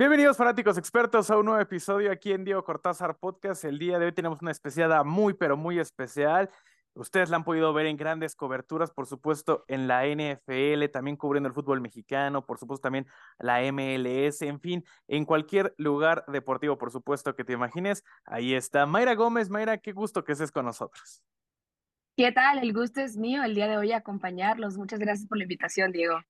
Bienvenidos 0.00 0.38
fanáticos 0.38 0.78
expertos 0.78 1.30
a 1.30 1.36
un 1.36 1.44
nuevo 1.44 1.60
episodio 1.60 2.10
aquí 2.10 2.32
en 2.32 2.42
Diego 2.42 2.64
Cortázar 2.64 3.18
Podcast. 3.18 3.66
El 3.66 3.78
día 3.78 3.98
de 3.98 4.06
hoy 4.06 4.12
tenemos 4.12 4.40
una 4.40 4.50
especiada 4.50 5.04
muy 5.04 5.34
pero 5.34 5.58
muy 5.58 5.78
especial. 5.78 6.48
Ustedes 6.94 7.28
la 7.28 7.36
han 7.36 7.44
podido 7.44 7.74
ver 7.74 7.84
en 7.84 7.98
grandes 7.98 8.34
coberturas, 8.34 8.90
por 8.92 9.06
supuesto, 9.06 9.62
en 9.68 9.88
la 9.88 10.06
NFL, 10.06 10.88
también 10.90 11.18
cubriendo 11.18 11.50
el 11.50 11.54
fútbol 11.54 11.82
mexicano, 11.82 12.46
por 12.46 12.56
supuesto, 12.56 12.84
también 12.84 13.06
la 13.38 13.60
MLS, 13.70 14.40
en 14.40 14.58
fin, 14.58 14.86
en 15.06 15.26
cualquier 15.26 15.74
lugar 15.76 16.24
deportivo, 16.28 16.78
por 16.78 16.90
supuesto, 16.90 17.36
que 17.36 17.44
te 17.44 17.52
imagines. 17.52 18.02
Ahí 18.24 18.54
está 18.54 18.86
Mayra 18.86 19.14
Gómez. 19.14 19.50
Mayra, 19.50 19.76
qué 19.76 19.92
gusto 19.92 20.24
que 20.24 20.32
estés 20.32 20.50
con 20.50 20.64
nosotros. 20.64 21.22
¿Qué 22.16 22.32
tal? 22.32 22.60
El 22.60 22.72
gusto 22.72 23.02
es 23.02 23.18
mío 23.18 23.42
el 23.42 23.54
día 23.54 23.68
de 23.68 23.76
hoy 23.76 23.92
acompañarlos. 23.92 24.78
Muchas 24.78 24.98
gracias 24.98 25.28
por 25.28 25.36
la 25.36 25.44
invitación, 25.44 25.92
Diego. 25.92 26.20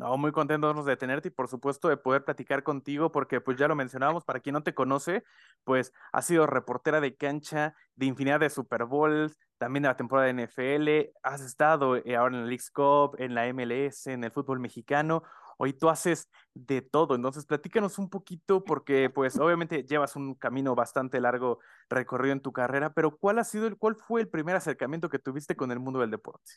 No, 0.00 0.16
muy 0.16 0.32
contentos 0.32 0.86
de 0.86 0.96
tenerte 0.96 1.28
y 1.28 1.30
por 1.30 1.46
supuesto 1.46 1.86
de 1.90 1.98
poder 1.98 2.24
platicar 2.24 2.62
contigo 2.62 3.12
porque 3.12 3.42
pues 3.42 3.58
ya 3.58 3.68
lo 3.68 3.76
mencionábamos, 3.76 4.24
para 4.24 4.40
quien 4.40 4.54
no 4.54 4.62
te 4.62 4.72
conoce, 4.72 5.24
pues 5.62 5.92
has 6.10 6.24
sido 6.26 6.46
reportera 6.46 7.02
de 7.02 7.16
cancha 7.16 7.74
de 7.96 8.06
infinidad 8.06 8.40
de 8.40 8.48
Super 8.48 8.86
Bowls, 8.86 9.36
también 9.58 9.82
de 9.82 9.90
la 9.90 9.98
temporada 9.98 10.32
de 10.32 10.42
NFL, 10.42 11.12
has 11.22 11.42
estado 11.42 11.96
eh, 11.96 12.16
ahora 12.16 12.34
en 12.34 12.44
la 12.44 12.48
League 12.48 12.64
Cup, 12.72 13.16
en 13.18 13.34
la 13.34 13.46
MLS, 13.52 14.06
en 14.06 14.24
el 14.24 14.30
fútbol 14.30 14.58
mexicano, 14.58 15.22
hoy 15.58 15.74
tú 15.74 15.90
haces 15.90 16.30
de 16.54 16.80
todo, 16.80 17.14
entonces 17.14 17.44
platícanos 17.44 17.98
un 17.98 18.08
poquito 18.08 18.64
porque 18.64 19.10
pues 19.10 19.38
obviamente 19.38 19.84
llevas 19.84 20.16
un 20.16 20.34
camino 20.34 20.74
bastante 20.74 21.20
largo 21.20 21.58
recorrido 21.90 22.32
en 22.32 22.40
tu 22.40 22.52
carrera, 22.52 22.94
pero 22.94 23.18
¿cuál 23.18 23.38
ha 23.38 23.44
sido, 23.44 23.66
el, 23.66 23.76
cuál 23.76 23.96
fue 23.96 24.22
el 24.22 24.30
primer 24.30 24.56
acercamiento 24.56 25.10
que 25.10 25.18
tuviste 25.18 25.56
con 25.56 25.70
el 25.70 25.78
mundo 25.78 26.00
del 26.00 26.10
deporte? 26.10 26.52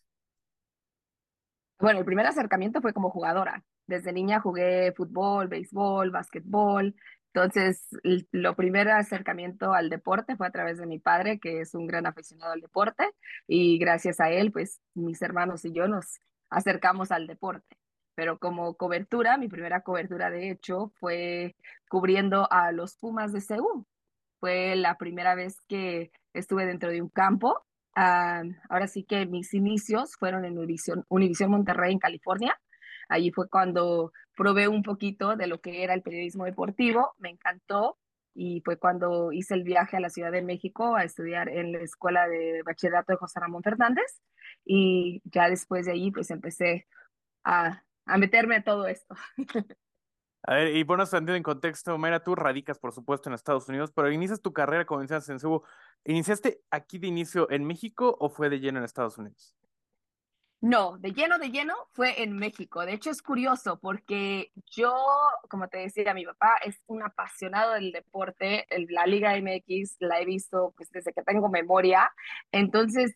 Bueno, 1.84 2.00
el 2.00 2.06
primer 2.06 2.26
acercamiento 2.26 2.80
fue 2.80 2.94
como 2.94 3.10
jugadora. 3.10 3.62
Desde 3.88 4.14
niña 4.14 4.40
jugué 4.40 4.94
fútbol, 4.94 5.50
béisbol, 5.50 6.12
básquetbol. 6.12 6.96
Entonces, 7.34 7.90
lo 8.32 8.56
primer 8.56 8.90
acercamiento 8.90 9.74
al 9.74 9.90
deporte 9.90 10.38
fue 10.38 10.48
a 10.48 10.52
través 10.52 10.78
de 10.78 10.86
mi 10.86 11.00
padre, 11.00 11.42
que 11.42 11.60
es 11.60 11.76
un 11.76 11.86
gran 11.86 12.06
aficionado 12.06 12.54
al 12.54 12.62
deporte, 12.62 13.04
y 13.48 13.78
gracias 13.80 14.22
a 14.22 14.30
él, 14.30 14.54
pues 14.54 14.80
mis 14.94 15.22
hermanos 15.22 15.66
y 15.66 15.74
yo 15.74 15.90
nos 15.90 16.22
acercamos 16.50 17.12
al 17.12 17.28
deporte. 17.28 17.76
Pero 18.16 18.40
como 18.40 18.76
cobertura, 18.76 19.38
mi 19.38 19.50
primera 19.50 19.82
cobertura 19.82 20.30
de 20.30 20.52
hecho 20.52 20.94
fue 21.02 21.54
cubriendo 21.90 22.50
a 22.50 22.72
los 22.72 22.96
Pumas 22.96 23.34
de 23.34 23.42
Seúl. 23.42 23.86
Fue 24.40 24.78
la 24.78 24.98
primera 24.98 25.36
vez 25.36 25.60
que 25.68 26.12
estuve 26.32 26.66
dentro 26.66 26.92
de 26.92 27.02
un 27.02 27.10
campo 27.10 27.66
Ah, 27.96 28.44
ahora 28.70 28.88
sí 28.88 29.04
que 29.04 29.26
mis 29.26 29.54
inicios 29.54 30.16
fueron 30.18 30.46
en 30.46 30.58
Univision, 30.58 31.06
Univision 31.10 31.52
Monterrey 31.52 31.94
en 31.94 32.00
California. 32.00 32.60
Allí 33.10 33.32
fue 33.32 33.50
cuando 33.50 34.12
probé 34.36 34.68
un 34.68 34.82
poquito 34.84 35.36
de 35.36 35.48
lo 35.48 35.62
que 35.62 35.84
era 35.84 35.94
el 35.94 36.02
periodismo 36.02 36.46
deportivo, 36.46 37.14
me 37.20 37.30
encantó 37.30 38.00
y 38.34 38.62
fue 38.62 38.78
cuando 38.78 39.32
hice 39.32 39.54
el 39.54 39.64
viaje 39.64 39.98
a 39.98 40.00
la 40.00 40.10
Ciudad 40.10 40.32
de 40.32 40.42
México 40.42 40.96
a 40.96 41.04
estudiar 41.04 41.50
en 41.50 41.72
la 41.74 41.80
Escuela 41.80 42.28
de 42.28 42.64
Bachillerato 42.64 43.14
de 43.14 43.18
José 43.18 43.40
Ramón 43.40 43.62
Fernández 43.64 44.22
y 44.66 45.22
ya 45.26 45.50
después 45.50 45.86
de 45.86 45.92
ahí 45.94 46.12
pues 46.12 46.32
empecé 46.32 46.88
a, 47.44 47.84
a 48.06 48.18
meterme 48.18 48.58
a 48.58 48.64
todo 48.64 48.88
esto. 48.88 49.16
A 50.46 50.56
ver, 50.56 50.76
y 50.76 50.84
bueno, 50.84 51.06
en 51.12 51.44
contexto, 51.44 51.98
Mayra, 51.98 52.22
tú 52.22 52.36
radicas, 52.36 52.78
por 52.78 52.92
supuesto, 52.92 53.30
en 53.30 53.34
Estados 53.34 53.70
Unidos, 53.70 53.92
pero 53.96 54.12
inicias 54.12 54.42
tu 54.42 54.52
carrera 54.52 54.86
como 54.86 55.00
iniciaste 55.00 55.32
en 55.32 55.40
Subo. 55.40 55.64
¿Iniciaste 56.04 56.62
aquí 56.70 57.00
de 57.00 57.08
inicio 57.08 57.50
en 57.50 57.64
México 57.64 58.18
o 58.20 58.30
fue 58.30 58.50
de 58.50 58.60
lleno 58.60 58.80
en 58.80 58.86
Estados 58.86 59.18
Unidos? 59.18 59.56
No, 60.60 60.98
de 60.98 61.14
lleno, 61.14 61.40
de 61.40 61.50
lleno 61.50 61.76
fue 61.92 62.24
en 62.24 62.38
México. 62.38 62.86
De 62.86 62.94
hecho, 62.94 63.10
es 63.10 63.22
curioso 63.22 63.80
porque 63.80 64.52
yo, 64.66 64.94
como 65.50 65.70
te 65.70 65.78
decía, 65.78 66.14
mi 66.14 66.26
papá 66.26 66.58
es 66.64 66.82
un 66.88 67.04
apasionado 67.04 67.74
del 67.74 67.92
deporte. 67.94 68.66
La 68.90 69.06
Liga 69.06 69.38
MX 69.38 69.98
la 70.00 70.20
he 70.20 70.26
visto 70.26 70.74
pues 70.76 70.90
desde 70.92 71.14
que 71.14 71.24
tengo 71.24 71.48
memoria. 71.50 72.12
Entonces, 72.52 73.16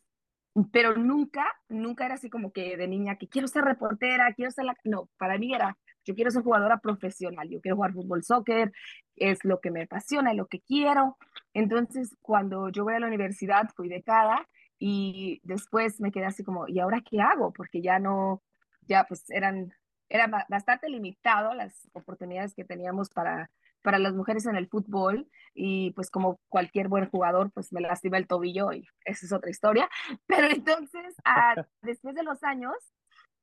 pero 0.72 0.96
nunca, 0.98 1.46
nunca 1.70 2.06
era 2.06 2.16
así 2.16 2.30
como 2.30 2.52
que 2.52 2.78
de 2.78 2.88
niña 2.88 3.18
que 3.18 3.28
quiero 3.28 3.48
ser 3.48 3.64
reportera, 3.64 4.34
quiero 4.34 4.52
ser 4.52 4.66
la... 4.66 4.76
No, 4.84 5.10
para 5.18 5.38
mí 5.38 5.54
era 5.54 5.78
yo 6.08 6.16
quiero 6.16 6.32
ser 6.32 6.42
jugadora 6.42 6.80
profesional, 6.80 7.50
yo 7.50 7.60
quiero 7.60 7.76
jugar 7.76 7.94
fútbol, 7.94 8.24
soccer, 8.24 8.72
es 9.18 9.44
lo 9.44 9.60
que 9.60 9.72
me 9.72 9.84
apasiona, 9.84 10.32
es 10.32 10.38
lo 10.38 10.48
que 10.48 10.62
quiero. 10.62 11.18
Entonces, 11.54 12.16
cuando 12.22 12.70
yo 12.70 12.86
voy 12.86 12.94
a 12.94 13.00
la 13.00 13.08
universidad, 13.08 13.70
fui 13.76 13.90
becada 13.90 14.48
y 14.80 15.42
después 15.44 16.00
me 16.00 16.12
quedé 16.12 16.26
así 16.26 16.44
como, 16.44 16.68
¿y 16.68 16.80
ahora 16.80 17.02
qué 17.02 17.20
hago? 17.22 17.52
Porque 17.52 17.82
ya 17.82 18.00
no, 18.00 18.42
ya 18.88 19.04
pues 19.04 19.30
eran, 19.30 19.74
era 20.08 20.28
bastante 20.48 20.90
limitado 20.90 21.54
las 21.54 21.90
oportunidades 21.92 22.54
que 22.56 22.64
teníamos 22.64 23.10
para, 23.10 23.52
para 23.82 24.00
las 24.00 24.14
mujeres 24.14 24.46
en 24.46 24.56
el 24.56 24.70
fútbol 24.70 25.28
y 25.54 25.92
pues 25.92 26.10
como 26.10 26.40
cualquier 26.48 26.88
buen 26.88 27.10
jugador, 27.10 27.52
pues 27.52 27.74
me 27.74 27.82
lastima 27.82 28.18
el 28.18 28.28
tobillo 28.28 28.72
y 28.72 28.88
esa 29.04 29.26
es 29.26 29.34
otra 29.34 29.50
historia. 29.50 29.90
Pero 30.26 30.48
entonces, 30.48 31.16
ah, 31.26 31.66
después 31.82 32.16
de 32.16 32.24
los 32.24 32.44
años, 32.44 32.76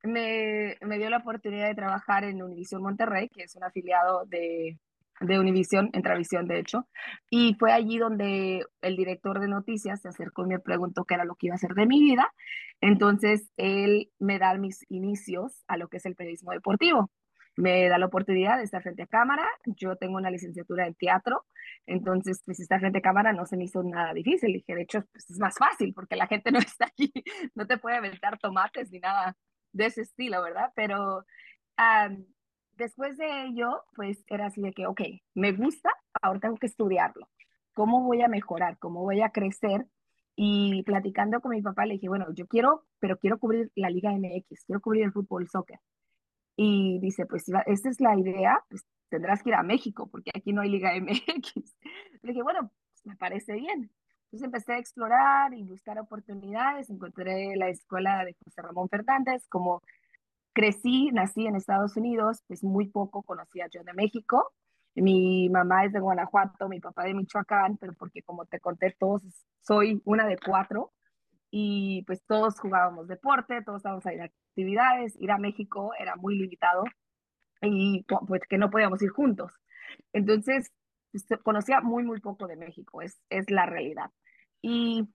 me, 0.05 0.77
me, 0.81 0.99
dio 0.99 1.11
la 1.11 1.19
oportunidad 1.19 1.67
de 1.67 1.75
trabajar 1.75 2.25
en 2.25 2.43
Univisión 2.43 2.83
Monterrey, 2.83 3.29
que 3.29 3.43
es 3.43 3.57
un 3.57 3.65
afiliado 3.65 4.25
de, 4.27 4.79
de 5.21 5.39
Univisión, 5.39 5.91
Entravisión 5.93 6.47
de 6.47 6.59
hecho, 6.59 6.89
y 7.31 7.55
fue 7.59 7.73
allí 7.73 7.99
donde 7.99 8.65
el 8.83 8.97
director 8.97 9.41
de 9.41 9.49
noticias 9.49 10.03
se 10.03 10.09
acercó 10.09 10.45
y 10.45 10.49
me 10.49 10.59
preguntó 10.59 11.05
qué 11.05 11.15
era 11.15 11.25
lo 11.25 11.37
que 11.37 11.47
iba 11.47 11.55
a 11.55 11.57
hacer 11.57 11.75
de 11.75 11.87
mi 11.87 12.01
vida. 12.01 12.33
Entonces, 12.81 13.51
él 13.57 14.11
me 14.19 14.39
da 14.39 14.55
mis 14.59 14.85
inicios 14.91 15.65
a 15.69 15.77
lo 15.77 15.89
que 15.89 15.99
es 15.99 16.07
el 16.07 16.17
periodismo 16.17 16.53
deportivo. 16.53 17.11
Me 17.57 17.89
da 17.89 17.99
la 17.99 18.07
oportunidad 18.07 18.59
de 18.59 18.65
estar 18.65 18.83
frente 18.83 19.05
a 19.05 19.07
cámara. 19.07 19.47
Yo 19.65 19.97
tengo 19.97 20.17
una 20.17 20.31
licenciatura 20.31 20.87
en 20.87 20.95
teatro, 20.95 21.45
entonces, 21.87 22.43
pues 22.45 22.61
estar 22.61 22.81
frente 22.81 22.99
a 22.99 23.03
cámara 23.03 23.33
no 23.33 23.47
se 23.47 23.57
me 23.57 23.65
hizo 23.65 23.83
nada 23.83 24.13
difícil. 24.13 24.53
Dije, 24.53 24.75
de 24.75 24.83
hecho, 24.83 25.05
pues 25.13 25.31
es 25.31 25.39
más 25.39 25.57
fácil 25.57 25.93
porque 25.95 26.17
la 26.17 26.27
gente 26.27 26.51
no 26.53 26.59
está 26.59 26.87
aquí, 26.87 27.13
no 27.55 27.67
te 27.67 27.79
puede 27.79 27.97
aventar 27.97 28.39
tomates 28.39 28.91
ni 28.91 28.99
nada 28.99 29.37
de 29.75 29.87
ese 29.87 30.01
estilo, 30.01 30.43
¿verdad? 30.43 30.73
Pero 30.75 31.27
después 32.77 33.19
de 33.19 33.47
ello, 33.47 33.83
pues 33.95 34.25
era 34.29 34.47
así 34.47 34.63
de 34.63 34.73
que, 34.73 34.87
ok, 34.87 35.01
me 35.35 35.53
gusta, 35.53 35.91
ahora 36.23 36.41
tengo 36.41 36.57
que 36.57 36.67
estudiarlo. 36.67 37.29
¿Cómo 37.75 38.03
voy 38.03 38.23
a 38.23 38.29
mejorar? 38.29 38.79
¿Cómo 38.79 39.03
voy 39.03 39.21
a 39.21 39.31
crecer? 39.31 39.87
Y 40.37 40.83
platicando 40.85 41.41
con 41.41 41.51
mi 41.51 41.63
papá 41.63 41.87
le 41.87 41.95
dije, 41.95 42.09
bueno, 42.09 42.27
yo 42.35 42.47
quiero, 42.47 42.87
pero 42.99 43.19
quiero 43.19 43.39
cubrir 43.39 43.71
la 43.75 43.91
Liga 43.91 44.13
MX, 44.13 44.65
quiero 44.65 44.81
cubrir 44.81 45.05
el 45.05 45.13
fútbol, 45.13 45.49
soccer. 45.49 45.81
Y 46.57 47.01
dice, 47.01 47.27
pues 47.27 47.45
esta 47.67 47.89
es 47.89 48.01
la 48.01 48.17
idea, 48.17 48.65
pues 48.69 48.85
tendrás 49.09 49.43
que 49.43 49.51
ir 49.51 49.57
a 49.57 49.63
México, 49.63 50.09
porque 50.11 50.31
aquí 50.35 50.53
no 50.53 50.63
hay 50.63 50.71
Liga 50.71 50.93
MX. 50.95 51.55
Le 52.23 52.33
dije, 52.33 52.43
bueno, 52.43 52.71
pues 52.93 53.07
me 53.07 53.17
parece 53.17 53.55
bien. 53.55 53.91
Entonces 54.35 54.47
empecé 54.47 54.73
a 54.73 54.79
explorar 54.79 55.55
y 55.55 55.63
buscar 55.63 55.97
oportunidades, 56.01 56.91
encontré 56.91 57.55
la 57.55 57.69
escuela 57.69 58.25
de 58.25 58.35
José 58.45 58.63
Ramón 58.63 58.89
Fernández, 58.89 59.47
como 59.49 59.81
crecí, 60.53 61.13
nací 61.13 61.47
en 61.47 61.55
Estados 61.55 61.97
Unidos, 61.97 62.43
pues 62.49 62.65
muy 62.65 62.89
poco 62.89 63.23
conocía 63.23 63.69
yo 63.73 63.85
de 63.85 63.93
México. 63.93 64.53
Mi 64.97 65.49
mamá 65.51 65.85
es 65.85 65.93
de 65.93 66.01
Guanajuato, 66.01 66.69
mi 66.69 66.81
papá 66.81 67.05
de 67.05 67.15
Michoacán, 67.15 67.77
pero 67.77 67.93
porque 67.93 68.23
como 68.23 68.45
te 68.45 68.59
conté, 68.59 68.97
todos 68.99 69.23
soy 69.61 70.03
una 70.05 70.27
de 70.27 70.37
cuatro 70.45 70.93
y 71.53 72.03
pues 72.05 72.21
todos 72.27 72.59
jugábamos 72.59 73.07
deporte, 73.07 73.63
todos 73.63 73.79
estábamos 73.79 74.05
a 74.07 74.15
ir 74.15 74.21
a 74.21 74.25
actividades, 74.25 75.15
ir 75.21 75.31
a 75.31 75.39
México 75.39 75.93
era 75.97 76.17
muy 76.17 76.37
limitado 76.37 76.83
y 77.63 78.05
pues 78.27 78.43
que 78.49 78.59
no 78.59 78.69
podíamos 78.69 79.01
ir 79.01 79.11
juntos. 79.11 79.53
Entonces, 80.13 80.73
pues, 81.13 81.25
conocía 81.45 81.81
muy, 81.81 82.03
muy 82.03 82.21
poco 82.21 82.49
de 82.49 82.57
México, 82.57 83.01
es, 83.01 83.21
es 83.31 83.49
la 83.49 83.67
realidad. 83.67 84.11
Y 84.67 85.07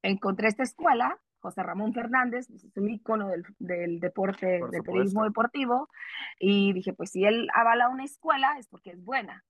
encontré 0.00 0.48
esta 0.48 0.62
escuela, 0.62 1.18
José 1.40 1.62
Ramón 1.62 1.92
Fernández, 1.92 2.46
pues, 2.48 2.64
es 2.64 2.74
un 2.78 2.88
ícono 2.88 3.28
del, 3.28 3.44
del 3.58 4.00
deporte, 4.00 4.58
del 4.70 4.82
periodismo 4.82 5.24
deportivo, 5.24 5.90
y 6.38 6.72
dije, 6.72 6.94
pues 6.94 7.10
si 7.10 7.26
él 7.26 7.50
avala 7.52 7.90
una 7.90 8.04
escuela 8.04 8.56
es 8.58 8.68
porque 8.68 8.92
es 8.92 9.04
buena. 9.04 9.44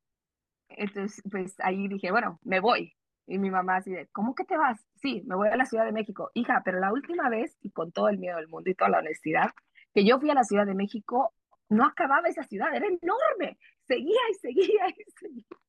Entonces, 0.69 1.22
pues 1.31 1.54
ahí 1.60 1.87
dije, 1.87 2.10
bueno, 2.10 2.40
me 2.43 2.58
voy. 2.58 2.93
Y 3.28 3.38
mi 3.38 3.52
mamá 3.52 3.76
así 3.76 3.93
de, 3.93 4.08
¿cómo 4.08 4.34
que 4.34 4.43
te 4.43 4.56
vas? 4.56 4.84
Sí, 4.96 5.22
me 5.28 5.37
voy 5.37 5.46
a 5.46 5.56
la 5.56 5.64
Ciudad 5.64 5.84
de 5.84 5.93
México. 5.93 6.32
Hija, 6.34 6.62
pero 6.64 6.81
la 6.81 6.93
última 6.93 7.28
vez, 7.28 7.56
y 7.62 7.70
con 7.70 7.93
todo 7.93 8.08
el 8.08 8.19
miedo 8.19 8.38
del 8.38 8.49
mundo 8.49 8.69
y 8.69 8.75
toda 8.75 8.90
la 8.90 8.99
honestidad, 8.99 9.52
que 9.94 10.04
yo 10.04 10.19
fui 10.19 10.31
a 10.31 10.34
la 10.34 10.43
Ciudad 10.43 10.66
de 10.66 10.75
México, 10.75 11.32
no 11.69 11.84
acababa 11.87 12.26
esa 12.26 12.43
ciudad, 12.43 12.75
era 12.75 12.88
enorme. 12.88 13.58
Seguía 13.87 14.19
y 14.28 14.34
seguía 14.34 14.88
y 14.88 15.10
seguía. 15.12 15.59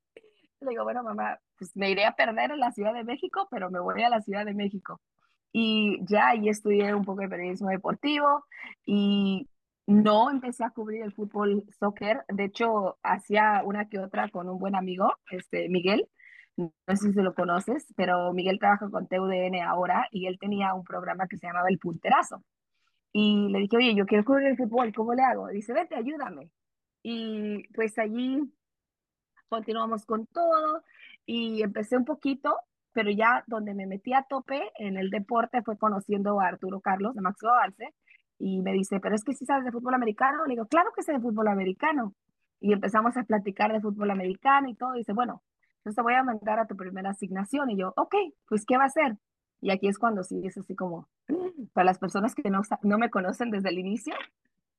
Le 0.61 0.69
digo, 0.69 0.83
bueno, 0.83 1.03
mamá, 1.03 1.39
pues 1.57 1.75
me 1.75 1.89
iré 1.89 2.05
a 2.05 2.15
perder 2.15 2.51
en 2.51 2.59
la 2.59 2.71
Ciudad 2.71 2.93
de 2.93 3.03
México, 3.03 3.47
pero 3.49 3.71
me 3.71 3.79
voy 3.79 4.03
a 4.03 4.09
la 4.09 4.21
Ciudad 4.21 4.45
de 4.45 4.53
México. 4.53 5.01
Y 5.51 5.99
ya 6.05 6.29
ahí 6.29 6.49
estudié 6.49 6.93
un 6.93 7.03
poco 7.03 7.21
de 7.21 7.29
periodismo 7.29 7.69
deportivo 7.69 8.45
y 8.85 9.49
no 9.87 10.29
empecé 10.29 10.63
a 10.63 10.69
cubrir 10.69 11.01
el 11.03 11.13
fútbol, 11.13 11.63
soccer. 11.79 12.23
De 12.29 12.45
hecho, 12.45 12.97
hacía 13.03 13.61
una 13.65 13.89
que 13.89 13.99
otra 13.99 14.29
con 14.29 14.49
un 14.49 14.59
buen 14.59 14.75
amigo, 14.75 15.13
este 15.31 15.67
Miguel. 15.69 16.07
No 16.57 16.71
sé 16.95 17.11
si 17.11 17.21
lo 17.21 17.33
conoces, 17.33 17.87
pero 17.95 18.33
Miguel 18.33 18.59
trabaja 18.59 18.89
con 18.89 19.07
TUDN 19.07 19.61
ahora 19.63 20.07
y 20.11 20.27
él 20.27 20.37
tenía 20.39 20.73
un 20.73 20.83
programa 20.83 21.27
que 21.27 21.37
se 21.37 21.47
llamaba 21.47 21.69
El 21.69 21.79
Punterazo. 21.79 22.43
Y 23.13 23.49
le 23.49 23.59
dije, 23.59 23.77
oye, 23.77 23.95
yo 23.95 24.05
quiero 24.05 24.23
cubrir 24.25 24.49
el 24.49 24.57
fútbol, 24.57 24.93
¿cómo 24.93 25.13
le 25.13 25.23
hago? 25.23 25.47
dice, 25.47 25.73
vete, 25.73 25.95
ayúdame. 25.95 26.51
Y 27.03 27.67
pues 27.73 27.97
allí 27.97 28.41
continuamos 29.51 30.05
con 30.05 30.25
todo 30.27 30.83
y 31.25 31.61
empecé 31.61 31.97
un 31.97 32.05
poquito, 32.05 32.55
pero 32.93 33.11
ya 33.11 33.43
donde 33.47 33.73
me 33.73 33.85
metí 33.85 34.13
a 34.13 34.23
tope 34.23 34.71
en 34.79 34.97
el 34.97 35.09
deporte 35.09 35.61
fue 35.61 35.77
conociendo 35.77 36.39
a 36.39 36.47
Arturo 36.47 36.79
Carlos 36.79 37.13
de 37.15 37.21
Máximo 37.21 37.51
Avance 37.51 37.93
y 38.39 38.61
me 38.61 38.71
dice, 38.71 39.01
pero 39.01 39.13
es 39.13 39.25
que 39.25 39.33
si 39.33 39.45
sabes 39.45 39.65
de 39.65 39.71
fútbol 39.71 39.93
americano, 39.93 40.45
le 40.45 40.53
digo, 40.53 40.67
claro 40.67 40.91
que 40.95 41.03
sé 41.03 41.11
de 41.11 41.19
fútbol 41.19 41.49
americano. 41.49 42.15
Y 42.61 42.73
empezamos 42.73 43.17
a 43.17 43.23
platicar 43.23 43.73
de 43.73 43.81
fútbol 43.81 44.09
americano 44.09 44.69
y 44.69 44.75
todo, 44.75 44.95
y 44.95 44.99
dice, 44.99 45.13
bueno, 45.13 45.43
entonces 45.77 45.95
te 45.95 46.01
voy 46.01 46.13
a 46.13 46.23
mandar 46.23 46.59
a 46.59 46.65
tu 46.65 46.75
primera 46.75 47.09
asignación. 47.09 47.69
Y 47.71 47.77
yo, 47.77 47.93
ok, 47.97 48.15
pues 48.47 48.65
¿qué 48.65 48.77
va 48.77 48.83
a 48.83 48.87
hacer? 48.87 49.17
Y 49.61 49.71
aquí 49.71 49.87
es 49.87 49.99
cuando 49.99 50.23
sí 50.23 50.41
es 50.45 50.57
así 50.57 50.75
como, 50.75 51.07
para 51.73 51.85
las 51.85 51.99
personas 51.99 52.33
que 52.33 52.49
no, 52.49 52.61
no 52.83 52.97
me 52.97 53.09
conocen 53.09 53.51
desde 53.51 53.69
el 53.69 53.79
inicio, 53.79 54.15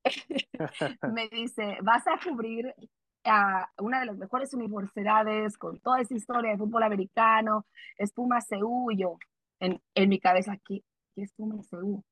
me 1.12 1.28
dice, 1.28 1.78
vas 1.82 2.04
a 2.08 2.18
cubrir 2.28 2.74
a 3.24 3.70
una 3.78 4.00
de 4.00 4.06
las 4.06 4.16
mejores 4.16 4.52
universidades 4.54 5.56
con 5.58 5.78
toda 5.80 6.00
esa 6.00 6.14
historia 6.14 6.52
de 6.52 6.58
fútbol 6.58 6.82
americano, 6.82 7.66
es 7.96 8.12
Pumas 8.12 8.46
CU, 8.48 8.90
y 8.90 8.98
yo, 8.98 9.18
en, 9.60 9.80
en 9.94 10.08
mi 10.08 10.18
cabeza, 10.18 10.56
¿qué, 10.64 10.82
¿qué 11.14 11.22
es 11.22 11.32
Pumas 11.34 11.68
CU? 11.68 12.04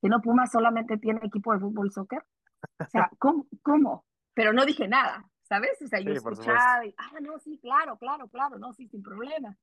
¿Que 0.00 0.08
no 0.08 0.20
Pumas 0.20 0.50
solamente 0.50 0.98
tiene 0.98 1.20
equipo 1.22 1.52
de 1.52 1.60
fútbol 1.60 1.90
soccer? 1.92 2.24
O 2.78 2.86
sea, 2.86 3.10
¿cómo? 3.18 3.46
¿Cómo? 3.62 4.04
Pero 4.34 4.52
no 4.52 4.64
dije 4.64 4.88
nada, 4.88 5.24
¿sabes? 5.42 5.80
O 5.82 5.86
sea, 5.86 6.00
yo 6.00 6.12
escuchaba 6.12 6.84
y, 6.86 6.94
ah, 6.98 7.20
no, 7.20 7.38
sí, 7.38 7.58
claro, 7.60 7.96
claro, 7.98 8.28
claro, 8.28 8.58
no, 8.58 8.72
sí, 8.72 8.88
sin 8.88 9.02
problema. 9.02 9.56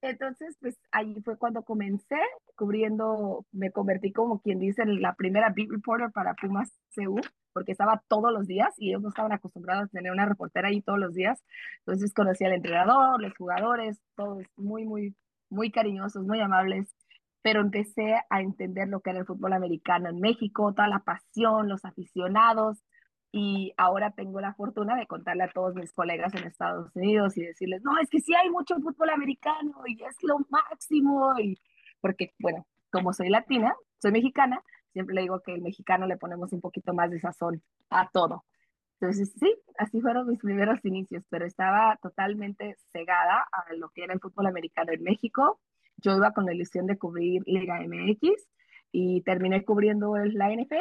Entonces, 0.00 0.56
pues 0.60 0.78
ahí 0.92 1.20
fue 1.24 1.36
cuando 1.36 1.62
comencé 1.62 2.16
cubriendo, 2.54 3.44
me 3.52 3.72
convertí 3.72 4.12
como 4.12 4.40
quien 4.40 4.58
dice 4.60 4.84
la 4.86 5.14
primera 5.14 5.52
beat 5.54 5.70
reporter 5.70 6.10
para 6.12 6.34
Pumas 6.34 6.72
CU, 6.94 7.20
porque 7.52 7.72
estaba 7.72 8.02
todos 8.08 8.32
los 8.32 8.46
días 8.46 8.72
y 8.78 8.90
ellos 8.90 9.02
no 9.02 9.08
estaban 9.08 9.32
acostumbrados 9.32 9.84
a 9.84 9.88
tener 9.88 10.12
una 10.12 10.26
reportera 10.26 10.68
ahí 10.68 10.82
todos 10.82 11.00
los 11.00 11.14
días. 11.14 11.42
Entonces 11.80 12.14
conocí 12.14 12.44
al 12.44 12.52
entrenador, 12.52 13.20
los 13.20 13.36
jugadores, 13.36 14.00
todos 14.14 14.44
muy, 14.56 14.84
muy, 14.86 15.16
muy 15.50 15.70
cariñosos, 15.70 16.24
muy 16.24 16.40
amables. 16.40 16.94
Pero 17.42 17.60
empecé 17.60 18.16
a 18.30 18.40
entender 18.40 18.88
lo 18.88 19.00
que 19.00 19.10
era 19.10 19.20
el 19.20 19.26
fútbol 19.26 19.52
americano 19.52 20.08
en 20.10 20.20
México, 20.20 20.74
toda 20.74 20.88
la 20.88 21.00
pasión, 21.00 21.68
los 21.68 21.84
aficionados, 21.84 22.82
y 23.30 23.74
ahora 23.76 24.10
tengo 24.12 24.40
la 24.40 24.54
fortuna 24.54 24.96
de 24.96 25.06
contarle 25.06 25.44
a 25.44 25.52
todos 25.52 25.74
mis 25.74 25.92
colegas 25.92 26.34
en 26.34 26.44
Estados 26.44 26.94
Unidos 26.96 27.36
y 27.36 27.42
decirles, 27.42 27.82
no, 27.82 27.98
es 27.98 28.08
que 28.08 28.20
sí 28.20 28.34
hay 28.34 28.48
mucho 28.50 28.76
fútbol 28.76 29.10
americano 29.10 29.82
y 29.86 30.02
es 30.02 30.16
lo 30.22 30.38
máximo, 30.48 31.38
y 31.38 31.58
porque, 32.00 32.32
bueno, 32.38 32.66
como 32.90 33.12
soy 33.12 33.28
latina, 33.28 33.74
soy 33.98 34.12
mexicana, 34.12 34.62
siempre 34.92 35.14
le 35.14 35.22
digo 35.22 35.40
que 35.40 35.54
el 35.54 35.62
mexicano 35.62 36.06
le 36.06 36.16
ponemos 36.16 36.52
un 36.52 36.60
poquito 36.60 36.94
más 36.94 37.10
de 37.10 37.20
sazón 37.20 37.62
a 37.90 38.08
todo. 38.10 38.44
Entonces, 39.00 39.32
sí, 39.38 39.54
así 39.78 40.00
fueron 40.00 40.26
mis 40.26 40.40
primeros 40.40 40.84
inicios, 40.84 41.22
pero 41.28 41.46
estaba 41.46 41.96
totalmente 42.02 42.76
cegada 42.92 43.46
a 43.52 43.72
lo 43.74 43.90
que 43.90 44.04
era 44.04 44.14
el 44.14 44.20
fútbol 44.20 44.46
americano 44.46 44.92
en 44.92 45.02
México. 45.02 45.60
Yo 45.98 46.16
iba 46.16 46.32
con 46.32 46.46
la 46.46 46.54
ilusión 46.54 46.86
de 46.86 46.98
cubrir 46.98 47.42
Liga 47.46 47.78
MX 47.80 48.48
y 48.90 49.20
terminé 49.22 49.64
cubriendo 49.64 50.16
la 50.16 50.50
NFL 50.50 50.78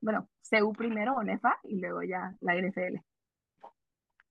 bueno, 0.00 0.28
CU 0.48 0.72
primero 0.72 1.14
o 1.14 1.22
NEFA 1.22 1.58
y 1.64 1.80
luego 1.80 2.02
ya 2.02 2.34
la 2.40 2.56
NFL. 2.56 2.98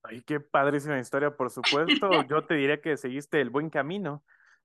Ay, 0.03 0.21
qué 0.21 0.39
padrísima 0.39 0.99
historia, 0.99 1.35
por 1.35 1.49
supuesto. 1.49 2.09
Yo 2.29 2.45
te 2.45 2.55
diría 2.55 2.81
que 2.81 2.97
seguiste 2.97 3.41
el 3.41 3.49
buen 3.49 3.69
camino, 3.69 4.23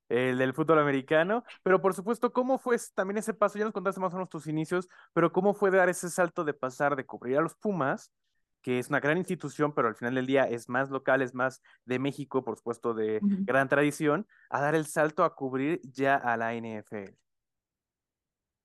el 0.08 0.38
del 0.38 0.54
fútbol 0.54 0.78
americano, 0.78 1.44
pero 1.62 1.80
por 1.80 1.94
supuesto, 1.94 2.32
¿cómo 2.32 2.58
fue 2.58 2.76
también 2.94 3.18
ese 3.18 3.34
paso? 3.34 3.58
Ya 3.58 3.64
nos 3.64 3.74
contaste 3.74 4.00
más 4.00 4.12
o 4.12 4.16
menos 4.16 4.28
tus 4.28 4.46
inicios, 4.46 4.88
pero 5.12 5.32
¿cómo 5.32 5.54
fue 5.54 5.70
dar 5.70 5.88
ese 5.88 6.10
salto 6.10 6.44
de 6.44 6.54
pasar 6.54 6.96
de 6.96 7.06
cubrir 7.06 7.38
a 7.38 7.42
los 7.42 7.56
Pumas, 7.56 8.12
que 8.60 8.78
es 8.78 8.88
una 8.88 9.00
gran 9.00 9.18
institución, 9.18 9.74
pero 9.74 9.88
al 9.88 9.96
final 9.96 10.14
del 10.14 10.26
día 10.26 10.44
es 10.44 10.68
más 10.68 10.90
local, 10.90 11.22
es 11.22 11.34
más 11.34 11.60
de 11.84 11.98
México, 11.98 12.44
por 12.44 12.56
supuesto, 12.56 12.94
de 12.94 13.18
gran 13.22 13.68
tradición, 13.68 14.26
a 14.50 14.60
dar 14.60 14.74
el 14.76 14.86
salto 14.86 15.24
a 15.24 15.34
cubrir 15.34 15.80
ya 15.82 16.14
a 16.14 16.36
la 16.36 16.54
NFL? 16.54 17.16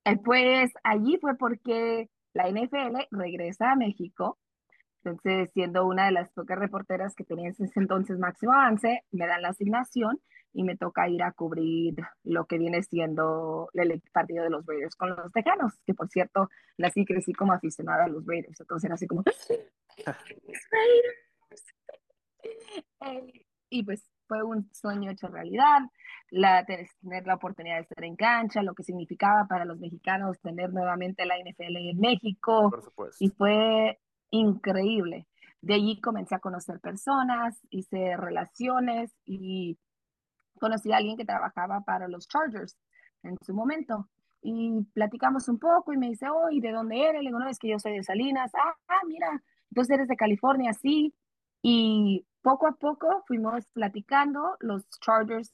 Eh, 0.06 0.18
pues 0.24 0.72
allí 0.84 1.18
fue 1.20 1.36
porque 1.36 2.10
la 2.38 2.50
NFL 2.50 3.08
regresa 3.10 3.72
a 3.72 3.76
México, 3.76 4.38
entonces 5.04 5.50
siendo 5.54 5.88
una 5.88 6.06
de 6.06 6.12
las 6.12 6.32
pocas 6.32 6.60
reporteras 6.60 7.16
que 7.16 7.24
tenía 7.24 7.50
ese 7.50 7.68
entonces 7.76 8.20
máximo 8.20 8.54
avance, 8.54 9.04
me 9.12 9.26
dan 9.26 9.42
la 9.42 9.50
asignación 9.50 10.22
y 10.54 10.64
me 10.64 10.78
toca 10.78 11.10
ir 11.10 11.24
a 11.24 11.32
cubrir 11.32 11.96
lo 12.24 12.46
que 12.46 12.60
viene 12.60 12.84
siendo 12.84 13.70
el 13.74 14.02
partido 14.12 14.44
de 14.44 14.52
los 14.52 14.66
Raiders 14.66 14.96
con 14.96 15.16
los 15.16 15.32
Tejanos, 15.32 15.74
que 15.86 15.96
por 15.96 16.10
cierto, 16.10 16.50
y 16.78 17.06
crecí 17.06 17.34
como 17.34 17.54
aficionada 17.54 18.06
a 18.06 18.08
los 18.08 18.26
Raiders, 18.26 18.60
entonces 18.60 18.86
era 18.86 18.96
así 18.96 19.08
como, 19.08 19.24
eh, 23.02 23.46
y 23.70 23.84
pues 23.84 24.04
fue 24.28 24.44
un 24.44 24.70
sueño 24.74 25.12
hecho 25.12 25.28
realidad, 25.28 25.80
la, 26.30 26.66
tener 26.66 27.26
la 27.26 27.36
oportunidad 27.36 27.76
de 27.76 27.82
estar 27.82 28.04
en 28.04 28.16
cancha, 28.16 28.62
lo 28.62 28.74
que 28.74 28.84
significaba 28.84 29.46
para 29.48 29.66
los 29.66 29.80
mexicanos 29.80 30.40
tener 30.42 30.72
nuevamente 30.72 31.26
la 31.26 31.36
NFL 31.38 31.78
en 31.78 32.00
México. 32.00 32.72
Y 33.20 33.30
fue 33.30 34.00
increíble. 34.32 35.28
De 35.62 35.76
allí 35.76 36.00
comencé 36.00 36.36
a 36.36 36.40
conocer 36.40 36.80
personas, 36.80 37.60
hice 37.70 38.16
relaciones 38.18 39.12
y 39.26 39.78
conocí 40.60 40.92
a 40.92 40.98
alguien 40.98 41.18
que 41.18 41.26
trabajaba 41.26 41.82
para 41.82 42.08
los 42.08 42.28
Chargers 42.28 42.78
en 43.24 43.38
su 43.44 43.54
momento. 43.54 44.08
Y 44.42 44.84
platicamos 44.94 45.50
un 45.50 45.60
poco 45.60 45.94
y 45.94 45.98
me 45.98 46.10
dice, 46.10 46.28
oh, 46.30 46.50
¿y 46.52 46.62
de 46.62 46.72
dónde 46.72 47.02
eres? 47.02 47.22
Le 47.22 47.30
digo, 47.30 47.40
no, 47.40 47.50
es 47.50 47.60
que 47.60 47.70
yo 47.70 47.80
soy 47.80 47.94
de 47.94 48.04
Salinas. 48.04 48.52
Ah, 48.54 48.76
ah, 48.88 49.02
mira, 49.08 49.42
entonces 49.72 49.96
eres 49.96 50.08
de 50.08 50.16
California, 50.16 50.74
sí. 50.74 51.14
Y 51.62 52.26
poco 52.48 52.66
a 52.68 52.72
poco 52.72 53.26
fuimos 53.28 53.66
platicando, 53.74 54.56
los 54.62 54.88
Chargers 55.02 55.54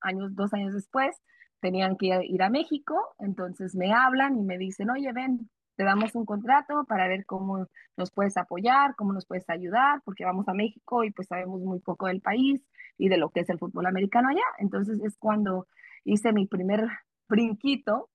años, 0.00 0.34
dos 0.34 0.54
años 0.54 0.72
después, 0.72 1.14
tenían 1.60 1.98
que 1.98 2.18
ir 2.24 2.42
a 2.42 2.48
México, 2.48 3.14
entonces 3.18 3.74
me 3.74 3.92
hablan 3.92 4.38
y 4.38 4.42
me 4.42 4.56
dicen, 4.56 4.88
oye, 4.88 5.12
ven, 5.12 5.50
te 5.76 5.84
damos 5.84 6.14
un 6.14 6.24
contrato 6.24 6.86
para 6.88 7.08
ver 7.08 7.26
cómo 7.26 7.66
nos 7.98 8.10
puedes 8.10 8.38
apoyar, 8.38 8.94
cómo 8.96 9.12
nos 9.12 9.26
puedes 9.26 9.50
ayudar, 9.50 10.00
porque 10.02 10.24
vamos 10.24 10.48
a 10.48 10.54
México 10.54 11.04
y 11.04 11.10
pues 11.10 11.28
sabemos 11.28 11.60
muy 11.60 11.80
poco 11.80 12.06
del 12.06 12.22
país 12.22 12.62
y 12.96 13.10
de 13.10 13.18
lo 13.18 13.28
que 13.28 13.40
es 13.40 13.50
el 13.50 13.58
fútbol 13.58 13.84
americano 13.84 14.30
allá. 14.30 14.46
Entonces 14.58 15.00
es 15.04 15.18
cuando 15.18 15.66
hice 16.04 16.32
mi 16.32 16.46
primer 16.46 16.88
brinquito 17.28 18.08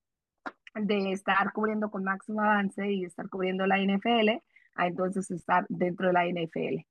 de 0.74 1.12
estar 1.12 1.54
cubriendo 1.54 1.92
con 1.92 2.04
máximo 2.04 2.42
avance 2.42 2.92
y 2.92 3.06
estar 3.06 3.30
cubriendo 3.30 3.68
la 3.68 3.78
NFL, 3.78 4.42
a 4.74 4.88
entonces 4.88 5.30
estar 5.30 5.68
dentro 5.70 6.08
de 6.08 6.14
la 6.14 6.26
NFL. 6.26 6.89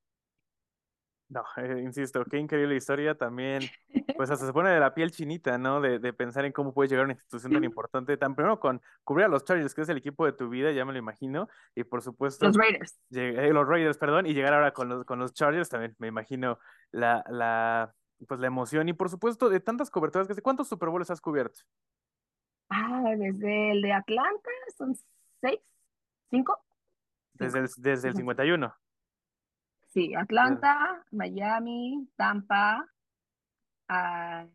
No, 1.28 1.44
eh, 1.58 1.82
insisto, 1.82 2.24
qué 2.24 2.38
increíble 2.38 2.76
historia 2.76 3.14
también, 3.14 3.62
pues 4.16 4.30
hasta 4.30 4.46
se 4.46 4.52
pone 4.52 4.70
de 4.70 4.80
la 4.80 4.94
piel 4.94 5.10
chinita, 5.10 5.58
¿no? 5.58 5.80
De, 5.80 5.98
de, 5.98 6.12
pensar 6.12 6.44
en 6.44 6.52
cómo 6.52 6.72
puedes 6.72 6.90
llegar 6.90 7.04
a 7.04 7.06
una 7.06 7.12
institución 7.12 7.52
tan 7.52 7.64
importante, 7.64 8.16
tan 8.16 8.34
primero 8.34 8.58
con 8.58 8.80
cubrir 9.04 9.26
a 9.26 9.28
los 9.28 9.44
Chargers, 9.44 9.74
que 9.74 9.82
es 9.82 9.88
el 9.88 9.98
equipo 9.98 10.24
de 10.24 10.32
tu 10.32 10.48
vida, 10.48 10.72
ya 10.72 10.84
me 10.84 10.92
lo 10.92 10.98
imagino, 10.98 11.48
y 11.74 11.84
por 11.84 12.02
supuesto... 12.02 12.46
Los 12.46 12.56
Raiders. 12.56 12.98
Eh, 13.10 13.50
los 13.52 13.68
Raiders, 13.68 13.98
perdón, 13.98 14.26
y 14.26 14.34
llegar 14.34 14.54
ahora 14.54 14.72
con 14.72 14.88
los, 14.88 15.04
con 15.04 15.18
los 15.18 15.34
Chargers 15.34 15.68
también, 15.68 15.94
me 15.98 16.08
imagino 16.08 16.58
la, 16.92 17.22
la, 17.28 17.94
pues 18.26 18.40
la 18.40 18.46
emoción, 18.46 18.88
y 18.88 18.94
por 18.94 19.10
supuesto 19.10 19.50
de 19.50 19.60
tantas 19.60 19.90
coberturas 19.90 20.26
que 20.26 20.34
sé, 20.34 20.42
¿cuántos 20.42 20.68
Super 20.68 20.88
Bowls 20.88 21.10
has 21.10 21.20
cubierto? 21.20 21.60
Ah, 22.70 23.14
desde 23.16 23.72
el 23.72 23.82
de 23.82 23.92
Atlanta, 23.92 24.50
son 24.76 24.94
seis, 25.40 25.60
cinco. 26.30 26.58
Desde 27.34 27.60
el, 27.60 27.68
desde 27.78 28.08
el 28.08 28.14
51. 28.14 28.74
Sí, 29.88 30.14
Atlanta, 30.14 31.04
Miami, 31.10 32.08
Tampa, 32.16 32.86
ah, 33.88 34.46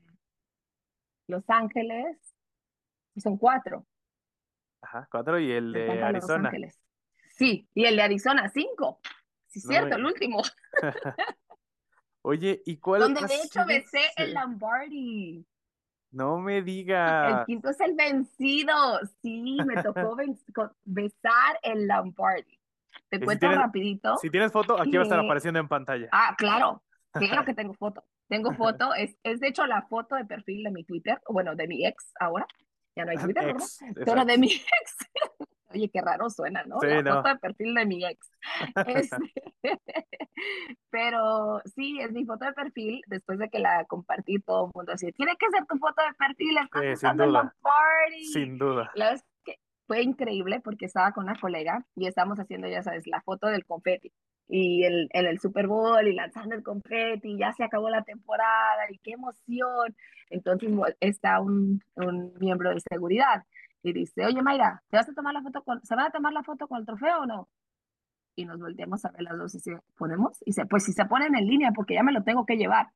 Los 1.27 1.43
Ángeles, 1.49 2.17
son 3.17 3.37
cuatro. 3.37 3.85
Ajá, 4.81 5.07
cuatro 5.09 5.39
y 5.39 5.51
el 5.51 5.73
de 5.73 6.03
Arizona. 6.03 6.51
Sí, 7.35 7.67
y 7.73 7.85
el 7.85 7.95
de 7.95 8.01
Arizona, 8.03 8.49
cinco. 8.49 8.99
Sí, 9.47 9.59
es 9.59 9.65
cierto, 9.67 9.95
el 9.95 10.05
último. 10.05 10.41
Oye, 12.21 12.61
¿y 12.65 12.77
cuál? 12.77 13.01
Donde 13.01 13.21
de 13.21 13.35
hecho 13.35 13.65
besé 13.65 14.01
el 14.15 14.33
Lombardi. 14.33 15.45
No 16.11 16.37
me 16.37 16.61
digas. 16.61 17.39
El 17.39 17.45
quinto 17.45 17.69
es 17.69 17.79
el 17.81 17.95
vencido. 17.95 18.73
Sí, 19.21 19.57
me 19.65 19.81
tocó 19.81 20.15
besar 20.85 21.59
el 21.63 21.87
Lombardi. 21.87 22.59
Te 23.09 23.19
cuento 23.19 23.49
rapidito. 23.51 24.17
Si 24.17 24.29
tienes 24.29 24.51
foto, 24.51 24.79
aquí 24.79 24.95
va 24.95 25.01
a 25.01 25.03
estar 25.03 25.19
apareciendo 25.19 25.59
en 25.59 25.67
pantalla. 25.67 26.09
Ah, 26.11 26.35
claro, 26.37 26.83
claro 27.11 27.45
que 27.45 27.53
tengo 27.53 27.73
foto. 27.73 28.03
Tengo 28.27 28.51
foto, 28.53 28.93
es, 28.95 29.15
es 29.23 29.39
de 29.39 29.49
hecho 29.49 29.67
la 29.67 29.83
foto 29.83 30.15
de 30.15 30.25
perfil 30.25 30.63
de 30.63 30.71
mi 30.71 30.83
Twitter, 30.83 31.21
bueno, 31.29 31.55
de 31.55 31.67
mi 31.67 31.85
ex 31.85 32.11
ahora. 32.19 32.47
Ya 32.95 33.05
no 33.05 33.11
hay 33.11 33.17
Twitter, 33.17 33.45
¿verdad? 33.45 33.65
Pero 34.05 34.25
de 34.25 34.37
mi 34.37 34.47
ex. 34.47 34.97
Oye, 35.69 35.89
qué 35.89 36.01
raro 36.01 36.29
suena, 36.29 36.63
¿no? 36.63 36.77
la 36.81 37.15
foto 37.15 37.29
de 37.29 37.35
perfil 37.37 37.73
de 37.73 37.85
mi 37.85 38.05
ex. 38.05 38.31
Este, 38.87 39.17
pero 40.89 41.61
sí, 41.75 41.99
es 41.99 42.11
mi 42.11 42.25
foto 42.25 42.45
de 42.45 42.53
perfil. 42.53 43.01
Después 43.07 43.39
de 43.39 43.49
que 43.49 43.59
la 43.59 43.85
compartí, 43.85 44.39
todo 44.39 44.67
el 44.67 44.71
mundo 44.73 44.93
así, 44.93 45.11
tiene 45.13 45.35
que 45.37 45.49
ser 45.49 45.65
tu 45.65 45.77
foto 45.77 46.01
de 46.01 46.13
perfil, 46.13 46.57
estás 46.57 46.99
sí, 46.99 47.07
sin 47.07 47.17
duda. 47.17 47.55
party. 47.61 48.23
Sin 48.25 48.57
duda 48.57 48.91
fue 49.87 50.01
increíble 50.01 50.61
porque 50.61 50.85
estaba 50.85 51.11
con 51.11 51.25
una 51.25 51.39
colega 51.39 51.85
y 51.95 52.07
estábamos 52.07 52.39
haciendo, 52.39 52.67
ya 52.67 52.83
sabes, 52.83 53.07
la 53.07 53.21
foto 53.21 53.47
del 53.47 53.65
confeti. 53.65 54.11
y 54.47 54.83
el, 54.83 55.09
en 55.13 55.25
el 55.25 55.39
Super 55.39 55.67
Bowl 55.67 56.07
y 56.07 56.13
lanzando 56.13 56.55
el 56.55 56.63
confeti, 56.63 57.37
ya 57.37 57.53
se 57.53 57.63
acabó 57.63 57.89
la 57.89 58.03
temporada 58.03 58.89
y 58.89 58.97
qué 58.99 59.11
emoción. 59.11 59.95
Entonces 60.29 60.69
está 60.99 61.39
un, 61.41 61.81
un 61.95 62.33
miembro 62.39 62.71
de 62.71 62.81
seguridad 62.81 63.43
y 63.83 63.93
dice, 63.93 64.25
oye 64.25 64.41
Mayra, 64.41 64.81
¿te 64.89 64.97
vas 64.97 65.09
a 65.09 65.13
tomar 65.13 65.33
la 65.33 65.41
foto 65.41 65.63
con, 65.63 65.81
¿se 65.83 65.95
van 65.95 66.07
a 66.07 66.11
tomar 66.11 66.33
la 66.33 66.43
foto 66.43 66.67
con 66.67 66.79
el 66.79 66.85
trofeo 66.85 67.21
o 67.21 67.25
no? 67.25 67.49
Y 68.35 68.45
nos 68.45 68.59
volteamos 68.59 69.03
a 69.05 69.11
ver 69.11 69.21
las 69.23 69.37
dos 69.37 69.55
y 69.55 69.59
se 69.59 69.77
ponemos, 69.97 70.37
y 70.45 70.53
se, 70.53 70.65
pues 70.65 70.85
si 70.85 70.93
se 70.93 71.05
ponen 71.05 71.35
en 71.35 71.45
línea 71.45 71.71
porque 71.75 71.93
ya 71.93 72.03
me 72.03 72.13
lo 72.13 72.23
tengo 72.23 72.45
que 72.45 72.57
llevar. 72.57 72.87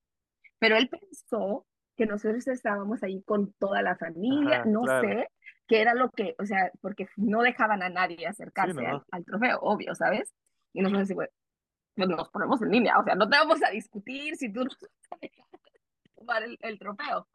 Pero 0.60 0.78
él 0.78 0.90
pensó 0.90 1.66
que 1.96 2.06
nosotros 2.06 2.48
estábamos 2.48 3.04
ahí 3.04 3.22
con 3.24 3.54
toda 3.54 3.82
la 3.82 3.96
familia, 3.96 4.66
no 4.66 4.84
sé 4.86 5.28
qué 5.68 5.82
era 5.82 5.94
lo 5.94 6.10
que, 6.12 6.36
o 6.40 6.46
sea, 6.46 6.72
porque 6.82 7.08
no 7.18 7.42
dejaban 7.42 7.84
a 7.84 7.90
nadie 7.90 8.26
acercarse 8.28 8.86
al, 8.86 9.26
trofeo, 9.26 9.60
obvio, 9.62 9.94
¿sabes? 9.96 10.34
Y 10.74 10.82
nosotros 10.82 11.08
decimos, 11.08 11.26
pues 11.96 12.10
nos 12.10 12.30
ponemos 12.30 12.62
en 12.62 12.72
línea, 12.72 13.00
o 13.00 13.04
sea, 13.04 13.16
no 13.16 13.28
te 13.28 13.38
vamos 13.38 13.62
a 13.64 13.70
discutir 13.70 14.36
si 14.36 14.52
tú 14.52 14.64
no 14.64 14.70
vas 14.70 15.32
tomar 16.16 16.44
el, 16.44 16.58
el 16.62 16.80
trofeo. 16.80 17.28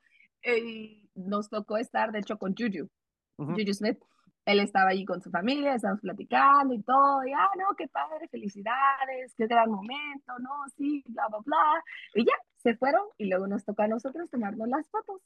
Y 0.45 1.09
nos 1.15 1.49
tocó 1.49 1.77
estar, 1.77 2.11
de 2.13 2.21
hecho, 2.21 2.39
con 2.39 2.55
Juju, 2.57 2.89
Juju 3.37 3.75
Smith. 3.75 3.99
Él 4.45 4.59
estaba 4.59 4.91
allí 4.91 5.05
con 5.05 5.21
su 5.23 5.31
familia, 5.31 5.75
estábamos 5.75 6.01
platicando 6.01 6.75
y 6.75 6.83
todo, 6.83 7.25
y 7.25 7.33
ah, 7.33 7.51
no, 7.57 7.77
qué 7.77 7.87
padre, 7.87 8.27
felicidades, 8.27 9.33
qué 9.37 9.47
gran 9.47 9.71
momento, 9.71 10.37
no, 10.41 10.51
sí, 10.77 11.05
bla, 11.07 11.29
bla, 11.29 11.39
bla. 11.45 11.85
Y 12.15 12.25
ya, 12.25 12.35
se 12.57 12.75
fueron 12.77 13.03
y 13.19 13.27
luego 13.27 13.47
nos 13.47 13.65
tocó 13.65 13.83
a 13.83 13.89
nosotros 13.89 14.29
tomarnos 14.31 14.69
las 14.69 14.89
fotos. 14.91 15.21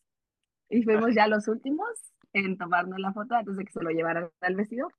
Y 0.68 0.82
fuimos 0.82 1.14
ya 1.14 1.28
los 1.28 1.48
últimos 1.48 1.88
en 2.44 2.58
tomarnos 2.58 2.98
la 2.98 3.12
foto 3.12 3.34
antes 3.34 3.56
de 3.56 3.64
que 3.64 3.72
se 3.72 3.82
lo 3.82 3.90
llevaran 3.90 4.30
al 4.40 4.54
vestidor. 4.54 4.92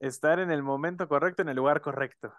Estar 0.00 0.40
en 0.40 0.50
el 0.50 0.62
momento 0.62 1.08
correcto, 1.08 1.42
en 1.42 1.48
el 1.48 1.56
lugar 1.56 1.80
correcto. 1.80 2.34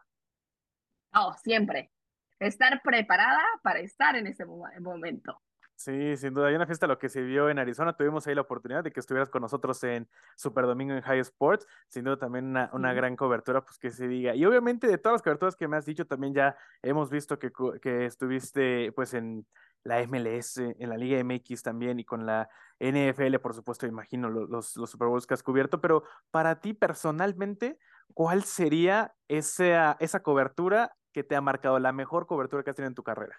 Oh, 1.14 1.34
siempre. 1.42 1.92
Estar 2.40 2.82
preparada 2.84 3.42
para 3.62 3.80
estar 3.80 4.16
en 4.18 4.28
ese 4.28 4.46
momento. 4.46 5.40
Sí, 5.76 6.18
sin 6.18 6.34
duda. 6.34 6.48
Hay 6.48 6.56
una 6.56 6.66
fiesta 6.66 6.88
lo 6.88 7.00
que 7.00 7.10
se 7.10 7.22
vio 7.22 7.50
en 7.50 7.58
Arizona. 7.58 7.96
Tuvimos 7.96 8.28
ahí 8.28 8.36
la 8.36 8.42
oportunidad 8.42 8.84
de 8.84 8.92
que 8.92 9.00
estuvieras 9.00 9.30
con 9.30 9.42
nosotros 9.42 9.82
en 9.84 10.08
Super 10.36 10.66
Domingo 10.66 10.94
en 10.94 11.02
High 11.02 11.20
Sports. 11.20 11.66
Sin 11.88 12.04
duda 12.04 12.18
también 12.18 12.46
una, 12.46 12.70
una 12.74 12.94
gran 12.94 13.16
cobertura, 13.16 13.62
pues 13.62 13.80
que 13.80 13.92
se 13.92 14.08
diga. 14.08 14.36
Y 14.36 14.46
obviamente 14.46 14.88
de 14.88 14.98
todas 14.98 15.16
las 15.16 15.22
coberturas 15.22 15.56
que 15.56 15.68
me 15.68 15.78
has 15.78 15.86
dicho, 15.86 16.06
también 16.06 16.34
ya 16.34 16.58
hemos 16.82 17.10
visto 17.10 17.40
que, 17.40 17.52
que 17.82 18.06
estuviste 18.06 18.92
pues 18.92 19.14
en 19.14 19.46
la 19.84 20.06
MLS, 20.08 20.58
en 20.58 20.90
la 20.90 20.98
Liga 20.98 21.24
MX 21.24 21.64
también 21.64 22.00
y 22.00 22.06
con 22.06 22.26
la 22.26 22.50
NFL, 22.80 23.40
por 23.40 23.54
supuesto, 23.54 23.86
imagino 23.86 24.30
los, 24.30 24.68
Super 24.72 25.08
Bowls 25.08 25.28
que 25.28 25.34
has 25.34 25.44
cubierto. 25.44 25.82
Pero 25.82 26.04
para 26.32 26.60
ti 26.60 26.74
personalmente, 26.74 27.78
¿cuál 28.14 28.44
sería 28.44 29.14
esa, 29.28 29.98
esa 30.00 30.22
cobertura 30.22 30.96
que 31.12 31.24
te 31.24 31.36
ha 31.36 31.42
marcado, 31.42 31.80
la 31.80 31.92
mejor 31.92 32.28
cobertura 32.28 32.64
que 32.64 32.70
has 32.70 32.76
tenido 32.76 32.90
en 32.90 32.96
tu 32.96 33.04
carrera? 33.04 33.38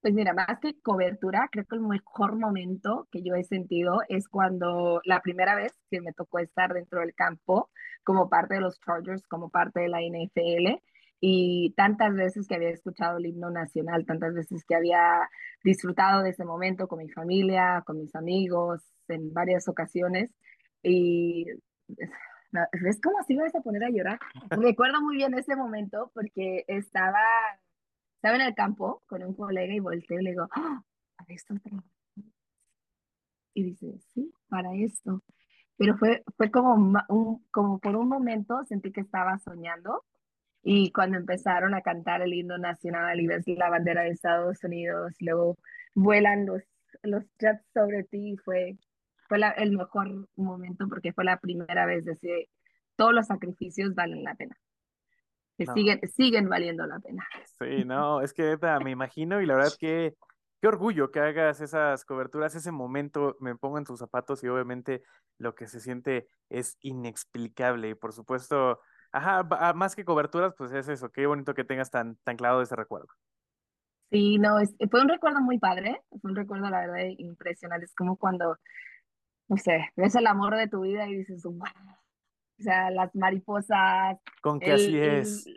Pues 0.00 0.14
mira, 0.14 0.32
más 0.32 0.58
que 0.62 0.80
cobertura, 0.80 1.48
creo 1.52 1.66
que 1.66 1.76
el 1.76 1.82
mejor 1.82 2.34
momento 2.34 3.06
que 3.10 3.22
yo 3.22 3.34
he 3.34 3.44
sentido 3.44 3.98
es 4.08 4.28
cuando 4.28 5.02
la 5.04 5.20
primera 5.20 5.54
vez 5.54 5.74
que 5.90 6.00
me 6.00 6.14
tocó 6.14 6.38
estar 6.38 6.72
dentro 6.72 7.00
del 7.00 7.14
campo 7.14 7.68
como 8.02 8.30
parte 8.30 8.54
de 8.54 8.60
los 8.62 8.80
Chargers, 8.80 9.26
como 9.28 9.50
parte 9.50 9.80
de 9.80 9.88
la 9.88 10.00
NFL, 10.00 10.80
y 11.20 11.74
tantas 11.76 12.14
veces 12.14 12.46
que 12.48 12.54
había 12.54 12.70
escuchado 12.70 13.18
el 13.18 13.26
himno 13.26 13.50
nacional, 13.50 14.06
tantas 14.06 14.34
veces 14.34 14.64
que 14.64 14.74
había 14.74 15.28
disfrutado 15.62 16.22
de 16.22 16.30
ese 16.30 16.44
momento 16.44 16.88
con 16.88 16.98
mi 16.98 17.10
familia, 17.10 17.82
con 17.86 17.98
mis 17.98 18.14
amigos, 18.14 18.82
en 19.08 19.32
varias 19.32 19.68
ocasiones, 19.68 20.30
y 20.82 21.46
es 22.72 23.00
como 23.00 23.22
si 23.24 23.34
ibas 23.34 23.54
a 23.54 23.60
poner 23.60 23.84
a 23.84 23.90
llorar. 23.90 24.18
Recuerdo 24.50 25.02
muy 25.02 25.16
bien 25.16 25.34
ese 25.34 25.56
momento 25.56 26.10
porque 26.14 26.64
estaba 26.66 27.20
estaba 28.20 28.36
en 28.36 28.42
el 28.42 28.54
campo 28.54 29.02
con 29.06 29.22
un 29.22 29.32
colega 29.32 29.72
y 29.72 29.80
volteo 29.80 30.20
y 30.20 30.24
le 30.24 30.30
digo, 30.32 30.46
¡Ah! 30.54 30.84
¿para 31.16 31.34
esto 31.34 31.54
Y 33.54 33.62
dice, 33.62 33.98
sí, 34.12 34.30
para 34.50 34.74
esto. 34.74 35.22
Pero 35.78 35.96
fue, 35.96 36.22
fue 36.36 36.50
como, 36.50 36.74
un, 36.74 37.46
como 37.50 37.78
por 37.78 37.96
un 37.96 38.08
momento 38.08 38.62
sentí 38.66 38.92
que 38.92 39.00
estaba 39.00 39.38
soñando. 39.38 40.04
Y 40.62 40.92
cuando 40.92 41.16
empezaron 41.16 41.74
a 41.74 41.80
cantar 41.80 42.22
el 42.22 42.34
himno 42.34 42.58
nacional 42.58 43.20
y 43.20 43.26
ves 43.26 43.44
la 43.46 43.70
bandera 43.70 44.02
de 44.02 44.10
Estados 44.10 44.62
Unidos, 44.62 45.14
luego 45.20 45.56
vuelan 45.94 46.46
los, 46.46 46.62
los 47.02 47.24
jets 47.38 47.64
sobre 47.72 48.04
ti, 48.04 48.36
fue, 48.44 48.78
fue 49.28 49.38
el 49.56 49.76
mejor 49.76 50.28
momento 50.36 50.86
porque 50.88 51.12
fue 51.12 51.24
la 51.24 51.38
primera 51.38 51.86
vez 51.86 52.04
de 52.04 52.16
que 52.18 52.48
todos 52.96 53.14
los 53.14 53.26
sacrificios 53.26 53.94
valen 53.94 54.22
la 54.22 54.34
pena. 54.34 54.56
Que 55.56 55.66
siguen, 55.74 56.00
siguen 56.08 56.48
valiendo 56.48 56.86
la 56.86 57.00
pena. 57.00 57.26
Sí, 57.58 57.84
no, 57.84 58.22
es 58.22 58.32
que 58.32 58.56
me 58.82 58.90
imagino 58.90 59.40
y 59.40 59.46
la 59.46 59.56
verdad 59.56 59.72
que 59.78 60.14
qué 60.60 60.68
orgullo 60.68 61.10
que 61.10 61.20
hagas 61.20 61.60
esas 61.60 62.04
coberturas, 62.04 62.54
ese 62.54 62.70
momento, 62.70 63.36
me 63.40 63.56
pongo 63.56 63.78
en 63.78 63.84
tus 63.84 63.98
zapatos 63.98 64.44
y 64.44 64.48
obviamente 64.48 65.02
lo 65.38 65.54
que 65.54 65.66
se 65.66 65.80
siente 65.80 66.28
es 66.50 66.76
inexplicable. 66.80 67.90
Y 67.90 67.94
por 67.94 68.12
supuesto, 68.12 68.80
ajá, 69.12 69.46
ah, 69.50 69.72
más 69.72 69.94
que 69.94 70.04
coberturas, 70.04 70.54
pues 70.56 70.72
es 70.72 70.88
eso, 70.88 71.10
qué 71.10 71.26
bonito 71.26 71.54
que 71.54 71.64
tengas 71.64 71.90
tan, 71.90 72.16
tan 72.24 72.36
claro 72.36 72.62
ese 72.62 72.76
recuerdo. 72.76 73.08
Sí, 74.10 74.38
no, 74.38 74.58
es, 74.58 74.74
fue 74.90 75.02
un 75.02 75.08
recuerdo 75.08 75.40
muy 75.40 75.58
padre, 75.58 76.02
fue 76.20 76.30
un 76.30 76.36
recuerdo 76.36 76.68
la 76.68 76.80
verdad 76.80 77.14
impresionante, 77.18 77.86
es 77.86 77.94
como 77.94 78.16
cuando, 78.16 78.58
no 79.48 79.56
sé, 79.56 79.90
ves 79.96 80.14
el 80.16 80.26
amor 80.26 80.56
de 80.56 80.68
tu 80.68 80.80
vida 80.80 81.06
y 81.08 81.18
dices, 81.18 81.42
wow, 81.44 81.62
o 81.62 82.62
sea, 82.62 82.90
las 82.90 83.14
mariposas. 83.14 84.18
Con 84.42 84.60
que 84.60 84.72
así 84.72 84.98
es. 84.98 85.44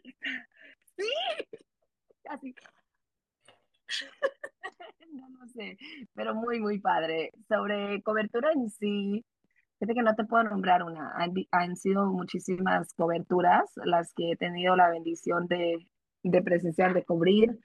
Sí, 0.95 1.10
así. 2.29 2.53
no, 5.12 5.27
no 5.27 5.48
sé, 5.48 5.75
pero 6.13 6.36
muy, 6.36 6.60
muy 6.60 6.77
padre. 6.77 7.31
Sobre 7.48 8.03
cobertura 8.03 8.51
en 8.51 8.69
sí, 8.69 9.25
fíjate 9.80 9.96
que 9.96 10.03
no 10.03 10.15
te 10.15 10.25
puedo 10.25 10.44
nombrar 10.44 10.84
una. 10.84 11.13
Han, 11.51 11.75
sido 11.75 12.06
muchísimas 12.12 12.94
coberturas 12.96 13.72
las 13.86 14.13
que 14.13 14.32
he 14.32 14.36
tenido 14.38 14.75
la 14.75 14.89
bendición 14.89 15.48
de, 15.48 15.88
de 16.24 16.42
presenciar, 16.42 16.94
de 16.94 17.06
cubrir. 17.06 17.60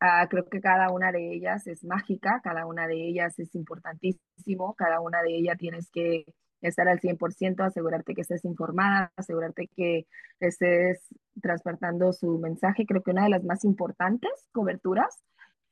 Ah, 0.00 0.26
creo 0.30 0.48
que 0.48 0.60
cada 0.60 0.90
una 0.90 1.12
de 1.12 1.34
ellas 1.34 1.66
es 1.66 1.84
mágica, 1.84 2.40
cada 2.42 2.66
una 2.66 2.86
de 2.86 3.08
ellas 3.08 3.38
es 3.38 3.54
importantísimo, 3.54 4.74
cada 4.74 5.00
una 5.00 5.22
de 5.22 5.36
ellas 5.36 5.58
tienes 5.58 5.90
que 5.90 6.24
estar 6.62 6.88
al 6.88 7.00
100%, 7.00 7.64
asegurarte 7.64 8.14
que 8.14 8.22
estés 8.22 8.44
informada, 8.44 9.12
asegurarte 9.16 9.68
que 9.76 10.06
estés 10.40 11.08
transportando 11.42 12.12
su 12.12 12.38
mensaje. 12.38 12.86
Creo 12.86 13.02
que 13.02 13.12
una 13.12 13.24
de 13.24 13.30
las 13.30 13.44
más 13.44 13.64
importantes 13.64 14.30
coberturas 14.52 15.22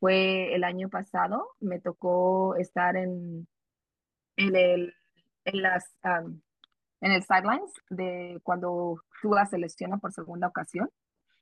fue 0.01 0.55
el 0.55 0.65
año 0.65 0.89
pasado. 0.89 1.49
Me 1.61 1.81
tocó 1.81 2.57
estar 2.57 2.97
en, 2.97 3.47
en, 4.37 4.57
el, 4.57 4.95
en, 5.45 5.63
las, 5.63 5.85
en 6.03 7.13
el 7.13 7.23
sidelines 7.23 7.73
de 7.91 8.41
cuando 8.43 9.03
tú 9.23 9.33
la 9.33 9.47
selecciona 9.47 9.99
por 9.99 10.13
segunda 10.13 10.49
ocasión. 10.49 10.91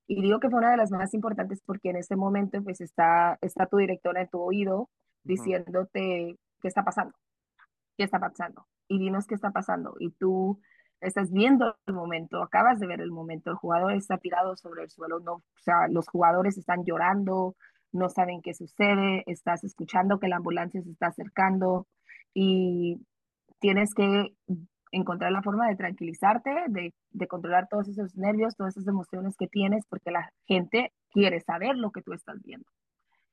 Y 0.06 0.22
digo 0.22 0.38
que 0.38 0.48
fue 0.50 0.60
una 0.60 0.70
de 0.70 0.76
las 0.76 0.90
más 0.90 1.14
importantes 1.14 1.60
porque 1.64 1.90
en 1.90 1.96
ese 1.96 2.16
momento 2.16 2.62
pues 2.62 2.80
está, 2.80 3.38
está 3.40 3.66
tu 3.66 3.78
directora 3.78 4.22
en 4.22 4.28
tu 4.28 4.40
oído 4.40 4.88
diciéndote 5.24 6.38
qué 6.60 6.68
está 6.68 6.84
pasando, 6.84 7.14
qué 7.96 8.04
está 8.04 8.20
pasando 8.20 8.66
y 8.88 8.98
dinos 8.98 9.26
qué 9.26 9.34
está 9.34 9.50
pasando. 9.50 9.96
Y 9.98 10.10
tú 10.12 10.60
estás 11.00 11.32
viendo 11.32 11.76
el 11.86 11.94
momento, 11.94 12.42
acabas 12.42 12.78
de 12.78 12.86
ver 12.86 13.00
el 13.00 13.10
momento, 13.10 13.50
el 13.50 13.56
jugador 13.56 13.92
está 13.92 14.18
tirado 14.18 14.56
sobre 14.56 14.82
el 14.82 14.90
suelo, 14.90 15.20
no, 15.20 15.34
o 15.34 15.42
sea, 15.62 15.88
los 15.88 16.08
jugadores 16.08 16.56
están 16.56 16.84
llorando, 16.84 17.56
no 17.92 18.08
saben 18.08 18.42
qué 18.42 18.54
sucede, 18.54 19.24
estás 19.26 19.64
escuchando 19.64 20.18
que 20.18 20.28
la 20.28 20.36
ambulancia 20.36 20.82
se 20.82 20.90
está 20.90 21.08
acercando 21.08 21.86
y 22.34 23.00
tienes 23.58 23.94
que 23.94 24.34
encontrar 24.92 25.32
la 25.32 25.42
forma 25.42 25.68
de 25.68 25.76
tranquilizarte, 25.76 26.50
de, 26.68 26.94
de 27.10 27.28
controlar 27.28 27.68
todos 27.68 27.88
esos 27.88 28.16
nervios, 28.16 28.56
todas 28.56 28.76
esas 28.76 28.88
emociones 28.88 29.36
que 29.36 29.48
tienes, 29.48 29.84
porque 29.88 30.10
la 30.10 30.30
gente 30.46 30.92
quiere 31.10 31.40
saber 31.40 31.76
lo 31.76 31.90
que 31.90 32.02
tú 32.02 32.12
estás 32.12 32.42
viendo. 32.42 32.66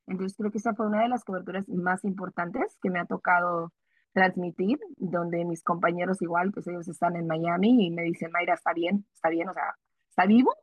Entonces 0.08 0.36
creo 0.38 0.52
que 0.52 0.58
esa 0.58 0.74
fue 0.74 0.88
una 0.88 1.02
de 1.02 1.10
las 1.10 1.24
coberturas 1.24 1.68
más 1.70 2.04
importantes 2.04 2.78
que 2.82 2.90
me 2.90 3.00
ha 3.00 3.06
tocado 3.06 3.72
transmitir, 4.14 4.80
donde 4.98 5.44
mis 5.46 5.64
compañeros 5.64 6.22
igual, 6.22 6.52
pues 6.52 6.68
ellos 6.68 6.88
están 6.88 7.16
en 7.16 7.28
Miami 7.28 7.88
y 7.88 7.92
me 7.92 8.04
dicen, 8.04 8.32
Mayra, 8.32 8.54
está 8.54 8.74
bien, 8.74 9.06
está 9.14 9.30
bien, 9.30 9.50
o 9.50 9.54
sea, 9.54 9.76
¿está 10.10 10.26
vivo? 10.26 10.54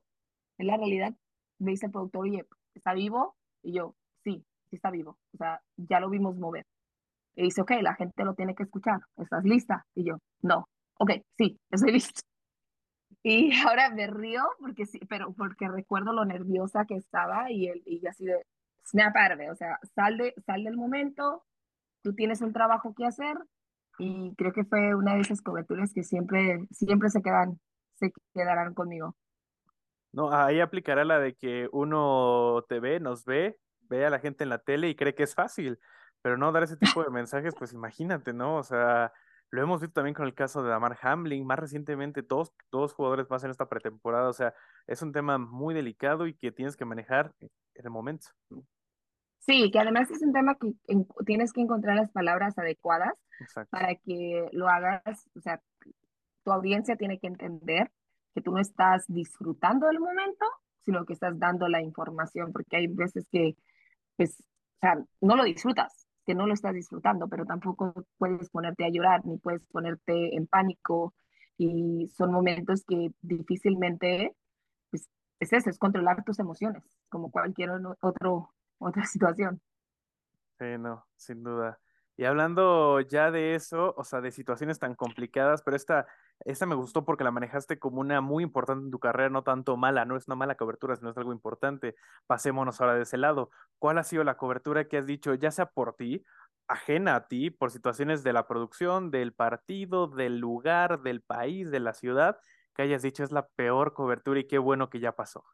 En 0.59 0.69
la 0.69 0.77
realidad, 0.77 1.15
me 1.59 1.73
dice 1.73 1.87
el 1.87 1.93
productor, 1.93 2.27
oye, 2.27 2.47
¿está 2.75 2.95
vivo? 2.95 3.37
Y 3.63 3.73
yo, 3.73 3.97
sí, 4.23 4.45
sí 4.69 4.77
está 4.77 4.91
vivo, 4.91 5.19
o 5.35 5.37
sea, 5.37 5.61
ya 5.77 6.01
lo 6.01 6.11
vimos 6.11 6.37
mover. 6.37 6.67
Y 7.35 7.45
dice, 7.45 7.63
ok, 7.63 7.73
la 7.83 7.95
gente 7.95 8.25
lo 8.25 8.35
tiene 8.35 8.55
que 8.55 8.65
escuchar, 8.65 9.01
¿estás 9.17 9.45
lista? 9.45 9.87
Y 9.95 10.05
yo, 10.05 10.19
no, 10.43 10.69
ok, 10.99 11.13
sí, 11.37 11.59
estoy 11.71 11.93
lista. 11.93 12.21
Y 13.23 13.53
ahora 13.61 13.91
me 13.91 14.07
río 14.07 14.43
porque 14.59 14.87
sí, 14.87 14.99
pero 15.09 15.33
porque 15.33 15.69
recuerdo 15.69 16.13
lo 16.13 16.25
nerviosa 16.25 16.87
que 16.87 16.95
estaba 16.95 17.51
y, 17.51 17.67
el, 17.69 17.83
y 17.85 18.07
así 18.07 18.25
de 18.25 18.47
snap 18.85 19.15
o 19.51 19.55
sea, 19.55 19.79
sal, 19.95 20.17
de, 20.17 20.35
sal 20.47 20.65
del 20.65 20.77
momento, 20.77 21.45
tú 22.03 22.15
tienes 22.15 22.41
un 22.41 22.53
trabajo 22.53 22.95
que 22.95 23.07
hacer 23.07 23.37
y 23.99 24.35
creo 24.37 24.53
que 24.53 24.65
fue 24.65 24.95
una 24.95 25.15
de 25.15 25.21
esas 25.21 25.43
coberturas 25.43 25.93
que 25.93 26.03
siempre, 26.03 26.67
siempre 26.71 27.11
se 27.11 27.21
quedan, 27.21 27.61
se 27.97 28.13
quedarán 28.33 28.75
conmigo. 28.75 29.15
No, 30.13 30.33
ahí 30.33 30.61
aplicará 30.61 31.05
la 31.05 31.21
de 31.21 31.35
que 31.35 31.69
uno 31.73 32.65
te 32.69 32.81
ve, 32.81 32.99
nos 32.99 33.25
ve, 33.25 33.59
ve 33.83 34.07
a 34.07 34.11
la 34.11 34.19
gente 34.19 34.43
en 34.45 34.51
la 34.51 34.59
tele 34.59 34.89
y 34.89 34.97
cree 34.97 35.15
que 35.15 35.23
es 35.23 35.35
fácil, 35.35 35.79
pero 36.23 36.37
no 36.37 36.53
dar 36.53 36.63
ese 36.63 36.77
tipo 36.77 37.03
de 37.03 37.11
mensajes, 37.11 37.55
pues 37.59 37.73
imagínate, 37.73 38.33
¿no? 38.33 38.57
O 38.57 38.63
sea, 38.63 39.13
lo 39.51 39.63
hemos 39.63 39.81
visto 39.81 39.95
también 39.95 40.15
con 40.15 40.27
el 40.27 40.35
caso 40.35 40.63
de 40.63 40.71
Damar 40.71 40.97
Hamlin, 41.03 41.47
más 41.47 41.59
recientemente 41.59 42.23
dos, 42.23 42.53
dos 42.71 42.93
jugadores 42.93 43.29
más 43.31 43.43
en 43.45 43.51
esta 43.51 43.69
pretemporada, 43.69 44.29
o 44.29 44.33
sea, 44.33 44.55
es 44.87 45.03
un 45.03 45.13
tema 45.13 45.39
muy 45.39 45.75
delicado 45.75 46.27
y 46.27 46.35
que 46.35 46.53
tienes 46.53 46.77
que 46.77 46.85
manejar 46.85 47.35
en 47.41 47.51
el 47.85 47.91
momento. 47.91 48.29
Sí, 49.41 49.71
que 49.71 49.79
además 49.79 50.11
es 50.11 50.23
un 50.23 50.33
tema 50.33 50.55
que 50.55 50.73
en- 50.89 51.09
tienes 51.27 51.53
que 51.53 51.63
encontrar 51.63 51.97
las 51.97 52.11
palabras 52.13 52.59
adecuadas 52.59 53.15
Exacto. 53.41 53.71
para 53.71 53.95
que 53.97 54.49
lo 54.53 54.69
hagas, 54.69 55.29
o 55.35 55.41
sea, 55.41 55.61
tu 56.45 56.53
audiencia 56.53 56.97
tiene 56.97 57.19
que 57.19 57.27
entender 57.27 57.91
que 58.35 58.43
tú 58.43 58.53
no 58.53 58.61
estás 58.61 59.05
disfrutando 59.09 59.87
del 59.89 59.99
momento, 59.99 60.45
sino 60.85 61.05
que 61.05 61.15
estás 61.15 61.39
dando 61.39 61.69
la 61.69 61.83
información, 61.83 62.53
porque 62.53 62.77
hay 62.77 62.87
veces 62.87 63.27
que, 63.33 63.57
pues, 64.17 64.41
o 64.41 64.79
sea, 64.81 64.95
no 65.21 65.37
lo 65.37 65.45
disfrutas, 65.45 66.00
que 66.27 66.35
no 66.35 66.47
lo 66.47 66.55
estás 66.55 66.75
disfrutando, 66.75 67.29
pero 67.29 67.47
tampoco 67.47 67.95
puedes 68.19 68.51
ponerte 68.51 68.85
a 68.85 68.91
llorar, 68.91 69.25
ni 69.25 69.39
puedes 69.39 69.65
ponerte 69.67 70.37
en 70.37 70.47
pánico, 70.47 71.15
y 71.57 72.09
son 72.09 72.33
momentos 72.33 72.85
que 72.87 73.13
difícilmente, 73.21 74.35
pues, 74.91 75.09
es 75.41 75.53
eso, 75.53 75.69
es 75.69 75.79
controlar 75.79 76.25
tus 76.25 76.39
emociones, 76.39 76.83
como 77.11 77.31
cualquier 77.31 77.71
otro, 78.01 78.55
otra 78.79 79.05
situación. 79.07 79.61
Sí, 80.59 80.79
no, 80.79 81.07
sin 81.17 81.43
duda. 81.43 81.79
Y 82.17 82.25
hablando 82.25 83.01
ya 83.01 83.31
de 83.31 83.55
eso, 83.55 83.95
o 83.97 84.05
sea, 84.05 84.21
de 84.21 84.31
situaciones 84.31 84.79
tan 84.79 84.95
complicadas, 84.95 85.63
pero 85.63 85.77
esta, 85.77 86.07
esta 86.45 86.67
me 86.67 86.75
gustó 86.75 87.05
porque 87.05 87.25
la 87.25 87.31
manejaste 87.31 87.79
como 87.79 88.01
una 88.01 88.21
muy 88.21 88.45
importante 88.45 88.85
en 88.85 88.91
tu 88.91 88.99
carrera, 88.99 89.29
no 89.29 89.43
tanto 89.43 89.77
mala, 89.77 90.05
no 90.05 90.17
es 90.17 90.27
una 90.27 90.37
mala 90.37 90.57
cobertura, 90.57 90.97
sino 90.97 91.11
es 91.11 91.17
algo 91.17 91.33
importante. 91.33 91.97
Pasémonos 92.27 92.81
ahora 92.81 92.95
de 92.95 93.03
ese 93.03 93.19
lado. 93.19 93.51
¿Cuál 93.79 93.99
ha 93.99 94.05
sido 94.05 94.25
la 94.25 94.37
cobertura 94.37 94.89
que 94.89 94.97
has 94.97 95.07
dicho, 95.07 95.35
ya 95.35 95.51
sea 95.51 95.67
por 95.67 95.97
ti, 95.97 96.25
ajena 96.67 97.17
a 97.17 97.27
ti, 97.27 97.51
por 97.51 97.71
situaciones 97.71 98.23
de 98.23 98.33
la 98.33 98.47
producción, 98.47 99.11
del 99.11 99.33
partido, 99.33 100.07
del 100.07 100.39
lugar, 100.39 101.03
del 101.03 101.21
país, 101.21 101.71
de 101.71 101.81
la 101.81 101.93
ciudad, 101.93 102.39
que 102.75 102.83
hayas 102.83 103.03
dicho 103.03 103.25
es 103.25 103.33
la 103.33 103.49
peor 103.49 103.93
cobertura 103.93 104.41
y 104.41 104.47
qué 104.47 104.59
bueno 104.59 104.89
que 104.89 105.01
ya 105.01 105.13
pasó? 105.13 105.45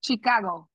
Chicago. 0.00 0.70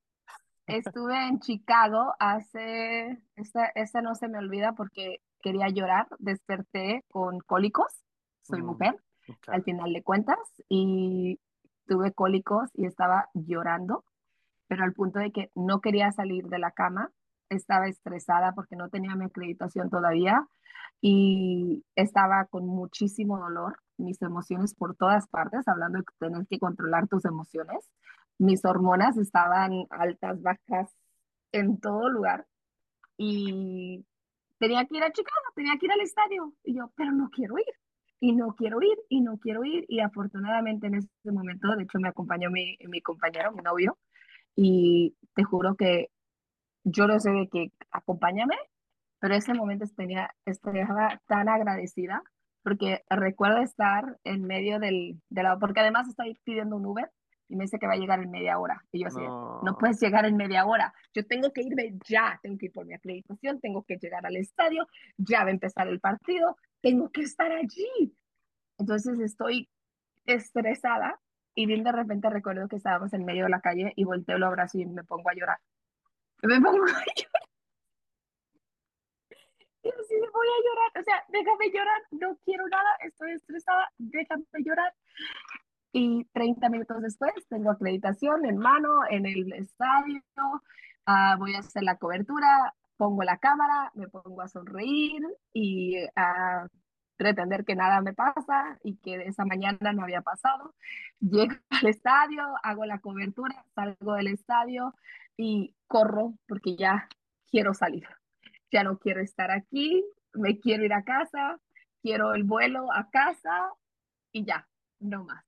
Estuve 0.66 1.28
en 1.28 1.40
Chicago 1.40 2.14
hace, 2.20 3.22
esta, 3.36 3.66
esta 3.76 4.02
no 4.02 4.16
se 4.16 4.30
me 4.30 4.38
olvida 4.38 4.74
porque 4.74 5.22
quería 5.42 5.68
llorar, 5.68 6.08
desperté 6.20 7.04
con 7.10 7.40
cólicos, 7.42 8.04
soy 8.44 8.62
Mm, 8.62 8.66
mujer 8.66 8.96
al 9.48 9.64
final 9.64 9.94
de 9.94 10.04
cuentas 10.04 10.38
y 10.70 11.40
tuve 11.88 12.14
cólicos 12.14 12.70
y 12.74 12.86
estaba 12.86 13.30
llorando, 13.34 14.04
pero 14.68 14.84
al 14.84 14.94
punto 14.94 15.20
de 15.20 15.32
que 15.32 15.52
no 15.56 15.82
quería 15.82 16.12
salir 16.12 16.48
de 16.48 16.60
la 16.60 16.72
cama, 16.72 17.12
estaba 17.50 17.88
estresada 17.88 18.54
porque 18.54 18.76
no 18.76 18.90
tenía 18.90 19.16
mi 19.16 19.26
acreditación 19.26 19.90
todavía 19.90 20.48
y 21.02 21.84
estaba 21.96 22.46
con 22.46 22.66
muchísimo 22.66 23.38
dolor, 23.40 23.80
mis 23.98 24.22
emociones 24.22 24.74
por 24.74 24.96
todas 24.96 25.28
partes, 25.28 25.68
hablando 25.68 26.00
de 26.00 26.06
tener 26.20 26.48
que 26.48 26.60
controlar 26.60 27.08
tus 27.08 27.26
emociones. 27.26 27.90
Mis 28.40 28.66
hormonas 28.66 29.18
estaban 29.18 29.86
altas, 29.90 30.42
bajas, 30.42 30.96
en 31.52 31.80
todo 31.80 32.10
lugar 32.10 32.48
y 33.18 34.06
tenía 34.60 34.86
que 34.86 34.98
ir 34.98 35.04
a 35.04 35.12
Chicago, 35.12 35.46
tenía 35.56 35.78
que 35.80 35.86
ir 35.86 35.92
al 35.92 36.02
estadio. 36.02 36.54
Y 36.64 36.76
yo, 36.76 36.92
pero 36.96 37.12
no 37.12 37.30
quiero 37.30 37.58
ir, 37.58 37.66
y 38.24 38.32
no 38.32 38.56
quiero 38.56 38.82
ir, 38.82 38.98
y 39.10 39.20
no 39.20 39.38
quiero 39.38 39.66
ir. 39.66 39.84
Y 39.90 40.00
afortunadamente 40.00 40.88
en 40.88 40.96
ese 40.96 41.10
momento, 41.26 41.76
de 41.76 41.84
hecho, 41.84 42.00
me 42.00 42.08
acompañó 42.08 42.50
mi, 42.50 42.78
mi 42.88 43.02
compañero, 43.02 43.52
mi 43.52 43.62
novio, 43.62 43.98
y 44.56 45.18
te 45.36 45.44
juro 45.44 45.76
que 45.76 46.08
yo 46.86 47.06
no 47.06 47.20
sé 47.20 47.32
de 47.32 47.50
qué, 47.50 47.74
acompáñame, 47.92 48.56
pero 49.20 49.36
ese 49.36 49.54
momento 49.54 49.86
tenía, 49.98 50.34
estaba 50.46 51.22
tan 51.28 51.50
agradecida 51.50 52.24
porque 52.64 53.04
recuerdo 53.10 53.58
estar 53.58 54.18
en 54.24 54.44
medio 54.44 54.80
del, 54.80 55.22
de 55.30 55.44
la, 55.44 55.60
porque 55.60 55.82
además 55.82 56.08
estoy 56.08 56.40
pidiendo 56.46 56.78
un 56.78 56.86
Uber 56.86 57.12
y 57.50 57.58
me 57.58 57.66
dice 57.66 57.78
que 57.78 57.88
va 57.88 57.94
a 57.94 57.98
llegar 57.98 58.22
en 58.22 58.32
media 58.32 58.58
hora. 58.58 58.86
Y 58.94 59.02
yo 59.02 59.08
así, 59.08 59.20
no 59.20 59.60
No, 59.64 59.78
puedes 59.78 60.00
llegar 60.00 60.26
en 60.26 60.38
media 60.38 60.66
hora, 60.66 60.94
yo 61.14 61.26
tengo 61.26 61.52
que 61.52 61.62
irme 61.62 61.92
ya, 62.08 62.40
tengo 62.42 62.58
que 62.58 62.68
ir 62.68 62.72
por 62.72 62.86
mi 62.86 62.94
acreditación, 62.94 63.60
tengo 63.60 63.84
que 63.84 63.98
llegar 63.98 64.26
al 64.26 64.38
estadio, 64.38 64.88
ya 65.18 65.44
va 65.44 65.50
a 65.50 65.52
empezar 65.52 65.90
el 65.90 66.00
partido, 66.00 66.56
tengo 66.84 67.10
que 67.10 67.22
estar 67.22 67.52
allí. 67.52 68.14
Entonces 68.78 69.20
estoy 69.20 69.70
estresada 70.26 71.20
y 71.56 71.66
bien 71.66 71.84
de 71.84 71.92
repente 71.92 72.30
recuerdo 72.30 72.68
que 72.68 72.76
estábamos 72.76 73.14
en 73.14 73.26
medio 73.26 73.46
de 73.46 73.50
la 73.50 73.62
calle 73.62 73.94
y 73.96 74.04
volteo 74.04 74.36
el 74.36 74.44
abrazo 74.44 74.78
y 74.78 74.86
me 74.86 75.04
pongo 75.04 75.30
a 75.30 75.34
llorar. 75.34 75.58
Me 76.44 76.60
pongo 76.62 76.86
a 76.86 76.88
Y 79.84 79.90
así 79.90 80.16
voy 80.34 80.48
a 80.48 80.64
llorar, 80.64 81.02
o 81.02 81.04
sea, 81.04 81.26
déjame 81.28 81.70
llorar, 81.70 82.02
no 82.12 82.38
quiero 82.46 82.66
nada, 82.70 82.90
estoy 83.02 83.34
estresada, 83.34 83.92
déjame 83.98 84.46
llorar. 84.64 84.94
Y 85.92 86.24
30 86.32 86.70
minutos 86.70 87.02
después 87.02 87.34
tengo 87.50 87.70
acreditación 87.70 88.46
en 88.46 88.58
mano 88.58 89.02
en 89.10 89.26
el 89.26 89.52
estadio, 89.52 90.22
uh, 90.38 91.38
voy 91.38 91.56
a 91.56 91.60
hacer 91.60 91.84
la 91.84 91.98
cobertura, 91.98 92.74
pongo 92.98 93.24
la 93.24 93.38
cámara, 93.38 93.92
me 93.96 94.08
pongo 94.08 94.42
a 94.42 94.48
sonreír 94.48 95.22
y 95.54 95.98
a 96.16 96.68
pretender 97.18 97.66
que 97.66 97.76
nada 97.76 98.02
me 98.02 98.14
pasa 98.14 98.80
y 98.84 98.98
que 98.98 99.16
esa 99.24 99.46
mañana 99.46 99.94
no 99.94 100.04
había 100.04 100.22
pasado. 100.22 100.74
Llego 101.20 101.54
al 101.70 101.88
estadio, 101.88 102.44
hago 102.64 102.86
la 102.86 103.00
cobertura, 103.00 103.66
salgo 103.76 104.16
del 104.16 104.28
estadio 104.28 104.94
y 105.38 105.76
corro 105.88 106.34
porque 106.48 106.76
ya 106.76 107.08
quiero 107.50 107.74
salir 107.74 108.08
ya 108.74 108.84
no 108.84 108.98
quiero 108.98 109.22
estar 109.22 109.52
aquí, 109.52 110.04
me 110.34 110.60
quiero 110.60 110.84
ir 110.84 110.94
a 110.94 111.04
casa, 111.04 111.60
quiero 112.02 112.34
el 112.34 112.44
vuelo 112.44 112.92
a 112.92 113.10
casa 113.12 113.72
y 114.32 114.44
ya, 114.44 114.68
no 115.00 115.24
más. 115.24 115.46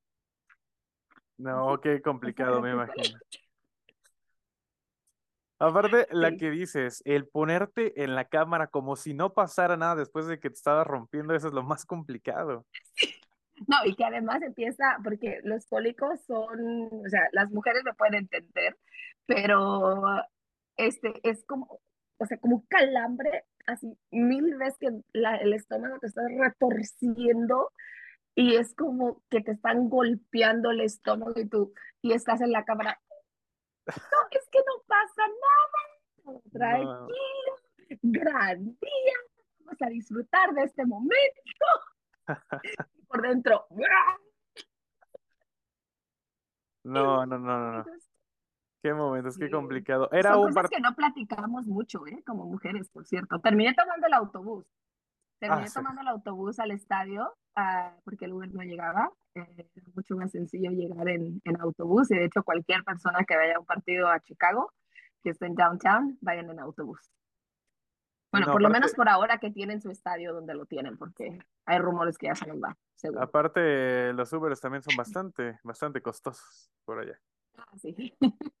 no, 1.36 1.78
qué 1.80 2.00
complicado, 2.00 2.62
me 2.62 2.70
imagino. 2.70 3.18
Aparte, 5.58 6.06
la 6.10 6.36
que 6.36 6.50
dices, 6.50 7.02
el 7.06 7.26
ponerte 7.28 8.02
en 8.02 8.14
la 8.14 8.26
cámara 8.26 8.66
como 8.66 8.96
si 8.96 9.14
no 9.14 9.32
pasara 9.32 9.76
nada 9.76 9.96
después 9.96 10.26
de 10.26 10.38
que 10.38 10.50
te 10.50 10.54
estabas 10.56 10.86
rompiendo, 10.86 11.34
eso 11.34 11.48
es 11.48 11.54
lo 11.54 11.62
más 11.62 11.86
complicado. 11.86 12.66
No, 13.66 13.76
y 13.86 13.94
que 13.96 14.04
además 14.04 14.42
empieza, 14.42 14.98
porque 15.02 15.40
los 15.44 15.66
cólicos 15.66 16.20
son, 16.26 16.90
o 16.92 17.08
sea, 17.08 17.22
las 17.32 17.50
mujeres 17.50 17.82
me 17.84 17.94
pueden 17.94 18.14
entender, 18.14 18.76
pero 19.24 20.04
este 20.76 21.14
es 21.22 21.42
como, 21.46 21.80
o 22.18 22.26
sea, 22.26 22.36
como 22.38 22.56
un 22.56 22.66
calambre, 22.68 23.44
así 23.66 23.96
mil 24.10 24.56
veces 24.58 24.76
que 24.78 24.90
la- 25.14 25.36
el 25.36 25.54
estómago 25.54 25.98
te 26.00 26.08
está 26.08 26.20
retorciendo 26.28 27.72
y 28.34 28.56
es 28.56 28.74
como 28.74 29.22
que 29.30 29.40
te 29.40 29.52
están 29.52 29.88
golpeando 29.88 30.70
el 30.70 30.80
estómago 30.82 31.32
y 31.40 31.48
tú, 31.48 31.72
y 32.02 32.12
estás 32.12 32.40
en 32.42 32.52
la 32.52 32.64
cámara, 32.64 33.00
no, 33.86 34.28
es 34.30 34.48
que 34.50 34.58
no 34.58 34.82
pasa 34.86 35.22
nada, 35.26 35.80
No, 36.24 36.42
tranquilo, 36.52 37.56
gran 38.02 38.64
día, 38.64 39.14
vamos 39.60 39.82
a 39.82 39.86
disfrutar 39.86 40.52
de 40.54 40.64
este 40.64 40.84
momento, 40.84 41.40
y 42.26 42.26
por 43.08 43.22
dentro, 43.22 43.66
no, 46.86 47.26
no, 47.26 47.38
no, 47.38 47.38
no, 47.38 47.72
no. 47.78 47.84
Qué 48.82 48.94
momentos, 48.94 49.36
qué 49.36 49.46
Sí. 49.46 49.50
complicado. 49.50 50.08
Era 50.12 50.32
Son 50.34 50.46
un 50.46 50.54
cosas 50.54 50.70
que 50.70 50.80
no 50.80 50.94
platicamos 50.94 51.66
mucho, 51.66 52.06
¿eh? 52.06 52.22
Como 52.24 52.44
mujeres, 52.44 52.88
por 52.90 53.04
cierto. 53.04 53.40
Terminé 53.40 53.74
tomando 53.74 54.06
el 54.06 54.12
autobús. 54.14 54.64
Ah, 54.68 55.38
Terminé 55.40 55.68
sí. 55.68 55.74
tomando 55.74 56.02
el 56.02 56.08
autobús 56.08 56.60
al 56.60 56.70
estadio 56.70 57.36
ah, 57.56 57.96
porque 58.04 58.26
el 58.26 58.34
Uber 58.34 58.52
no 58.54 58.62
llegaba. 58.62 59.10
Eh, 59.36 59.70
era 59.74 59.86
mucho 59.94 60.16
más 60.16 60.32
sencillo 60.32 60.70
llegar 60.70 61.06
en, 61.10 61.42
en 61.44 61.60
autobús 61.60 62.10
y 62.10 62.16
de 62.16 62.24
hecho 62.24 62.42
cualquier 62.42 62.82
persona 62.84 63.22
que 63.28 63.36
vaya 63.36 63.56
a 63.56 63.60
un 63.60 63.66
partido 63.66 64.08
a 64.08 64.18
Chicago, 64.20 64.72
que 65.22 65.30
esté 65.30 65.44
en 65.44 65.54
downtown, 65.54 66.16
vayan 66.22 66.48
en 66.48 66.58
autobús. 66.58 67.12
Bueno, 68.32 68.46
no, 68.46 68.52
por 68.52 68.62
lo 68.62 68.70
menos 68.70 68.94
por 68.94 69.10
ahora 69.10 69.38
que 69.38 69.50
tienen 69.50 69.82
su 69.82 69.90
estadio 69.90 70.32
donde 70.32 70.54
lo 70.54 70.64
tienen, 70.64 70.96
porque 70.96 71.38
hay 71.66 71.78
rumores 71.78 72.16
que 72.16 72.28
ya 72.28 72.34
se 72.34 72.46
nos 72.46 72.62
va, 72.62 72.78
seguro. 72.94 73.22
aparte, 73.22 74.14
los 74.14 74.32
Ubers 74.32 74.60
también 74.60 74.82
son 74.82 74.96
bastante, 74.96 75.58
bastante 75.62 76.00
costosos 76.00 76.70
por 76.86 77.00
allá. 77.00 77.20
Ah, 77.58 77.76
sí. 77.76 78.16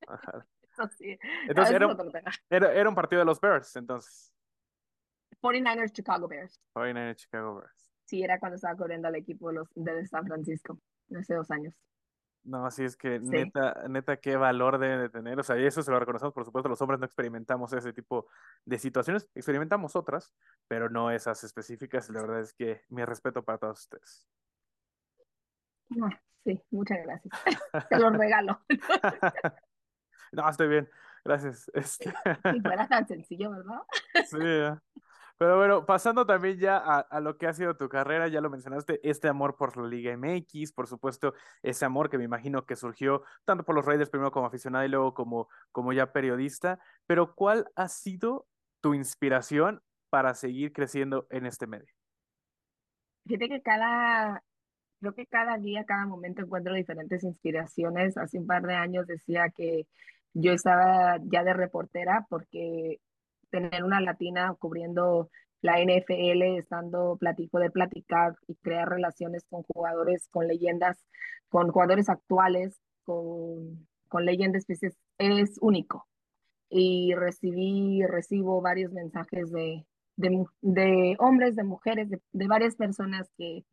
Ajá. 0.06 0.46
Eso 0.62 0.88
sí. 0.98 1.18
Entonces, 1.48 1.74
era 1.74 1.86
es 1.86 1.98
un, 1.98 2.12
era, 2.50 2.72
era 2.74 2.88
un 2.90 2.94
partido 2.94 3.20
de 3.20 3.24
los 3.24 3.40
Bears, 3.40 3.76
entonces. 3.76 4.30
49ers 5.40 5.92
Chicago 5.92 6.28
Bears. 6.28 6.60
49 6.74 7.14
Chicago 7.16 7.54
Bears. 7.56 7.85
Sí, 8.06 8.22
era 8.22 8.38
cuando 8.38 8.56
estaba 8.56 8.76
corriendo 8.76 9.08
al 9.08 9.16
equipo 9.16 9.48
de 9.48 9.54
los, 9.56 9.68
de 9.74 10.06
San 10.06 10.26
Francisco, 10.26 10.78
hace 11.16 11.34
dos 11.34 11.50
años. 11.50 11.74
No, 12.44 12.64
así 12.64 12.84
es 12.84 12.96
que 12.96 13.18
Sí. 13.18 13.26
neta, 13.28 13.74
neta, 13.88 14.18
qué 14.18 14.36
valor 14.36 14.78
deben 14.78 15.00
de 15.00 15.08
tener. 15.08 15.38
O 15.40 15.42
sea, 15.42 15.58
y 15.58 15.66
eso 15.66 15.82
se 15.82 15.90
lo 15.90 15.98
reconocemos, 15.98 16.32
por 16.32 16.44
supuesto, 16.44 16.68
los 16.68 16.80
hombres 16.80 17.00
no 17.00 17.06
experimentamos 17.06 17.72
ese 17.72 17.92
tipo 17.92 18.28
de 18.64 18.78
situaciones, 18.78 19.28
experimentamos 19.34 19.96
otras, 19.96 20.32
pero 20.68 20.88
no 20.88 21.10
esas 21.10 21.42
específicas. 21.42 22.08
y 22.08 22.12
La 22.12 22.20
verdad 22.22 22.40
es 22.40 22.54
que 22.54 22.82
mi 22.88 23.04
respeto 23.04 23.44
para 23.44 23.58
todos 23.58 23.80
ustedes. 23.80 24.28
Ah, 26.00 26.20
sí, 26.44 26.62
muchas 26.70 26.98
gracias. 27.04 27.34
Te 27.90 27.98
lo 27.98 28.10
regalo. 28.10 28.60
No, 30.32 30.48
estoy 30.50 30.68
bien, 30.68 30.90
gracias. 31.24 31.70
Este, 31.72 32.12
Si 32.52 32.60
fuera 32.60 32.86
tan 32.88 33.06
sencillo, 33.06 33.50
¿verdad? 33.52 33.80
sí, 34.26 34.38
ya. 34.40 34.82
Pero 35.38 35.58
bueno, 35.58 35.84
pasando 35.84 36.24
también 36.24 36.58
ya 36.58 36.78
a, 36.78 37.00
a 37.00 37.20
lo 37.20 37.36
que 37.36 37.46
ha 37.46 37.52
sido 37.52 37.76
tu 37.76 37.88
carrera, 37.88 38.28
ya 38.28 38.40
lo 38.40 38.48
mencionaste, 38.48 39.00
este 39.08 39.28
amor 39.28 39.56
por 39.56 39.76
la 39.76 39.86
Liga 39.86 40.16
MX, 40.16 40.72
por 40.72 40.86
supuesto, 40.86 41.34
ese 41.62 41.84
amor 41.84 42.08
que 42.08 42.16
me 42.16 42.24
imagino 42.24 42.64
que 42.64 42.74
surgió 42.74 43.22
tanto 43.44 43.64
por 43.64 43.74
los 43.74 43.84
Raiders 43.84 44.08
primero 44.08 44.30
como 44.30 44.46
aficionado 44.46 44.84
y 44.84 44.88
luego 44.88 45.12
como, 45.12 45.48
como 45.72 45.92
ya 45.92 46.12
periodista, 46.12 46.78
pero 47.06 47.34
¿cuál 47.34 47.66
ha 47.76 47.88
sido 47.88 48.46
tu 48.80 48.94
inspiración 48.94 49.82
para 50.08 50.34
seguir 50.34 50.72
creciendo 50.72 51.26
en 51.30 51.44
este 51.44 51.66
medio? 51.66 51.92
Fíjate 53.26 53.48
que 53.48 53.60
cada, 53.60 54.42
creo 55.00 55.14
que 55.14 55.26
cada 55.26 55.58
día, 55.58 55.84
cada 55.84 56.06
momento 56.06 56.42
encuentro 56.42 56.72
diferentes 56.72 57.24
inspiraciones. 57.24 58.16
Hace 58.16 58.38
un 58.38 58.46
par 58.46 58.62
de 58.62 58.74
años 58.74 59.06
decía 59.06 59.50
que 59.54 59.86
yo 60.32 60.52
estaba 60.52 61.18
ya 61.24 61.42
de 61.42 61.52
reportera 61.52 62.24
porque 62.28 63.00
tener 63.50 63.84
una 63.84 64.00
latina 64.00 64.54
cubriendo 64.58 65.30
la 65.62 65.80
NFL, 65.80 66.42
estando 66.58 67.16
plati 67.18 67.48
poder 67.48 67.72
platicar 67.72 68.36
y 68.46 68.54
crear 68.56 68.88
relaciones 68.88 69.44
con 69.48 69.62
jugadores, 69.62 70.28
con 70.30 70.46
leyendas, 70.46 71.04
con 71.48 71.70
jugadores 71.70 72.08
actuales, 72.08 72.80
con, 73.04 73.86
con 74.08 74.24
leyendas, 74.24 74.64
pues 74.66 74.80
es, 74.82 75.58
único. 75.60 76.06
Y 76.68 77.14
recibí, 77.14 78.02
recibo 78.06 78.60
varios 78.60 78.92
mensajes 78.92 79.50
de, 79.52 79.86
de, 80.16 80.44
de 80.60 81.16
hombres, 81.18 81.56
de 81.56 81.64
mujeres, 81.64 82.10
de, 82.10 82.20
de 82.32 82.46
varias 82.48 82.76
personas 82.76 83.28
que 83.36 83.64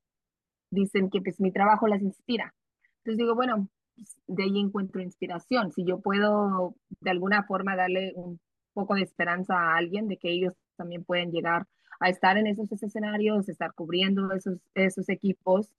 dicen 0.69 1.09
que 1.09 1.21
pues 1.21 1.39
mi 1.39 1.51
trabajo 1.51 1.87
las 1.87 2.01
inspira. 2.01 2.53
Entonces 2.99 3.17
digo, 3.17 3.35
bueno, 3.35 3.67
pues, 3.95 4.17
de 4.27 4.43
ahí 4.43 4.59
encuentro 4.59 5.01
inspiración. 5.01 5.71
Si 5.71 5.85
yo 5.85 5.99
puedo 5.99 6.75
de 7.01 7.11
alguna 7.11 7.43
forma 7.43 7.75
darle 7.75 8.13
un 8.15 8.39
poco 8.73 8.95
de 8.95 9.03
esperanza 9.03 9.55
a 9.55 9.77
alguien 9.77 10.07
de 10.07 10.17
que 10.17 10.29
ellos 10.29 10.53
también 10.75 11.03
pueden 11.03 11.31
llegar 11.31 11.65
a 11.99 12.09
estar 12.09 12.37
en 12.37 12.47
esos 12.47 12.71
escenarios, 12.71 13.49
estar 13.49 13.73
cubriendo 13.73 14.31
esos, 14.33 14.59
esos 14.73 15.09
equipos, 15.09 15.71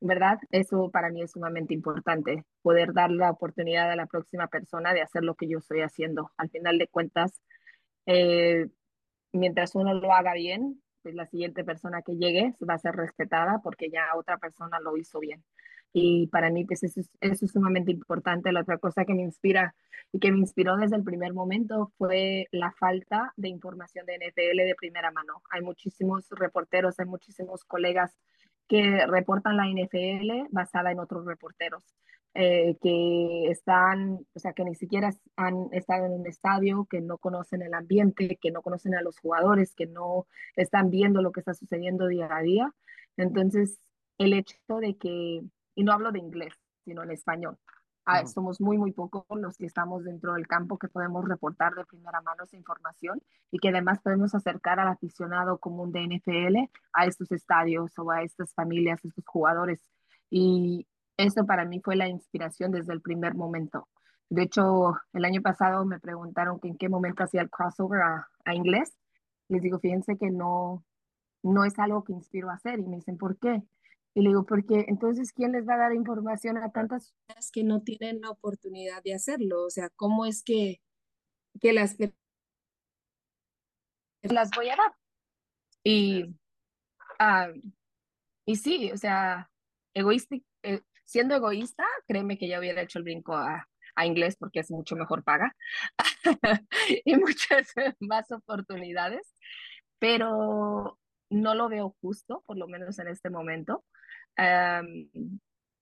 ¿verdad? 0.00 0.38
Eso 0.50 0.90
para 0.90 1.10
mí 1.10 1.22
es 1.22 1.32
sumamente 1.32 1.74
importante, 1.74 2.44
poder 2.62 2.92
dar 2.92 3.10
la 3.10 3.30
oportunidad 3.30 3.90
a 3.90 3.96
la 3.96 4.06
próxima 4.06 4.48
persona 4.48 4.92
de 4.92 5.02
hacer 5.02 5.22
lo 5.22 5.34
que 5.36 5.48
yo 5.48 5.58
estoy 5.58 5.82
haciendo. 5.82 6.32
Al 6.36 6.50
final 6.50 6.78
de 6.78 6.88
cuentas, 6.88 7.40
eh, 8.06 8.66
mientras 9.32 9.74
uno 9.74 9.94
lo 9.94 10.12
haga 10.12 10.34
bien, 10.34 10.82
pues 11.02 11.14
la 11.14 11.26
siguiente 11.26 11.64
persona 11.64 12.02
que 12.02 12.16
llegue 12.16 12.54
va 12.68 12.74
a 12.74 12.78
ser 12.78 12.94
respetada 12.96 13.60
porque 13.62 13.90
ya 13.90 14.06
otra 14.16 14.38
persona 14.38 14.80
lo 14.80 14.96
hizo 14.96 15.20
bien. 15.20 15.44
Y 15.92 16.26
para 16.28 16.50
mí, 16.50 16.64
pues 16.64 16.82
eso 16.82 17.00
es, 17.00 17.10
eso 17.20 17.44
es 17.44 17.52
sumamente 17.52 17.90
importante. 17.92 18.52
La 18.52 18.62
otra 18.62 18.78
cosa 18.78 19.04
que 19.04 19.14
me 19.14 19.22
inspira 19.22 19.74
y 20.12 20.18
que 20.18 20.32
me 20.32 20.38
inspiró 20.38 20.76
desde 20.76 20.96
el 20.96 21.04
primer 21.04 21.34
momento 21.34 21.92
fue 21.98 22.48
la 22.50 22.72
falta 22.72 23.32
de 23.36 23.48
información 23.48 24.06
de 24.06 24.16
NFL 24.16 24.58
de 24.58 24.74
primera 24.76 25.10
mano. 25.10 25.42
Hay 25.50 25.62
muchísimos 25.62 26.28
reporteros, 26.30 26.98
hay 26.98 27.06
muchísimos 27.06 27.64
colegas 27.64 28.16
que 28.68 29.06
reportan 29.06 29.56
la 29.56 29.66
NFL 29.66 30.48
basada 30.50 30.92
en 30.92 31.00
otros 31.00 31.26
reporteros 31.26 31.84
eh, 32.34 32.78
que 32.80 33.50
están, 33.50 34.26
o 34.34 34.38
sea, 34.38 34.54
que 34.54 34.64
ni 34.64 34.74
siquiera 34.74 35.14
han 35.36 35.68
estado 35.72 36.06
en 36.06 36.12
un 36.12 36.26
estadio, 36.26 36.86
que 36.88 37.02
no 37.02 37.18
conocen 37.18 37.60
el 37.60 37.74
ambiente, 37.74 38.38
que 38.40 38.50
no 38.50 38.62
conocen 38.62 38.94
a 38.94 39.02
los 39.02 39.18
jugadores, 39.18 39.74
que 39.74 39.86
no 39.86 40.26
están 40.56 40.88
viendo 40.88 41.20
lo 41.20 41.30
que 41.32 41.40
está 41.40 41.52
sucediendo 41.52 42.06
día 42.06 42.34
a 42.34 42.40
día. 42.40 42.74
Entonces, 43.18 43.78
el 44.16 44.32
hecho 44.32 44.56
de 44.80 44.96
que, 44.96 45.42
y 45.74 45.84
no 45.84 45.92
hablo 45.92 46.12
de 46.12 46.18
inglés, 46.18 46.54
sino 46.84 47.02
en 47.02 47.10
español, 47.10 47.58
ah, 48.04 48.26
somos 48.26 48.60
muy, 48.60 48.78
muy 48.78 48.92
pocos 48.92 49.24
los 49.30 49.56
que 49.56 49.66
estamos 49.66 50.04
dentro 50.04 50.34
del 50.34 50.46
campo 50.46 50.78
que 50.78 50.88
podemos 50.88 51.26
reportar 51.26 51.74
de 51.74 51.84
primera 51.84 52.20
mano 52.20 52.44
esa 52.44 52.56
información 52.56 53.20
y 53.50 53.58
que 53.58 53.68
además 53.68 54.00
podemos 54.02 54.34
acercar 54.34 54.80
al 54.80 54.88
aficionado 54.88 55.58
común 55.58 55.92
de 55.92 56.06
NFL 56.06 56.70
a 56.92 57.06
estos 57.06 57.30
estadios 57.32 57.98
o 57.98 58.10
a 58.10 58.22
estas 58.22 58.54
familias, 58.54 59.04
a 59.04 59.08
estos 59.08 59.24
jugadores. 59.26 59.80
Y 60.30 60.86
eso 61.16 61.46
para 61.46 61.64
mí 61.64 61.80
fue 61.80 61.96
la 61.96 62.08
inspiración 62.08 62.72
desde 62.72 62.92
el 62.92 63.00
primer 63.00 63.34
momento. 63.34 63.88
De 64.28 64.42
hecho, 64.42 64.94
el 65.12 65.24
año 65.24 65.42
pasado 65.42 65.84
me 65.84 66.00
preguntaron 66.00 66.58
que 66.58 66.68
en 66.68 66.78
qué 66.78 66.88
momento 66.88 67.22
hacía 67.22 67.42
el 67.42 67.50
crossover 67.50 68.00
a, 68.00 68.28
a 68.44 68.54
inglés. 68.54 68.96
Les 69.48 69.60
digo, 69.60 69.78
fíjense 69.78 70.16
que 70.16 70.30
no, 70.30 70.82
no 71.42 71.64
es 71.64 71.78
algo 71.78 72.02
que 72.02 72.14
inspiro 72.14 72.48
a 72.48 72.54
hacer. 72.54 72.78
Y 72.78 72.88
me 72.88 72.96
dicen, 72.96 73.18
¿por 73.18 73.36
qué? 73.38 73.62
Y 74.14 74.22
le 74.22 74.28
digo, 74.30 74.44
porque 74.44 74.84
entonces, 74.88 75.32
¿quién 75.32 75.52
les 75.52 75.66
va 75.66 75.74
a 75.74 75.78
dar 75.78 75.94
información 75.94 76.58
a 76.58 76.70
tantas 76.72 77.12
personas 77.26 77.50
que 77.50 77.64
no 77.64 77.82
tienen 77.82 78.20
la 78.20 78.30
oportunidad 78.30 79.02
de 79.02 79.14
hacerlo? 79.14 79.64
O 79.64 79.70
sea, 79.70 79.88
¿cómo 79.96 80.26
es 80.26 80.42
que, 80.42 80.80
que 81.60 81.72
las, 81.72 81.96
las 84.22 84.50
voy 84.54 84.68
a 84.70 84.76
dar? 84.76 84.92
Y, 85.84 86.34
ah, 87.18 87.48
y 88.46 88.56
sí, 88.56 88.90
o 88.92 88.96
sea, 88.96 89.50
egoísta, 89.94 90.36
eh, 90.62 90.82
siendo 91.04 91.34
egoísta, 91.34 91.84
créeme 92.06 92.38
que 92.38 92.48
ya 92.48 92.58
hubiera 92.58 92.82
hecho 92.82 92.98
el 92.98 93.04
brinco 93.04 93.34
a, 93.36 93.68
a 93.94 94.06
inglés 94.06 94.36
porque 94.36 94.60
es 94.60 94.70
mucho 94.70 94.96
mejor 94.96 95.22
paga 95.24 95.54
y 97.04 97.16
muchas 97.16 97.72
más 98.00 98.30
oportunidades, 98.32 99.34
pero 99.98 100.98
no 101.30 101.54
lo 101.54 101.68
veo 101.68 101.96
justo, 102.00 102.42
por 102.46 102.56
lo 102.58 102.68
menos 102.68 102.98
en 102.98 103.08
este 103.08 103.30
momento. 103.30 103.84
Am, 104.36 105.08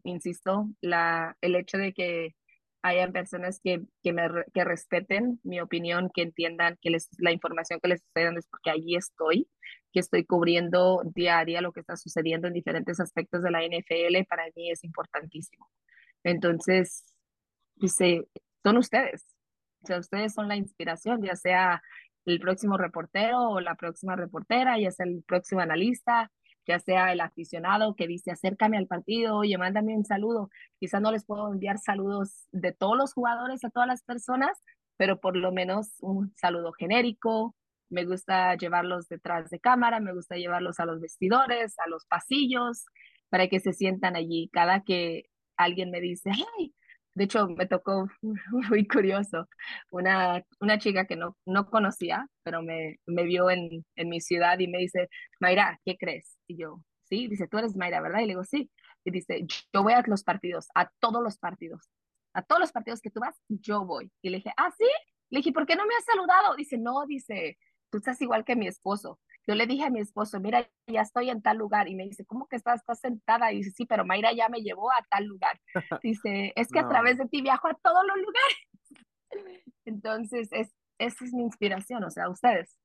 insisto, 0.04 0.68
la, 0.80 1.36
el 1.40 1.56
hecho 1.56 1.78
de 1.78 1.92
que 1.92 2.34
hayan 2.82 3.12
personas 3.12 3.60
que, 3.62 3.82
que, 4.02 4.12
me, 4.12 4.22
que 4.54 4.64
respeten 4.64 5.40
mi 5.42 5.60
opinión, 5.60 6.10
que 6.12 6.22
entiendan 6.22 6.78
que 6.80 6.90
les, 6.90 7.08
la 7.18 7.32
información 7.32 7.78
que 7.80 7.88
les 7.88 8.02
estoy 8.02 8.24
dando 8.24 8.40
es 8.40 8.46
porque 8.46 8.70
allí 8.70 8.96
estoy, 8.96 9.48
que 9.92 10.00
estoy 10.00 10.24
cubriendo 10.24 11.02
día 11.14 11.38
a 11.38 11.44
día 11.44 11.60
lo 11.60 11.72
que 11.72 11.80
está 11.80 11.96
sucediendo 11.96 12.48
en 12.48 12.54
diferentes 12.54 13.00
aspectos 13.00 13.42
de 13.42 13.50
la 13.50 13.62
NFL, 13.62 14.24
para 14.28 14.44
mí 14.56 14.70
es 14.70 14.82
importantísimo. 14.84 15.68
Entonces, 16.24 17.04
dice, 17.76 18.26
son 18.62 18.78
ustedes. 18.78 19.26
O 19.82 19.86
sea, 19.86 19.98
ustedes 19.98 20.34
son 20.34 20.48
la 20.48 20.56
inspiración, 20.56 21.22
ya 21.22 21.36
sea 21.36 21.82
el 22.26 22.40
próximo 22.40 22.76
reportero 22.76 23.50
o 23.50 23.60
la 23.60 23.74
próxima 23.74 24.16
reportera, 24.16 24.78
ya 24.78 24.90
sea 24.90 25.06
el 25.06 25.22
próximo 25.26 25.60
analista, 25.60 26.30
ya 26.70 26.78
sea 26.78 27.12
el 27.12 27.20
aficionado 27.20 27.94
que 27.96 28.06
dice, 28.06 28.30
acércame 28.30 28.78
al 28.78 28.87
partido, 28.87 29.37
oye, 29.38 29.59
mándame 29.59 29.96
un 29.96 30.04
saludo. 30.04 30.50
Quizás 30.78 31.02
no 31.02 31.11
les 31.11 31.24
puedo 31.24 31.52
enviar 31.52 31.78
saludos 31.78 32.46
de 32.52 32.72
todos 32.72 32.96
los 32.96 33.12
jugadores 33.12 33.64
a 33.64 33.70
todas 33.70 33.88
las 33.88 34.04
personas, 34.04 34.56
pero 34.96 35.18
por 35.20 35.37
lo 35.37 35.50
menos 35.50 35.96
un 36.00 36.33
saludo 36.37 36.72
genérico. 36.72 37.56
Me 37.88 38.04
gusta 38.04 38.54
llevarlos 38.56 39.09
detrás 39.09 39.50
de 39.50 39.59
cámara, 39.59 39.98
me 39.98 40.14
gusta 40.14 40.37
llevarlos 40.37 40.78
a 40.78 40.87
los 40.87 41.00
vestidores, 41.00 41.76
a 41.80 41.88
los 41.88 42.06
pasillos, 42.06 42.85
para 43.30 43.48
que 43.48 43.59
se 43.59 43.72
sientan 43.72 44.14
allí. 44.14 44.48
Cada 44.52 44.85
que 44.85 45.24
alguien 45.56 45.90
me 45.90 46.00
dice, 46.00 46.30
hey, 46.33 46.72
de 47.14 47.24
hecho, 47.24 47.48
me 47.48 47.66
tocó 47.66 48.08
muy 48.70 48.86
curioso. 48.86 49.48
Una, 49.90 50.44
una 50.60 50.78
chica 50.78 51.06
que 51.06 51.16
no, 51.16 51.36
no 51.46 51.68
conocía, 51.70 52.28
pero 52.42 52.62
me, 52.62 52.98
me 53.06 53.24
vio 53.24 53.50
en, 53.50 53.84
en 53.96 54.08
mi 54.08 54.20
ciudad 54.20 54.58
y 54.58 54.68
me 54.68 54.78
dice, 54.78 55.08
Mayra, 55.40 55.78
¿qué 55.84 55.96
crees? 55.96 56.38
Y 56.46 56.56
yo, 56.56 56.82
sí, 57.04 57.28
dice, 57.28 57.48
tú 57.48 57.58
eres 57.58 57.76
Mayra, 57.76 58.00
¿verdad? 58.00 58.20
Y 58.20 58.22
le 58.22 58.28
digo, 58.28 58.44
sí. 58.44 58.70
Y 59.04 59.10
dice, 59.10 59.44
yo 59.72 59.82
voy 59.82 59.92
a 59.94 60.02
los 60.06 60.22
partidos, 60.24 60.68
a 60.74 60.90
todos 61.00 61.22
los 61.22 61.38
partidos. 61.38 61.88
A 62.32 62.42
todos 62.42 62.60
los 62.60 62.72
partidos 62.72 63.00
que 63.00 63.10
tú 63.10 63.20
vas, 63.20 63.36
yo 63.48 63.84
voy. 63.84 64.10
Y 64.22 64.30
le 64.30 64.38
dije, 64.38 64.52
ah, 64.56 64.70
sí. 64.76 64.84
Le 65.30 65.38
dije, 65.38 65.52
¿por 65.52 65.66
qué 65.66 65.76
no 65.76 65.86
me 65.86 65.94
has 65.94 66.04
saludado? 66.04 66.54
Dice, 66.56 66.78
no, 66.78 67.06
dice, 67.06 67.58
tú 67.90 67.98
estás 67.98 68.20
igual 68.22 68.44
que 68.44 68.56
mi 68.56 68.66
esposo. 68.68 69.20
Yo 69.46 69.55
le 69.55 69.66
dije 69.66 69.85
a 69.85 69.90
mi 69.90 70.00
esposo, 70.00 70.38
mira, 70.40 70.68
ya 70.87 71.00
estoy 71.00 71.31
en 71.31 71.42
tal 71.42 71.59
lugar. 71.59 71.88
Y 71.88 71.94
me 71.94 72.05
dice, 72.05 72.24
¿cómo 72.24 72.46
que 72.46 72.57
estás, 72.57 72.81
estás 72.81 73.00
sentada? 73.00 73.53
Y 73.53 73.59
dice, 73.59 73.70
sí, 73.70 73.87
pero 73.87 74.05
Mayra 74.05 74.33
ya 74.33 74.48
me 74.48 74.61
llevó 74.61 74.90
a 74.92 75.05
tal 75.09 75.24
lugar. 75.24 75.61
Dice, 76.03 76.53
es 76.57 76.68
que 76.68 76.81
a 76.81 76.88
través 76.88 77.18
de 77.18 77.26
ti 77.26 77.42
viajo 77.42 77.68
a 77.68 77.74
todos 77.74 78.05
los 78.07 78.16
lugares. 78.16 78.59
Entonces, 79.85 80.48
es, 80.53 80.74
esa 80.98 81.24
es 81.24 81.33
mi 81.33 81.42
inspiración, 81.42 82.05
o 82.05 82.11
sea, 82.11 82.29
ustedes. 82.29 82.79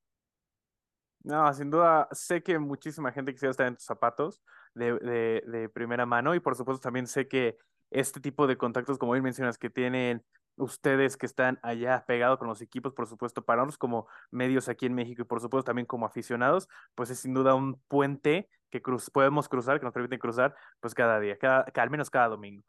no, 1.23 1.53
sin 1.53 1.69
duda, 1.69 2.07
sé 2.11 2.41
que 2.41 2.57
muchísima 2.57 3.11
gente 3.11 3.33
quisiera 3.33 3.51
estar 3.51 3.67
en 3.67 3.75
tus 3.75 3.85
zapatos 3.85 4.41
de, 4.73 4.93
de, 4.99 5.43
de 5.45 5.69
primera 5.69 6.05
mano 6.05 6.35
y 6.35 6.39
por 6.39 6.55
supuesto 6.55 6.81
también 6.81 7.07
sé 7.07 7.27
que 7.27 7.57
este 7.91 8.19
tipo 8.19 8.47
de 8.47 8.57
contactos, 8.57 8.97
como 8.97 9.13
bien 9.13 9.23
mencionas, 9.23 9.57
que 9.57 9.69
tienen 9.69 10.23
ustedes 10.57 11.17
que 11.17 11.25
están 11.25 11.59
allá 11.63 12.05
pegados 12.07 12.39
con 12.39 12.47
los 12.47 12.61
equipos, 12.61 12.93
por 12.93 13.07
supuesto, 13.07 13.43
para 13.43 13.61
nosotros 13.61 13.77
como 13.77 14.07
medios 14.31 14.69
aquí 14.69 14.85
en 14.85 14.93
México 14.93 15.21
y 15.21 15.25
por 15.25 15.41
supuesto 15.41 15.65
también 15.65 15.85
como 15.85 16.05
aficionados, 16.05 16.67
pues 16.95 17.09
es 17.09 17.19
sin 17.19 17.33
duda 17.33 17.55
un 17.55 17.79
puente 17.87 18.49
que 18.69 18.81
cruz, 18.81 19.09
podemos 19.09 19.47
cruzar, 19.49 19.79
que 19.79 19.85
nos 19.85 19.93
permiten 19.93 20.19
cruzar 20.19 20.55
pues 20.79 20.93
cada 20.93 21.19
día, 21.19 21.37
cada, 21.37 21.65
al 21.75 21.89
menos 21.89 22.09
cada 22.09 22.29
domingo. 22.29 22.63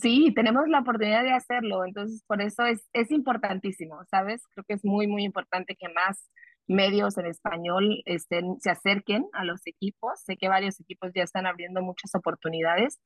Sí, 0.00 0.32
tenemos 0.34 0.68
la 0.68 0.80
oportunidad 0.80 1.24
de 1.24 1.32
hacerlo, 1.32 1.84
entonces 1.84 2.22
por 2.26 2.40
eso 2.40 2.64
es, 2.64 2.88
es 2.92 3.10
importantísimo, 3.10 4.04
¿sabes? 4.08 4.46
Creo 4.54 4.64
que 4.64 4.74
es 4.74 4.84
muy, 4.84 5.08
muy 5.08 5.24
importante 5.24 5.74
que 5.74 5.88
más 5.88 6.30
medios 6.70 7.18
en 7.18 7.26
español 7.26 8.00
estén, 8.04 8.60
se 8.60 8.70
acerquen 8.70 9.26
a 9.32 9.44
los 9.44 9.66
equipos. 9.66 10.20
Sé 10.24 10.36
que 10.36 10.48
varios 10.48 10.80
equipos 10.80 11.10
ya 11.14 11.24
están 11.24 11.46
abriendo 11.46 11.82
muchas 11.82 12.14
oportunidades. 12.14 13.00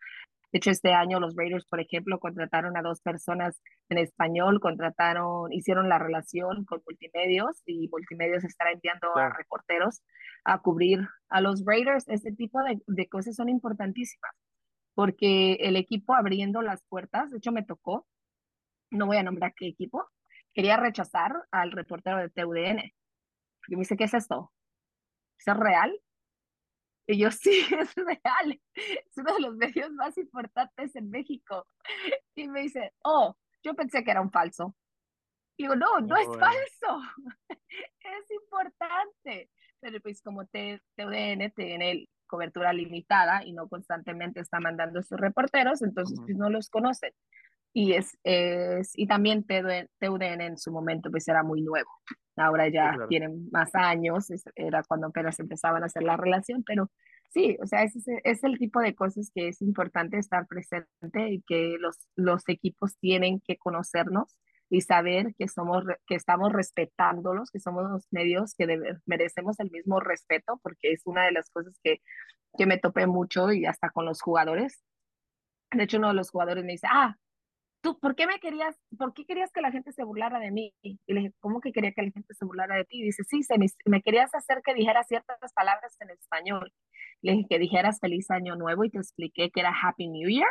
De 0.55 0.59
hecho, 0.59 0.71
este 0.71 0.93
año 0.93 1.19
los 1.19 1.35
Raiders, 1.35 1.67
por 1.67 1.81
ejemplo, 1.81 2.21
contrataron 2.21 2.77
a 2.77 2.83
dos 2.83 3.01
personas 3.01 3.61
en 3.89 3.99
español, 3.99 4.61
contrataron, 4.61 5.53
hicieron 5.53 5.89
la 5.89 5.99
relación 5.99 6.65
con 6.65 6.81
multimedios 6.87 7.61
y 7.67 7.89
multimedios 7.89 8.45
estará 8.45 8.71
enviando 8.71 9.17
a 9.17 9.31
reporteros 9.31 10.05
a 10.45 10.61
cubrir 10.61 11.01
a 11.29 11.41
los 11.41 11.65
Raiders. 11.67 12.05
Este 12.07 12.31
tipo 12.31 12.63
de, 12.63 12.81
de 12.87 13.09
cosas 13.09 13.35
son 13.35 13.49
importantísimas 13.49 14.31
porque 14.95 15.55
el 15.55 15.75
equipo 15.75 16.15
abriendo 16.15 16.63
las 16.63 16.85
puertas, 16.89 17.33
de 17.33 17.39
hecho 17.39 17.51
me 17.51 17.65
tocó, 17.65 18.07
no 18.93 19.07
voy 19.07 19.17
a 19.17 19.25
nombrar 19.25 19.55
qué 19.57 19.67
equipo, 19.67 20.09
quería 20.53 20.77
rechazar 20.77 21.33
al 21.51 21.73
reportero 21.73 22.19
de 22.19 22.31
TUDN. 22.31 22.93
Porque 23.59 23.77
me 23.77 23.81
dice, 23.81 23.97
¿qué 23.97 24.05
es 24.05 24.15
esto? 24.15 24.53
¿Es 25.45 25.57
real? 25.57 25.93
Y 27.07 27.19
yo, 27.19 27.31
sí, 27.33 27.65
es 27.71 27.95
real. 27.95 28.61
Es 28.75 29.17
uno 29.17 29.35
de 29.35 29.41
los 29.41 29.57
medios 29.57 29.91
más 29.93 30.17
importantes 30.19 30.95
en 30.97 31.11
México. 31.11 31.67
Y 32.35 32.49
me 32.49 32.63
dice, 32.63 32.93
oh, 33.03 33.37
yo 33.63 33.75
pensé 33.75 34.05
que 34.05 34.11
era 34.11 34.21
un 34.21 34.31
falso. 34.31 34.75
Y 35.57 35.65
digo, 35.65 35.77
no, 35.77 36.01
no 36.01 36.17
es 36.17 36.27
falso. 36.27 37.03
es 37.79 38.31
importante. 38.31 39.51
Pero 39.81 40.01
pues 40.01 40.23
como 40.23 40.47
TUDN 40.47 41.53
tiene 41.55 42.09
cobertura 42.27 42.73
limitada 42.73 43.45
y 43.45 43.53
no 43.53 43.69
constantemente 43.69 44.41
está 44.41 44.59
mandando 44.59 45.03
sus 45.03 45.21
reporteros, 45.21 45.83
entonces 45.83 46.19
pues 46.25 46.37
no 46.37 46.51
los 46.51 46.71
conocen. 46.71 47.13
Y, 47.77 47.95
es, 47.95 48.17
es, 48.23 48.93
y 48.97 49.09
también 49.09 49.45
TUDN 49.45 50.41
en 50.41 50.57
su 50.57 50.71
momento 50.71 51.11
pues 51.11 51.27
era 51.27 51.43
muy 51.43 51.61
nuevo. 51.61 51.91
Ahora 52.37 52.69
ya 52.69 52.97
tienen 53.09 53.49
más 53.51 53.75
años, 53.75 54.29
era 54.55 54.83
cuando 54.85 55.09
apenas 55.09 55.39
empezaban 55.41 55.83
a 55.83 55.87
hacer 55.87 56.05
la 56.05 56.17
relación, 56.17 56.63
pero 56.65 56.91
sí, 57.31 57.57
o 57.61 57.67
sea, 57.67 57.83
es, 57.83 57.95
es 58.07 58.45
el 58.45 58.59
tipo 58.59 58.81
de 58.81 58.95
cosas 58.95 59.31
que 59.35 59.49
es 59.49 59.61
importante 59.61 60.19
estar 60.19 60.47
presente 60.47 61.31
y 61.31 61.43
que 61.43 61.77
los, 61.81 61.99
los 62.15 62.49
equipos 62.49 62.97
tienen 63.01 63.41
que 63.41 63.57
conocernos 63.59 64.39
y 64.71 64.81
saber 64.81 65.35
que 65.37 65.49
somos 65.49 65.85
que 66.07 66.15
estamos 66.15 66.53
respetándolos, 66.53 67.51
que 67.51 67.61
somos 67.61 67.91
los 67.91 68.07
medios 68.11 68.55
que 68.57 68.67
merecemos 69.05 69.59
el 69.61 69.71
mismo 69.71 70.01
respeto, 70.01 70.61
porque 70.63 70.93
es 70.93 71.03
una 71.07 71.25
de 71.27 71.33
las 71.33 71.51
cosas 71.51 71.79
que, 71.83 72.03
que 72.57 72.67
me 72.67 72.79
topé 72.79 73.07
mucho 73.07 73.53
y 73.53 73.67
hasta 73.67 73.91
con 73.91 74.05
los 74.07 74.23
jugadores. 74.23 74.83
De 75.73 75.85
hecho, 75.85 75.99
uno 75.99 76.09
de 76.09 76.15
los 76.15 76.31
jugadores 76.31 76.65
me 76.65 76.73
dice, 76.73 76.87
ah, 76.91 77.17
¿tú 77.85 77.99
por 78.01 78.17
qué 78.17 78.27
me 78.27 78.41
querías, 78.41 78.75
por 78.99 79.13
qué 79.13 79.27
querías 79.27 79.53
que 79.53 79.61
la 79.61 79.71
gente 79.71 79.93
se 79.93 80.03
burlara 80.05 80.41
de 80.41 80.51
mí? 80.51 80.75
Y 80.81 80.99
le 81.07 81.21
dije, 81.21 81.35
¿cómo 81.39 81.61
que 81.61 81.71
quería 81.71 81.93
que 81.93 82.03
la 82.03 82.11
gente 82.11 82.33
se 82.35 82.45
burlara 82.47 82.77
de 82.77 82.87
ti? 82.87 83.01
Y 83.01 83.05
dice, 83.05 83.23
sí, 83.25 83.43
se 83.43 83.59
me, 83.59 83.67
me, 83.85 84.03
querías 84.03 84.35
hacer 84.35 84.63
que 84.65 84.73
dijera 84.73 85.05
ciertas 85.05 85.53
palabras 85.53 85.95
en 86.01 86.09
español. 86.11 86.73
Le 87.21 87.33
dije 87.33 87.47
que 87.51 87.59
dijeras 87.59 88.01
feliz 88.01 88.31
año 88.31 88.57
nuevo 88.57 88.85
y 88.85 88.91
te 88.91 88.99
expliqué 88.99 89.51
que 89.51 89.61
era 89.61 89.75
Happy 89.83 90.09
New 90.09 90.31
Year. 90.31 90.49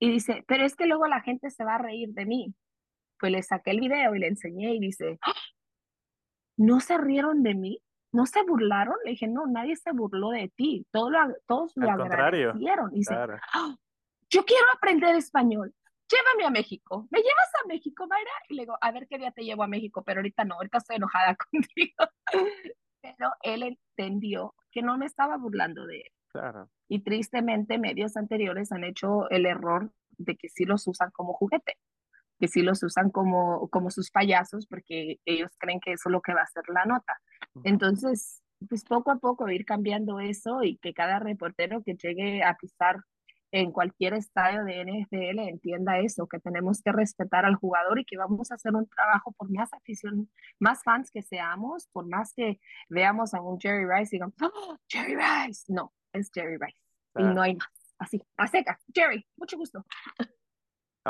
Y 0.00 0.10
dice, 0.10 0.42
pero 0.48 0.64
es 0.64 0.74
que 0.76 0.86
luego 0.86 1.06
la 1.06 1.20
gente 1.20 1.50
se 1.50 1.62
va 1.62 1.74
a 1.74 1.82
reír 1.82 2.08
de 2.14 2.24
mí. 2.24 2.54
Pues 3.18 3.32
le 3.32 3.42
saqué 3.42 3.72
el 3.72 3.80
video 3.80 4.14
y 4.14 4.20
le 4.20 4.28
enseñé 4.28 4.74
y 4.74 4.80
dice, 4.80 5.18
¡Ah! 5.20 5.34
¿no 6.56 6.80
se 6.80 6.96
rieron 6.96 7.42
de 7.42 7.54
mí? 7.54 7.82
¿No 8.12 8.24
se 8.24 8.42
burlaron? 8.44 8.96
Le 9.04 9.10
dije, 9.10 9.28
no, 9.28 9.46
nadie 9.46 9.76
se 9.76 9.92
burló 9.92 10.30
de 10.30 10.50
ti. 10.56 10.86
Todo 10.90 11.10
lo, 11.10 11.18
todos 11.46 11.72
lo 11.76 11.90
agradecieron. 11.90 12.90
Y 12.94 13.00
dice, 13.00 13.14
¡Ah! 13.14 13.76
yo 14.30 14.44
quiero 14.46 14.64
aprender 14.74 15.14
español 15.16 15.74
llévame 16.10 16.46
a 16.46 16.50
México. 16.50 17.06
¿Me 17.10 17.18
llevas 17.18 17.50
a 17.62 17.68
México, 17.68 18.06
Mayra? 18.06 18.30
Y 18.48 18.54
le 18.54 18.62
digo, 18.62 18.76
a 18.80 18.90
ver 18.92 19.06
qué 19.08 19.18
día 19.18 19.30
te 19.30 19.42
llevo 19.42 19.62
a 19.62 19.68
México, 19.68 20.02
pero 20.04 20.20
ahorita 20.20 20.44
no, 20.44 20.56
ahorita 20.56 20.78
estoy 20.78 20.96
enojada 20.96 21.36
contigo. 21.50 22.04
pero 23.00 23.30
él 23.42 23.62
entendió 23.62 24.54
que 24.70 24.82
no 24.82 24.98
me 24.98 25.06
estaba 25.06 25.36
burlando 25.36 25.86
de 25.86 25.98
él. 25.98 26.12
Claro. 26.28 26.70
Y 26.88 27.02
tristemente 27.02 27.78
medios 27.78 28.16
anteriores 28.16 28.72
han 28.72 28.84
hecho 28.84 29.28
el 29.30 29.46
error 29.46 29.92
de 30.10 30.36
que 30.36 30.48
sí 30.48 30.64
los 30.64 30.86
usan 30.86 31.10
como 31.10 31.32
juguete, 31.32 31.76
que 32.38 32.46
sí 32.46 32.62
los 32.62 32.82
usan 32.82 33.10
como, 33.10 33.68
como 33.68 33.90
sus 33.90 34.10
payasos 34.10 34.66
porque 34.66 35.18
ellos 35.24 35.50
creen 35.58 35.80
que 35.80 35.92
eso 35.92 36.08
es 36.08 36.12
lo 36.12 36.20
que 36.20 36.34
va 36.34 36.42
a 36.42 36.46
ser 36.46 36.64
la 36.68 36.84
nota. 36.84 37.20
Entonces, 37.64 38.42
pues 38.68 38.84
poco 38.84 39.10
a 39.10 39.18
poco 39.18 39.48
ir 39.48 39.64
cambiando 39.64 40.20
eso 40.20 40.62
y 40.62 40.76
que 40.78 40.92
cada 40.92 41.18
reportero 41.18 41.82
que 41.82 41.94
llegue 41.94 42.44
a 42.44 42.56
pisar 42.56 43.00
en 43.52 43.72
cualquier 43.72 44.14
estadio 44.14 44.64
de 44.64 44.84
NFL 44.84 45.40
entienda 45.40 45.98
eso, 45.98 46.26
que 46.26 46.38
tenemos 46.38 46.82
que 46.82 46.92
respetar 46.92 47.44
al 47.44 47.56
jugador 47.56 47.98
y 47.98 48.04
que 48.04 48.16
vamos 48.16 48.50
a 48.50 48.54
hacer 48.54 48.74
un 48.74 48.86
trabajo 48.88 49.32
por 49.32 49.50
más 49.50 49.72
afición, 49.72 50.30
más 50.58 50.82
fans 50.84 51.10
que 51.10 51.22
seamos, 51.22 51.88
por 51.92 52.06
más 52.06 52.32
que 52.34 52.60
veamos 52.88 53.34
a 53.34 53.40
un 53.40 53.60
Jerry 53.60 53.86
Rice 53.86 54.16
y 54.16 54.18
digamos, 54.18 54.34
¡Oh, 54.40 54.76
Jerry 54.88 55.16
Rice, 55.16 55.64
no, 55.68 55.92
es 56.12 56.30
Jerry 56.32 56.56
Rice 56.58 56.80
y 57.16 57.22
no 57.22 57.42
hay 57.42 57.56
más, 57.56 57.68
así, 57.98 58.22
a 58.36 58.46
seca, 58.46 58.78
Jerry, 58.94 59.26
mucho 59.36 59.56
gusto. 59.56 59.84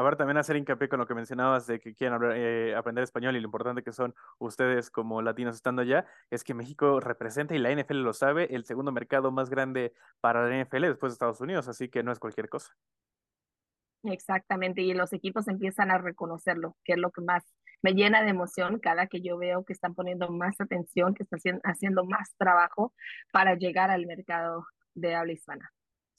A 0.00 0.02
ver, 0.02 0.16
también 0.16 0.38
hacer 0.38 0.56
hincapié 0.56 0.88
con 0.88 0.98
lo 0.98 1.06
que 1.06 1.14
mencionabas 1.14 1.66
de 1.66 1.78
que 1.78 1.94
quieren 1.94 2.18
eh, 2.32 2.74
aprender 2.74 3.04
español 3.04 3.36
y 3.36 3.40
lo 3.40 3.44
importante 3.44 3.82
que 3.82 3.92
son 3.92 4.14
ustedes 4.38 4.90
como 4.90 5.20
latinos 5.20 5.56
estando 5.56 5.82
allá, 5.82 6.06
es 6.30 6.42
que 6.42 6.54
México 6.54 7.00
representa, 7.00 7.54
y 7.54 7.58
la 7.58 7.70
NFL 7.70 7.96
lo 7.96 8.14
sabe, 8.14 8.46
el 8.54 8.64
segundo 8.64 8.92
mercado 8.92 9.30
más 9.30 9.50
grande 9.50 9.92
para 10.22 10.48
la 10.48 10.64
NFL 10.64 10.86
después 10.86 11.12
de 11.12 11.16
Estados 11.16 11.42
Unidos, 11.42 11.68
así 11.68 11.90
que 11.90 12.02
no 12.02 12.12
es 12.12 12.18
cualquier 12.18 12.48
cosa. 12.48 12.74
Exactamente, 14.04 14.80
y 14.80 14.94
los 14.94 15.12
equipos 15.12 15.48
empiezan 15.48 15.90
a 15.90 15.98
reconocerlo, 15.98 16.78
que 16.82 16.94
es 16.94 16.98
lo 16.98 17.10
que 17.10 17.20
más 17.20 17.44
me 17.82 17.92
llena 17.92 18.22
de 18.22 18.30
emoción 18.30 18.78
cada 18.78 19.06
que 19.06 19.20
yo 19.20 19.36
veo 19.36 19.66
que 19.66 19.74
están 19.74 19.94
poniendo 19.94 20.30
más 20.30 20.58
atención, 20.62 21.12
que 21.12 21.24
están 21.24 21.60
haciendo 21.62 22.06
más 22.06 22.34
trabajo 22.38 22.94
para 23.32 23.54
llegar 23.54 23.90
al 23.90 24.06
mercado 24.06 24.64
de 24.94 25.14
habla 25.14 25.34
hispana. 25.34 25.70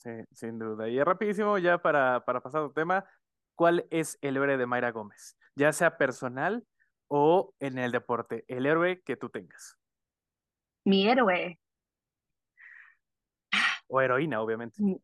Sí, 0.02 0.10
sin 0.32 0.58
duda. 0.58 0.88
Y 0.88 1.00
rapidísimo, 1.00 1.58
ya 1.58 1.78
para, 1.78 2.24
para 2.24 2.40
pasar 2.40 2.62
al 2.62 2.74
tema, 2.74 3.04
¿cuál 3.54 3.86
es 3.90 4.18
el 4.20 4.36
héroe 4.36 4.56
de 4.56 4.66
Mayra 4.66 4.90
Gómez? 4.90 5.36
Ya 5.54 5.72
sea 5.72 5.96
personal 5.96 6.64
o 7.08 7.54
en 7.60 7.78
el 7.78 7.92
deporte, 7.92 8.44
el 8.48 8.66
héroe 8.66 9.02
que 9.02 9.16
tú 9.16 9.28
tengas. 9.28 9.76
Mi 10.84 11.06
héroe. 11.08 11.58
O 13.88 14.00
heroína, 14.00 14.40
obviamente. 14.40 14.82
Mm. 14.82 14.96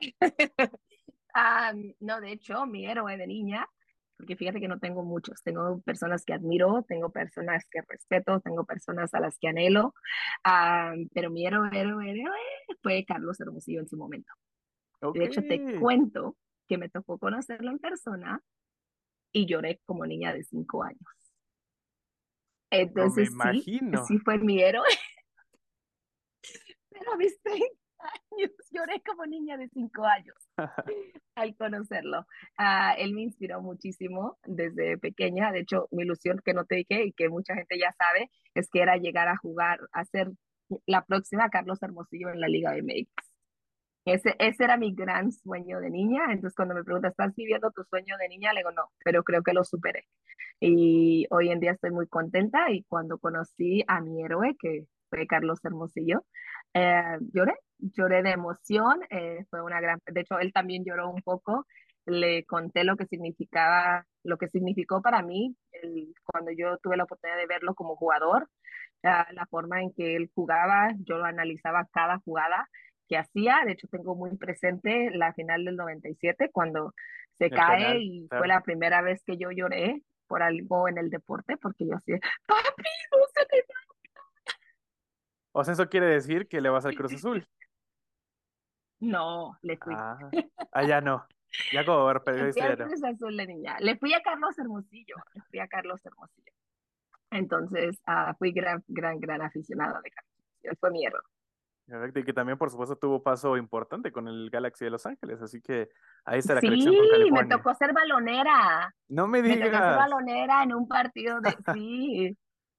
no, 2.00 2.20
de 2.20 2.32
hecho, 2.32 2.66
mi 2.66 2.86
héroe 2.86 3.16
de 3.16 3.26
niña, 3.26 3.66
porque 4.16 4.36
fíjate 4.36 4.60
que 4.60 4.68
no 4.68 4.78
tengo 4.78 5.02
muchos, 5.02 5.42
tengo 5.42 5.80
personas 5.80 6.24
que 6.24 6.34
admiro, 6.34 6.84
tengo 6.86 7.10
personas 7.10 7.66
que 7.70 7.80
respeto, 7.88 8.40
tengo 8.40 8.64
personas 8.64 9.12
a 9.14 9.20
las 9.20 9.36
que 9.38 9.48
anhelo, 9.48 9.92
pero 11.12 11.30
mi 11.30 11.46
héroe, 11.46 11.68
héroe, 11.72 12.10
héroe 12.10 12.38
fue 12.82 13.04
Carlos 13.04 13.40
Hermosillo 13.40 13.80
en 13.80 13.88
su 13.88 13.96
momento. 13.96 14.32
De 15.12 15.24
hecho, 15.24 15.42
te 15.42 15.78
cuento 15.80 16.36
que 16.66 16.78
me 16.78 16.88
tocó 16.88 17.18
conocerlo 17.18 17.70
en 17.70 17.78
persona 17.78 18.40
y 19.32 19.46
lloré 19.46 19.80
como 19.84 20.06
niña 20.06 20.32
de 20.32 20.44
cinco 20.44 20.82
años. 20.82 21.00
Entonces, 22.70 23.30
sí, 23.62 23.80
sí 24.08 24.18
fue 24.18 24.38
mi 24.38 24.62
héroe. 24.62 24.88
Pero 26.90 27.12
a 27.12 27.16
mis 27.16 27.40
30 27.42 27.66
años 27.98 28.50
lloré 28.70 29.02
como 29.02 29.26
niña 29.26 29.56
de 29.56 29.68
cinco 29.68 30.04
años 30.04 30.36
al 31.34 31.56
conocerlo. 31.56 32.26
Ah, 32.56 32.94
él 32.98 33.14
me 33.14 33.22
inspiró 33.22 33.60
muchísimo 33.60 34.38
desde 34.44 34.98
pequeña. 34.98 35.52
De 35.52 35.60
hecho, 35.60 35.88
mi 35.90 36.02
ilusión 36.02 36.40
que 36.44 36.54
no 36.54 36.64
te 36.64 36.76
dije 36.76 37.04
y 37.04 37.12
que 37.12 37.28
mucha 37.28 37.54
gente 37.54 37.78
ya 37.78 37.92
sabe 37.92 38.30
es 38.54 38.68
que 38.70 38.80
era 38.80 38.96
llegar 38.96 39.28
a 39.28 39.36
jugar, 39.36 39.80
a 39.92 40.04
ser 40.04 40.30
la 40.86 41.04
próxima 41.04 41.50
Carlos 41.50 41.82
Hermosillo 41.82 42.30
en 42.30 42.40
la 42.40 42.48
Liga 42.48 42.72
de 42.72 42.82
MX. 42.82 43.33
Ese, 44.04 44.34
ese 44.38 44.64
era 44.64 44.76
mi 44.76 44.94
gran 44.94 45.32
sueño 45.32 45.80
de 45.80 45.90
niña. 45.90 46.24
Entonces, 46.30 46.54
cuando 46.56 46.74
me 46.74 46.84
preguntas, 46.84 47.12
¿estás 47.12 47.34
viviendo 47.34 47.70
tu 47.70 47.84
sueño 47.84 48.16
de 48.18 48.28
niña? 48.28 48.52
Le 48.52 48.60
digo, 48.60 48.72
no, 48.72 48.90
pero 49.04 49.22
creo 49.24 49.42
que 49.42 49.54
lo 49.54 49.64
superé. 49.64 50.04
Y 50.60 51.26
hoy 51.30 51.50
en 51.50 51.60
día 51.60 51.72
estoy 51.72 51.90
muy 51.90 52.06
contenta. 52.08 52.70
Y 52.70 52.84
cuando 52.84 53.18
conocí 53.18 53.82
a 53.88 54.00
mi 54.00 54.22
héroe, 54.22 54.56
que 54.60 54.84
fue 55.10 55.26
Carlos 55.26 55.60
Hermosillo, 55.64 56.24
eh, 56.74 57.18
lloré, 57.32 57.54
lloré 57.78 58.22
de 58.22 58.30
emoción. 58.32 59.00
Eh, 59.10 59.44
fue 59.50 59.62
una 59.62 59.80
gran. 59.80 60.00
De 60.06 60.20
hecho, 60.20 60.38
él 60.38 60.52
también 60.52 60.84
lloró 60.84 61.10
un 61.10 61.22
poco. 61.22 61.66
Le 62.06 62.44
conté 62.44 62.84
lo 62.84 62.96
que 62.96 63.06
significaba, 63.06 64.06
lo 64.22 64.36
que 64.36 64.48
significó 64.48 65.00
para 65.00 65.22
mí 65.22 65.56
cuando 66.24 66.50
yo 66.52 66.78
tuve 66.78 66.96
la 66.96 67.04
oportunidad 67.04 67.38
de 67.38 67.46
verlo 67.46 67.74
como 67.74 67.96
jugador, 67.96 68.48
la, 69.02 69.26
la 69.32 69.46
forma 69.46 69.82
en 69.82 69.92
que 69.92 70.16
él 70.16 70.30
jugaba, 70.34 70.92
yo 71.00 71.18
lo 71.18 71.24
analizaba 71.24 71.86
cada 71.92 72.18
jugada 72.24 72.68
que 73.08 73.16
hacía. 73.16 73.62
De 73.64 73.72
hecho, 73.72 73.88
tengo 73.88 74.14
muy 74.14 74.36
presente 74.36 75.10
la 75.12 75.32
final 75.32 75.64
del 75.64 75.76
97 75.76 76.50
cuando 76.52 76.94
se 77.38 77.50
cae 77.50 77.98
y 77.98 78.28
fue 78.28 78.46
la 78.46 78.60
primera 78.62 79.02
vez 79.02 79.22
que 79.24 79.36
yo 79.36 79.50
lloré 79.50 80.02
por 80.26 80.42
algo 80.42 80.88
en 80.88 80.98
el 80.98 81.10
deporte 81.10 81.56
porque 81.56 81.86
yo 81.86 81.96
así, 81.96 82.12
papi, 82.46 82.82
no 83.12 83.18
se 83.34 83.46
te 83.46 83.64
O 85.52 85.64
sea, 85.64 85.72
eso 85.74 85.88
quiere 85.88 86.06
decir 86.06 86.48
que 86.48 86.60
le 86.60 86.70
vas 86.70 86.84
al 86.86 86.94
Cruz 86.94 87.14
Azul. 87.14 87.46
No, 89.00 89.58
le 89.60 89.76
fui. 89.76 89.92
Ah, 89.94 90.82
ya 90.86 91.02
no. 91.02 91.26
Ya 91.72 91.84
como 91.84 92.06
ver 92.06 92.22
periodista. 92.22 92.68
Le 92.68 92.76
fui 92.76 92.86
Cruz 92.86 93.04
Azul 93.04 93.36
de 93.36 93.46
niña. 93.46 93.76
Le 93.80 93.96
fui 93.98 94.14
a 94.14 94.22
Carlos 94.22 94.58
Hermosillo. 94.58 95.16
Le 95.34 95.42
fui 95.50 95.58
a 95.58 95.68
Carlos 95.68 96.00
Hermosillo. 96.06 96.52
Entonces, 97.30 98.00
uh, 98.06 98.32
fui 98.38 98.52
gran, 98.52 98.82
gran, 98.88 99.18
gran 99.20 99.42
aficionado 99.42 100.00
de 100.00 100.10
Él 100.62 100.76
fue 100.78 100.90
mi 100.90 101.04
error. 101.04 101.24
Y 101.86 102.24
que 102.24 102.32
también, 102.32 102.56
por 102.56 102.70
supuesto, 102.70 102.96
tuvo 102.96 103.22
paso 103.22 103.56
importante 103.56 104.10
con 104.10 104.26
el 104.26 104.48
Galaxy 104.48 104.86
de 104.86 104.90
Los 104.90 105.04
Ángeles, 105.04 105.40
así 105.42 105.60
que 105.60 105.90
ahí 106.24 106.38
está 106.38 106.54
la 106.54 106.60
sí, 106.60 106.68
conexión 106.68 106.94
con 106.94 107.08
California. 107.08 107.42
me 107.42 107.48
tocó 107.56 107.74
ser 107.74 107.92
balonera. 107.92 108.94
No 109.08 109.26
me 109.26 109.42
digas. 109.42 109.58
Me 109.58 109.66
tocó 109.66 109.76
ser 109.76 109.96
balonera 109.96 110.62
en 110.62 110.74
un 110.74 110.88
partido 110.88 111.40
de... 111.40 111.50
Sí. 111.74 112.36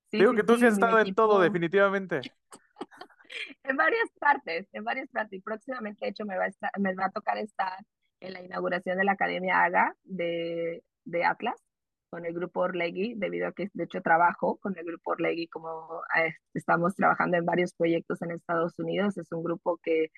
sí 0.10 0.18
Digo 0.18 0.34
que 0.34 0.44
tú 0.44 0.58
sí 0.58 0.65
has 0.65 0.74
estado 0.74 1.00
en 1.00 1.13
todo, 1.13 1.39
definitivamente. 1.39 2.22
en 3.63 3.78
varias 3.78 4.10
partes, 4.20 4.68
en 4.74 4.84
varias 4.84 5.10
partes. 5.10 5.34
Y 5.34 5.41
próximamente, 5.41 6.06
de 6.06 6.10
hecho, 6.10 6.26
me 6.26 6.38
va 6.38 6.46
a, 6.46 6.48
estar, 6.48 6.72
me 6.80 6.96
va 6.96 7.06
a 7.06 7.12
tocar 7.12 7.38
estar 7.38 7.78
en 8.22 8.34
la 8.34 8.41
inauguración 8.41 8.98
de 8.98 9.04
la 9.04 9.12
Academia 9.12 9.63
AGA 9.63 9.96
de, 10.04 10.84
de 11.04 11.26
Atlas 11.26 11.64
con 12.15 12.25
el 12.25 12.34
grupo 12.34 12.62
Orlegui, 12.62 13.15
debido 13.17 13.45
a 13.49 13.51
que 13.51 13.69
de 13.73 13.84
hecho 13.84 14.01
trabajo 14.01 14.56
con 14.62 14.78
el 14.78 14.86
grupo 14.86 15.12
Orlegui, 15.12 15.47
como 15.49 16.01
eh, 16.17 16.34
estamos 16.54 16.95
trabajando 16.95 17.36
en 17.36 17.45
varios 17.45 17.73
proyectos 17.73 18.21
en 18.21 18.32
Estados 18.32 18.80
Unidos. 18.80 19.17
Es 19.17 19.34
un 19.34 19.43
grupo 19.43 19.78
que, 19.84 20.12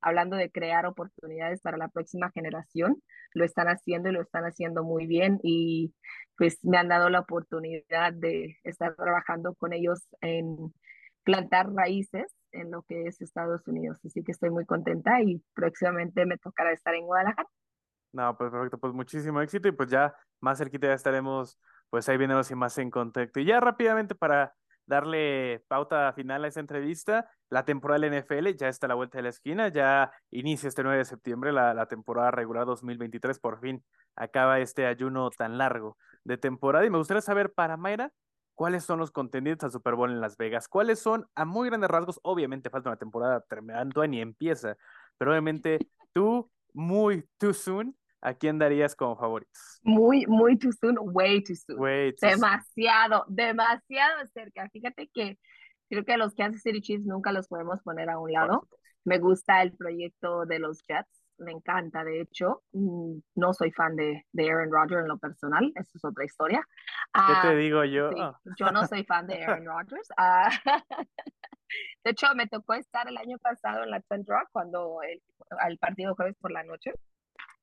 hablando 0.00 0.36
de 0.36 0.50
crear 0.50 0.86
oportunidades 0.86 1.60
para 1.60 1.76
la 1.76 1.88
próxima 1.88 2.30
generación, 2.30 3.02
lo 3.34 3.44
están 3.44 3.66
haciendo 3.68 4.08
y 4.08 4.12
lo 4.12 4.22
están 4.22 4.44
haciendo 4.44 4.84
muy 4.84 5.06
bien 5.06 5.38
y 5.42 5.92
pues 6.38 6.58
me 6.62 6.78
han 6.78 6.88
dado 6.88 7.10
la 7.10 7.20
oportunidad 7.20 8.14
de 8.14 8.56
estar 8.64 8.96
trabajando 8.96 9.54
con 9.54 9.74
ellos 9.74 10.08
en 10.22 10.72
plantar 11.24 11.74
raíces 11.74 12.34
en 12.52 12.70
lo 12.70 12.84
que 12.84 13.02
es 13.02 13.20
Estados 13.20 13.68
Unidos. 13.68 13.98
Así 14.02 14.24
que 14.24 14.32
estoy 14.32 14.48
muy 14.48 14.64
contenta 14.64 15.20
y 15.20 15.42
próximamente 15.52 16.24
me 16.24 16.38
tocará 16.38 16.72
estar 16.72 16.94
en 16.94 17.04
Guadalajara. 17.04 17.46
No, 18.16 18.34
pues 18.36 18.50
perfecto, 18.50 18.78
pues 18.78 18.94
muchísimo 18.94 19.42
éxito 19.42 19.68
y 19.68 19.72
pues 19.72 19.90
ya 19.90 20.14
más 20.40 20.56
cerquita 20.56 20.86
ya 20.86 20.94
estaremos, 20.94 21.58
pues 21.90 22.08
ahí 22.08 22.16
viéndonos 22.16 22.50
y 22.50 22.54
más 22.54 22.78
en 22.78 22.90
contacto. 22.90 23.40
Y 23.40 23.44
ya 23.44 23.60
rápidamente 23.60 24.14
para 24.14 24.54
darle 24.86 25.62
pauta 25.68 26.10
final 26.14 26.44
a 26.44 26.48
esa 26.48 26.60
entrevista, 26.60 27.28
la 27.50 27.66
temporada 27.66 28.00
del 28.00 28.14
NFL 28.14 28.56
ya 28.56 28.68
está 28.68 28.86
a 28.86 28.88
la 28.88 28.94
vuelta 28.94 29.18
de 29.18 29.24
la 29.24 29.28
esquina, 29.28 29.68
ya 29.68 30.10
inicia 30.30 30.68
este 30.68 30.82
9 30.82 30.96
de 30.96 31.04
septiembre 31.04 31.52
la, 31.52 31.74
la 31.74 31.88
temporada 31.88 32.30
regular 32.30 32.64
2023, 32.64 33.38
por 33.38 33.60
fin 33.60 33.84
acaba 34.14 34.60
este 34.60 34.86
ayuno 34.86 35.28
tan 35.28 35.58
largo 35.58 35.98
de 36.24 36.38
temporada 36.38 36.86
y 36.86 36.90
me 36.90 36.96
gustaría 36.96 37.20
saber 37.20 37.52
para 37.52 37.76
Mayra, 37.76 38.12
¿cuáles 38.54 38.84
son 38.84 38.98
los 38.98 39.10
contendientes 39.10 39.64
al 39.64 39.72
Super 39.72 39.94
Bowl 39.94 40.10
en 40.10 40.22
Las 40.22 40.38
Vegas? 40.38 40.68
¿Cuáles 40.68 41.00
son, 41.00 41.26
a 41.34 41.44
muy 41.44 41.68
grandes 41.68 41.90
rasgos, 41.90 42.18
obviamente 42.22 42.70
falta 42.70 42.88
una 42.88 42.96
temporada 42.96 43.42
terminando 43.42 44.06
ni 44.06 44.22
empieza, 44.22 44.78
pero 45.18 45.32
obviamente 45.32 45.80
tú, 46.14 46.50
muy 46.72 47.28
too 47.36 47.52
soon, 47.52 47.94
¿a 48.20 48.34
quién 48.34 48.58
darías 48.58 48.94
como 48.94 49.16
favoritos? 49.16 49.80
Muy, 49.82 50.26
muy 50.26 50.58
too 50.58 50.72
soon, 50.72 50.96
way 51.00 51.42
too 51.42 51.54
soon. 51.54 51.78
demasiado, 52.20 53.24
demasiado 53.28 54.26
cerca. 54.32 54.68
Fíjate 54.70 55.08
que 55.12 55.38
creo 55.88 56.04
que 56.04 56.16
los 56.16 56.34
Kansas 56.34 56.62
City 56.62 56.80
Chiefs 56.80 57.06
nunca 57.06 57.32
los 57.32 57.48
podemos 57.48 57.82
poner 57.82 58.10
a 58.10 58.18
un 58.18 58.32
lado. 58.32 58.68
Me 59.04 59.18
gusta 59.18 59.62
el 59.62 59.72
proyecto 59.76 60.46
de 60.46 60.58
los 60.58 60.82
Jets, 60.88 61.22
me 61.38 61.52
encanta, 61.52 62.02
de 62.02 62.22
hecho. 62.22 62.62
Mm, 62.72 63.18
no 63.36 63.54
soy 63.54 63.70
fan 63.70 63.94
de, 63.94 64.26
de 64.32 64.50
Aaron 64.50 64.72
Rodgers 64.72 65.02
en 65.02 65.08
lo 65.08 65.18
personal, 65.18 65.72
eso 65.76 65.90
es 65.94 66.04
otra 66.04 66.24
historia. 66.24 66.66
¿Qué 67.14 67.32
te 67.42 67.48
ah, 67.48 67.54
digo 67.54 67.84
yo? 67.84 68.10
yo 68.58 68.70
no 68.72 68.86
soy 68.86 69.04
fan 69.04 69.26
de 69.26 69.44
Aaron 69.44 69.64
Rodgers. 69.66 70.08
Ah, 70.16 70.50
de 72.04 72.10
hecho, 72.10 72.26
me 72.34 72.48
tocó 72.48 72.74
estar 72.74 73.06
el 73.08 73.16
año 73.16 73.38
pasado 73.38 73.84
en 73.84 73.90
la 73.90 74.00
Trent 74.00 74.28
Rock 74.28 74.48
cuando 74.50 75.00
el, 75.02 75.22
el 75.68 75.78
partido 75.78 76.16
jueves 76.16 76.36
por 76.40 76.50
la 76.50 76.64
noche 76.64 76.92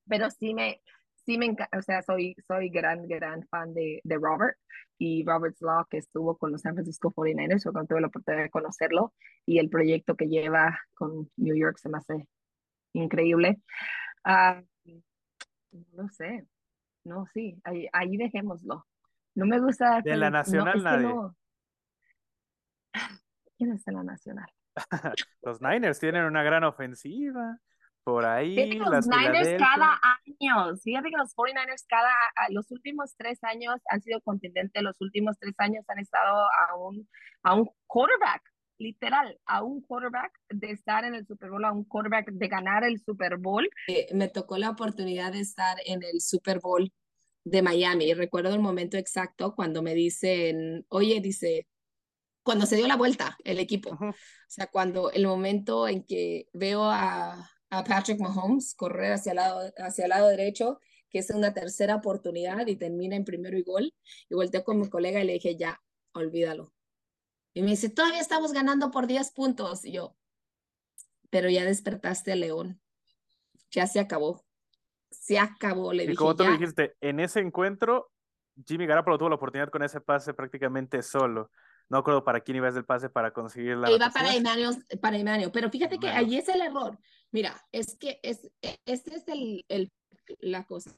pero 0.08 0.30
sí 0.30 0.54
me, 0.54 0.82
sí 1.26 1.38
me 1.38 1.46
encanta, 1.46 1.78
o 1.78 1.82
sea, 1.82 2.02
soy, 2.02 2.36
soy 2.48 2.70
gran, 2.70 3.08
gran 3.08 3.44
fan 3.48 3.74
de, 3.74 4.02
de 4.04 4.16
Robert 4.16 4.58
y 4.98 5.24
Robert's 5.26 5.62
Law 5.62 5.86
que 5.89 5.98
estuvo 5.98 6.38
con 6.38 6.52
los 6.52 6.62
San 6.62 6.74
Francisco 6.74 7.13
49ers, 7.13 7.63
cuando 7.72 7.88
tuve 7.88 8.02
la 8.02 8.08
oportunidad 8.08 8.44
de 8.44 8.50
conocerlo 8.50 9.13
y 9.46 9.60
el 9.60 9.70
proyecto 9.70 10.16
que 10.16 10.28
lleva 10.28 10.80
con 10.96 11.30
New 11.38 11.56
York 11.56 11.78
se 11.78 11.89
me 11.89 11.98
hace 11.98 12.28
increíble. 12.94 13.62
Uh, 14.26 14.63
no 15.94 16.10
sé, 16.10 16.46
no, 17.04 17.26
sí, 17.34 17.60
ahí, 17.63 17.88
ahí 17.92 18.18
dejémoslo. 18.18 18.86
No 19.36 19.46
me 19.46 19.60
gusta. 19.60 20.02
De 20.02 20.16
la 20.16 20.30
nacional 20.30 20.84
nadie. 20.84 21.13
¿Quién 23.58 23.74
es 23.74 23.84
de 23.84 23.92
la 23.92 24.04
nacional? 24.04 24.50
los 25.42 25.62
Niners 25.62 26.00
tienen 26.00 26.26
una 26.26 26.44
gran 26.44 26.63
ofensiva 26.63 27.60
por 28.04 28.26
ahí. 28.26 28.56
Fíjate 28.56 28.72
que 28.72 28.89
los 28.89 29.08
Niners 29.08 29.50
cada 29.58 30.00
año, 30.02 30.76
fíjate 30.78 31.10
que 31.10 31.18
los 31.18 31.36
49ers 31.36 31.86
cada, 31.88 32.12
los 32.50 32.72
últimos 32.72 33.16
tres 33.18 33.44
años 33.44 33.76
han 33.89 34.02
sido 34.02 34.22
contendentes, 34.22 34.82
los 34.82 35.00
últimos 35.02 35.38
tres 35.39 35.56
años 35.58 35.86
han 35.88 36.00
estado 36.00 36.36
a 36.36 36.76
un, 36.78 37.08
a 37.44 37.56
un 37.56 37.70
quarterback, 37.88 38.42
literal, 38.78 39.39
a 39.46 39.63
un 39.63 39.82
quarterback 39.82 40.32
de 40.50 40.72
estar 40.72 41.06
en 41.06 41.16
el 41.16 41.26
Super 41.26 41.50
Bowl, 41.50 41.66
a 41.66 41.72
un 41.72 41.86
quarterback 41.86 42.32
de 42.32 42.48
ganar 42.48 42.84
el 42.84 43.00
Super 43.00 43.38
Bowl. 43.38 43.70
Eh, 43.88 44.08
me 44.13 44.28
tocó 44.28 44.58
la 44.58 44.70
oportunidad 44.70 45.32
de 45.32 45.39
estar 45.39 45.78
en 45.86 46.04
el 46.04 46.22
Super 46.22 46.60
Bowl 46.60 46.92
de 47.46 47.62
Miami. 47.62 48.13
Recuerdo 48.13 48.54
el 48.54 48.62
momento 48.62 48.98
exacto 48.98 49.56
cuando 49.56 49.82
me 49.82 49.94
dicen, 49.94 50.86
oye, 50.89 51.20
dice, 51.22 51.68
cuando 52.44 52.66
se 52.66 52.76
dio 52.76 52.88
la 52.88 52.98
vuelta 52.98 53.38
el 53.44 53.60
equipo. 53.60 53.92
O 53.92 54.13
sea, 54.48 54.68
cuando 54.68 55.12
el 55.12 55.26
momento 55.26 55.88
en 55.88 56.04
que 56.04 56.48
veo 56.54 56.84
a 56.84 57.50
a 57.80 57.84
Patrick 57.84 58.20
Mahomes 58.20 58.76
correr 58.76 59.14
hacia 59.14 59.32
el 59.32 59.38
lado, 59.38 59.72
hacia 59.78 60.06
el 60.06 60.10
lado 60.10 60.28
derecho, 60.28 60.80
que 61.10 61.20
es 61.20 61.30
una 61.30 61.54
tercera 61.54 61.96
oportunidad 61.96 62.68
y 62.68 62.76
termina 62.76 63.16
en 63.16 63.26
primero 63.26 63.58
y 63.58 63.64
gol. 63.64 63.94
Y 64.30 64.36
volteé 64.36 64.64
con 64.64 64.80
mi 64.80 64.90
colega 64.90 65.22
y 65.22 65.26
le 65.26 65.34
dije, 65.34 65.56
ya, 65.56 65.82
olvídalo. 66.14 66.74
Y 67.54 67.62
me 67.62 67.72
dice, 67.72 67.90
todavía 67.90 68.20
estamos 68.20 68.52
ganando 68.52 68.92
por 68.92 69.08
10 69.08 69.32
puntos. 69.32 69.86
Y 69.86 69.94
yo, 69.94 70.16
pero 71.30 71.50
ya 71.50 71.66
despertaste, 71.66 72.36
León. 72.36 72.82
Ya 73.72 73.88
se 73.88 74.00
acabó. 74.00 74.44
Se 75.10 75.38
acabó, 75.38 75.94
le 75.94 76.04
y 76.04 76.08
dije. 76.08 76.18
como 76.18 76.36
tú 76.36 76.44
dijiste, 76.44 76.96
en 77.02 77.20
ese 77.20 77.40
encuentro, 77.40 78.12
Jimmy 78.66 78.86
Garoppolo 78.86 79.18
tuvo 79.18 79.30
la 79.30 79.36
oportunidad 79.36 79.70
con 79.70 79.84
ese 79.84 80.02
pase 80.02 80.34
prácticamente 80.34 81.02
solo. 81.02 81.52
No 81.90 82.00
acuerdo 82.00 82.24
para 82.24 82.42
quién 82.42 82.58
iba 82.58 82.68
a 82.68 82.72
el 82.72 82.86
pase 82.86 83.10
para 83.10 83.32
conseguir 83.32 83.78
la. 83.78 83.92
Iba 83.92 84.10
para 84.10 84.34
Emmanuel, 84.34 84.84
para 85.02 85.18
Emmanuel. 85.18 85.52
Pero 85.52 85.70
fíjate 85.70 86.00
que 86.00 86.08
ahí 86.08 86.38
es 86.38 86.48
el 86.50 86.62
error. 86.62 86.98
Mira, 87.34 87.60
es 87.72 87.98
que 87.98 88.19
es, 88.22 88.48
este 88.62 89.15
es 89.15 89.28
el, 89.28 89.65
el, 89.67 89.91
la 90.39 90.65
cosa. 90.65 90.91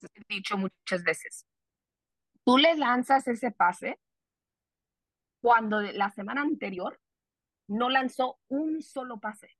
He 0.00 0.34
dicho 0.36 0.56
muchas 0.56 1.02
veces. 1.02 1.44
Tú 2.44 2.56
le 2.56 2.76
lanzas 2.76 3.26
ese 3.26 3.50
pase 3.50 4.00
cuando 5.42 5.80
la 5.80 6.08
semana 6.10 6.42
anterior 6.42 7.00
no 7.66 7.90
lanzó 7.90 8.38
un 8.46 8.80
solo 8.80 9.18
pase. 9.18 9.50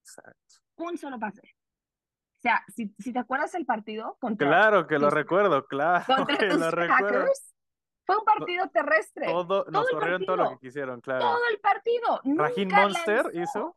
Exacto. 0.00 0.56
Un 0.76 0.96
solo 0.96 1.18
pase. 1.18 1.42
O 1.42 2.40
sea, 2.40 2.64
si, 2.74 2.94
si 2.98 3.12
te 3.12 3.18
acuerdas 3.18 3.54
el 3.54 3.66
partido 3.66 4.16
contra. 4.18 4.48
Claro 4.48 4.86
que 4.86 4.98
lo 4.98 5.10
recuerdo, 5.10 5.66
claro. 5.66 6.04
Contra 6.06 6.38
que 6.38 6.46
lo 6.46 6.70
recuerdo. 6.70 7.30
Fue 8.06 8.16
un 8.16 8.24
partido 8.24 8.70
terrestre. 8.70 9.26
Todo, 9.26 9.66
nos 9.68 9.90
corrieron 9.90 10.24
todo 10.24 10.36
lo 10.36 10.50
que 10.52 10.58
quisieron, 10.66 11.02
claro. 11.02 11.20
Todo 11.20 11.48
el 11.50 11.58
partido. 11.60 12.20
Rajin 12.24 12.68
Monster 12.68 13.30
hizo. 13.34 13.76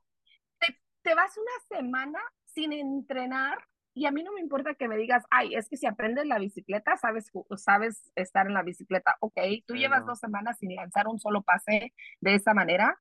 Te, 1.01 1.15
vas 1.15 1.37
una 1.37 1.77
semana 1.77 2.19
sin 2.45 2.73
entrenar 2.73 3.57
y 3.93 4.05
a 4.05 4.11
mí 4.11 4.23
no 4.23 4.31
me 4.31 4.41
importa 4.41 4.75
que 4.75 4.87
me 4.87 4.97
digas, 4.97 5.25
ay, 5.29 5.55
es 5.55 5.67
que 5.67 5.77
si 5.77 5.85
aprendes 5.85 6.25
la 6.25 6.39
bicicleta, 6.39 6.95
sabes, 6.97 7.31
sabes 7.57 8.11
estar 8.15 8.47
en 8.47 8.53
la 8.53 8.63
bicicleta. 8.63 9.17
Ok, 9.19 9.37
tú 9.65 9.75
llevas 9.75 10.05
dos 10.05 10.19
semanas 10.19 10.57
sin 10.59 10.75
lanzar 10.75 11.07
un 11.07 11.19
solo 11.19 11.41
pase 11.41 11.93
de 12.21 12.35
esa 12.35 12.53
manera 12.53 12.99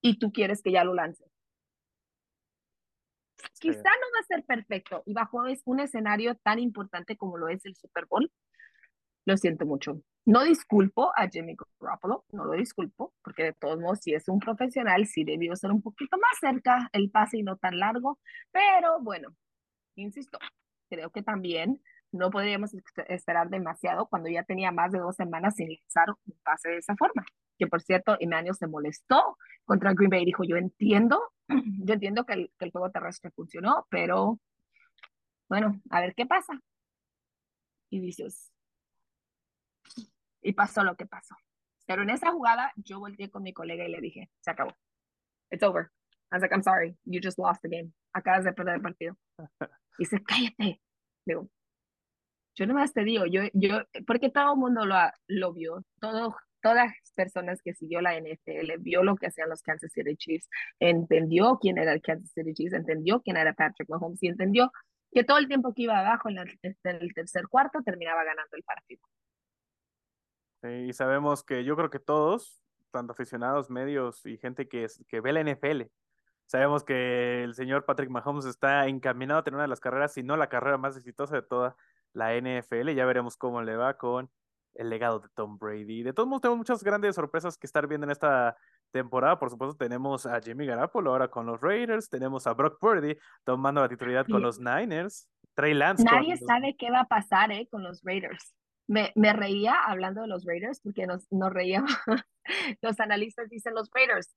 y 0.00 0.18
tú 0.18 0.32
quieres 0.32 0.62
que 0.62 0.72
ya 0.72 0.84
lo 0.84 0.94
lances. 0.94 1.30
Quizá 3.60 3.76
no 3.76 3.82
va 3.82 4.20
a 4.20 4.26
ser 4.26 4.44
perfecto 4.44 5.02
y 5.06 5.12
bajo 5.12 5.42
un 5.64 5.80
escenario 5.80 6.36
tan 6.36 6.58
importante 6.58 7.16
como 7.16 7.36
lo 7.36 7.48
es 7.48 7.64
el 7.64 7.74
Super 7.74 8.06
Bowl, 8.06 8.30
lo 9.26 9.36
siento 9.36 9.66
mucho. 9.66 10.00
No 10.24 10.44
disculpo 10.44 11.12
a 11.16 11.28
Jimmy 11.28 11.56
Garoppolo, 11.80 12.24
no 12.32 12.44
lo 12.46 12.52
disculpo, 12.52 13.12
porque 13.22 13.44
de 13.44 13.52
todos 13.52 13.78
modos, 13.78 14.00
si 14.00 14.14
es 14.14 14.28
un 14.28 14.38
profesional, 14.40 15.06
sí 15.06 15.24
debió 15.24 15.54
ser 15.56 15.72
un 15.72 15.82
poquito 15.82 16.16
más 16.16 16.38
cerca 16.40 16.88
el 16.92 17.10
pase 17.10 17.38
y 17.38 17.42
no 17.42 17.56
tan 17.56 17.78
largo, 17.78 18.18
pero 18.52 19.00
bueno, 19.00 19.36
insisto, 19.96 20.38
creo 20.88 21.10
que 21.10 21.22
también 21.22 21.82
no 22.12 22.30
podríamos 22.30 22.72
esperar 23.08 23.50
demasiado 23.50 24.06
cuando 24.06 24.28
ya 24.28 24.44
tenía 24.44 24.72
más 24.72 24.92
de 24.92 25.00
dos 25.00 25.16
semanas 25.16 25.56
sin 25.56 25.68
lanzar 25.68 26.10
un 26.10 26.38
pase 26.44 26.70
de 26.70 26.78
esa 26.78 26.96
forma. 26.96 27.24
Que 27.58 27.66
por 27.66 27.82
cierto, 27.82 28.16
Emmanuel 28.20 28.54
se 28.54 28.66
molestó 28.66 29.36
contra 29.64 29.92
Green 29.94 30.10
Bay 30.10 30.22
y 30.22 30.26
dijo, 30.26 30.44
yo 30.44 30.56
entiendo, 30.56 31.20
yo 31.84 31.94
entiendo 31.94 32.24
que 32.24 32.34
el, 32.34 32.52
que 32.58 32.66
el 32.66 32.70
juego 32.70 32.90
terrestre 32.90 33.30
funcionó, 33.32 33.86
pero 33.90 34.38
bueno, 35.48 35.80
a 35.90 36.00
ver 36.00 36.14
qué 36.14 36.26
pasa. 36.26 36.60
Y 37.90 38.00
dices, 38.00 38.52
y 40.46 40.52
pasó 40.52 40.84
lo 40.84 40.96
que 40.96 41.06
pasó. 41.06 41.34
Pero 41.86 42.02
en 42.02 42.10
esa 42.10 42.32
jugada 42.32 42.72
yo 42.76 43.00
volteé 43.00 43.30
con 43.30 43.42
mi 43.42 43.52
colega 43.52 43.84
y 43.84 43.90
le 43.90 44.00
dije, 44.00 44.30
se 44.40 44.50
acabó. 44.50 44.72
It's 45.50 45.62
over. 45.62 45.90
I 46.32 46.36
was 46.36 46.42
like, 46.42 46.52
I'm 46.52 46.62
sorry, 46.62 46.96
you 47.04 47.20
just 47.22 47.38
lost 47.38 47.62
the 47.62 47.68
game. 47.68 47.92
Acabas 48.12 48.44
de 48.44 48.52
perder 48.52 48.76
el 48.76 48.82
partido. 48.82 49.16
Y 49.98 50.04
dice, 50.04 50.22
cállate. 50.24 50.80
Digo, 51.24 51.48
Yo 52.56 52.66
nomás 52.66 52.92
te 52.94 53.04
digo, 53.04 53.26
yo, 53.26 53.42
yo, 53.52 53.82
porque 54.06 54.30
todo 54.30 54.54
el 54.54 54.58
mundo 54.58 54.86
lo, 54.86 54.96
lo 55.28 55.52
vio, 55.52 55.84
todo, 56.00 56.36
todas 56.62 56.76
las 56.86 57.12
personas 57.14 57.60
que 57.62 57.74
siguió 57.74 58.00
la 58.00 58.18
NFL 58.18 58.78
vio 58.78 59.02
lo 59.02 59.16
que 59.16 59.26
hacían 59.26 59.50
los 59.50 59.62
Kansas 59.62 59.92
City 59.92 60.16
Chiefs, 60.16 60.48
entendió 60.80 61.58
quién 61.60 61.76
era 61.78 61.92
el 61.92 62.00
Kansas 62.00 62.32
City 62.32 62.54
Chiefs, 62.54 62.72
entendió 62.72 63.20
quién 63.20 63.36
era 63.36 63.52
Patrick 63.52 63.90
Mahomes 63.90 64.22
y 64.22 64.28
entendió 64.28 64.72
que 65.12 65.22
todo 65.24 65.38
el 65.38 65.48
tiempo 65.48 65.74
que 65.74 65.82
iba 65.82 65.98
abajo 65.98 66.30
en, 66.30 66.38
en 66.38 66.76
el 66.84 67.14
tercer 67.14 67.46
cuarto 67.48 67.82
terminaba 67.82 68.24
ganando 68.24 68.56
el 68.56 68.62
partido. 68.62 69.02
Sí, 70.68 70.88
y 70.88 70.92
sabemos 70.92 71.42
que 71.44 71.64
yo 71.64 71.76
creo 71.76 71.90
que 71.90 71.98
todos, 71.98 72.62
tanto 72.90 73.12
aficionados, 73.12 73.70
medios 73.70 74.24
y 74.26 74.38
gente 74.38 74.68
que, 74.68 74.84
es- 74.84 75.04
que 75.08 75.20
ve 75.20 75.32
la 75.32 75.40
NFL, 75.40 75.90
sabemos 76.46 76.84
que 76.84 77.44
el 77.44 77.54
señor 77.54 77.84
Patrick 77.84 78.10
Mahomes 78.10 78.44
está 78.46 78.86
encaminado 78.86 79.40
a 79.40 79.44
tener 79.44 79.56
una 79.56 79.64
de 79.64 79.68
las 79.68 79.80
carreras, 79.80 80.12
si 80.12 80.22
no 80.22 80.36
la 80.36 80.48
carrera 80.48 80.78
más 80.78 80.96
exitosa 80.96 81.34
de 81.36 81.42
toda 81.42 81.76
la 82.12 82.34
NFL. 82.34 82.94
Ya 82.94 83.04
veremos 83.04 83.36
cómo 83.36 83.62
le 83.62 83.76
va 83.76 83.96
con 83.98 84.30
el 84.74 84.90
legado 84.90 85.20
de 85.20 85.28
Tom 85.34 85.58
Brady. 85.58 86.02
De 86.02 86.12
todos 86.12 86.28
modos, 86.28 86.42
tenemos 86.42 86.58
muchas 86.58 86.82
grandes 86.84 87.14
sorpresas 87.14 87.56
que 87.56 87.66
estar 87.66 87.86
viendo 87.86 88.04
en 88.06 88.10
esta 88.10 88.56
temporada. 88.90 89.38
Por 89.38 89.50
supuesto, 89.50 89.76
tenemos 89.76 90.26
a 90.26 90.40
Jimmy 90.40 90.66
Garoppolo 90.66 91.10
ahora 91.10 91.28
con 91.28 91.46
los 91.46 91.60
Raiders, 91.60 92.08
tenemos 92.10 92.46
a 92.46 92.52
Brock 92.54 92.78
Purdy 92.78 93.16
tomando 93.44 93.80
la 93.80 93.88
titularidad 93.88 94.26
con 94.26 94.42
los 94.42 94.58
Niners, 94.60 95.28
Trey 95.54 95.72
Lance 95.74 96.04
nadie 96.04 96.34
sabe 96.46 96.76
qué 96.78 96.90
va 96.90 97.00
a 97.00 97.04
pasar 97.06 97.50
eh, 97.52 97.66
con 97.70 97.82
los 97.82 98.02
Raiders. 98.04 98.54
Me, 98.88 99.12
me 99.16 99.32
reía 99.32 99.74
hablando 99.84 100.22
de 100.22 100.28
los 100.28 100.44
Raiders 100.44 100.80
porque 100.80 101.06
nos, 101.06 101.30
nos 101.32 101.52
reíamos. 101.52 101.90
Los 102.80 103.00
analistas 103.00 103.48
dicen 103.50 103.74
los 103.74 103.90
Raiders. 103.92 104.36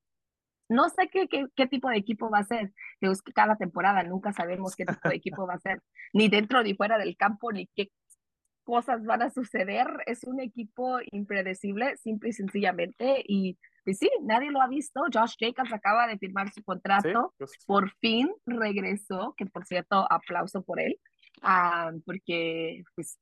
No 0.68 0.90
sé 0.90 1.10
qué, 1.10 1.28
qué, 1.28 1.46
qué 1.56 1.68
tipo 1.68 1.90
de 1.90 1.98
equipo 1.98 2.30
va 2.30 2.40
a 2.40 2.44
ser. 2.44 2.74
Digo, 3.00 3.14
es 3.14 3.22
que 3.22 3.34
cada 3.34 3.56
temporada 3.56 4.04
nunca 4.04 4.34
sabemos 4.34 4.76
qué 4.76 4.86
tipo 4.86 5.10
de 5.10 5.16
equipo 5.16 5.48
va 5.48 5.56
a 5.56 5.60
ser, 5.60 5.82
ni 6.14 6.28
dentro 6.28 6.64
ni 6.64 6.76
fuera 6.76 6.98
del 6.98 7.18
campo, 7.18 7.52
ni 7.52 7.68
qué 7.76 7.92
cosas 8.64 9.04
van 9.04 9.24
a 9.24 9.32
suceder. 9.32 9.88
Es 10.06 10.24
un 10.26 10.40
equipo 10.40 11.00
impredecible, 11.12 11.98
simple 11.98 12.30
y 12.30 12.34
sencillamente. 12.34 13.24
Y 13.28 13.58
pues 13.84 13.98
sí, 13.98 14.10
nadie 14.22 14.52
lo 14.52 14.62
ha 14.62 14.68
visto. 14.68 15.02
Josh 15.12 15.34
Jacobs 15.40 15.74
acaba 15.74 16.08
de 16.08 16.20
firmar 16.20 16.50
su 16.50 16.62
Sí, 16.62 16.64
contrato. 16.64 17.34
Por 17.66 17.90
fin 18.00 18.32
regresó, 18.46 19.34
que 19.38 19.48
por 19.48 19.66
cierto, 19.66 20.06
aplauso 20.12 20.62
por 20.62 20.80
él, 20.80 21.00
ah, 21.42 21.92
porque 22.06 22.84
pues 22.94 23.18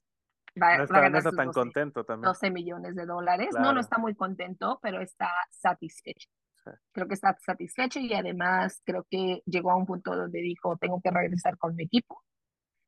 va, 0.62 0.78
no 0.78 0.78
va 0.78 0.82
a 0.82 0.84
está, 0.84 0.96
no 0.96 1.02
ganar 1.02 1.18
está 1.20 1.32
tan 1.32 1.48
12, 1.48 1.60
contento 1.60 2.04
también. 2.04 2.26
12 2.28 2.52
millones 2.52 2.96
de 2.96 3.06
dólares. 3.06 3.50
No, 3.54 3.60
no 3.60 3.64
Claro. 3.66 3.80
está 3.82 3.98
muy 3.98 4.16
contento, 4.16 4.80
pero 4.82 5.02
está 5.02 5.30
satisfecho. 5.52 6.30
Sí. 6.64 6.72
Creo 6.92 7.08
que 7.08 7.14
está 7.14 7.38
satisfecho 7.40 8.00
y 8.00 8.14
además 8.14 8.82
creo 8.86 9.06
que 9.10 9.42
llegó 9.46 9.72
a 9.72 9.76
un 9.78 9.86
punto 9.86 10.16
donde 10.16 10.40
dijo, 10.42 10.78
tengo 10.78 11.02
que 11.02 11.12
regresar 11.12 11.58
con 11.58 11.76
mi 11.76 11.84
equipo, 11.84 12.22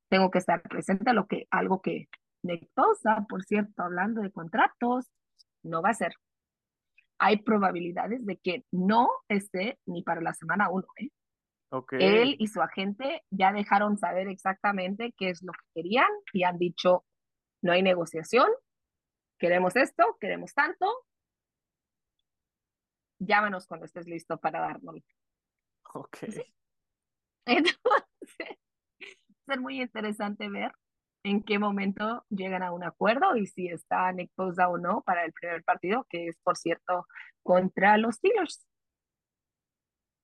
tengo 0.09 0.29
que 0.31 0.39
estar 0.39 0.61
presente, 0.63 1.13
lo 1.13 1.27
que, 1.27 1.47
algo 1.51 1.81
que 1.81 2.09
Nick 2.43 2.69
Bosa, 2.75 3.25
por 3.29 3.43
cierto, 3.43 3.83
hablando 3.83 4.21
de 4.21 4.31
contratos, 4.31 5.05
no 5.63 5.81
va 5.81 5.89
a 5.89 5.93
ser. 5.93 6.13
Hay 7.19 7.37
probabilidades 7.43 8.25
de 8.25 8.37
que 8.37 8.63
no 8.71 9.09
esté 9.27 9.77
ni 9.85 10.03
para 10.03 10.21
la 10.21 10.33
semana 10.33 10.69
uno, 10.69 10.87
¿eh? 10.97 11.09
Ok. 11.71 11.93
Él 11.99 12.35
y 12.39 12.47
su 12.47 12.61
agente 12.61 13.23
ya 13.29 13.51
dejaron 13.51 13.97
saber 13.97 14.27
exactamente 14.27 15.13
qué 15.17 15.29
es 15.29 15.43
lo 15.43 15.51
que 15.51 15.81
querían 15.81 16.07
y 16.33 16.43
han 16.43 16.57
dicho, 16.57 17.05
no 17.61 17.71
hay 17.71 17.81
negociación, 17.81 18.49
queremos 19.37 19.75
esto, 19.75 20.17
queremos 20.19 20.53
tanto, 20.53 20.85
llámanos 23.19 23.67
cuando 23.67 23.85
estés 23.85 24.07
listo 24.07 24.37
para 24.37 24.61
darnos. 24.61 24.95
Ok. 25.93 26.17
Entonces, 27.45 27.79
va 27.83 27.97
a 27.97 29.45
ser 29.45 29.59
muy 29.59 29.81
interesante 29.81 30.49
ver 30.49 30.71
en 31.23 31.43
qué 31.43 31.59
momento 31.59 32.25
llegan 32.29 32.63
a 32.63 32.71
un 32.71 32.83
acuerdo 32.83 33.35
y 33.35 33.45
si 33.45 33.67
está 33.67 34.11
Nick 34.11 34.31
Bosa 34.37 34.69
o 34.69 34.77
no 34.77 35.01
para 35.01 35.25
el 35.25 35.33
primer 35.33 35.63
partido, 35.63 36.05
que 36.09 36.27
es, 36.27 36.37
por 36.43 36.55
cierto, 36.57 37.07
contra 37.43 37.97
los 37.97 38.15
Steelers. 38.15 38.65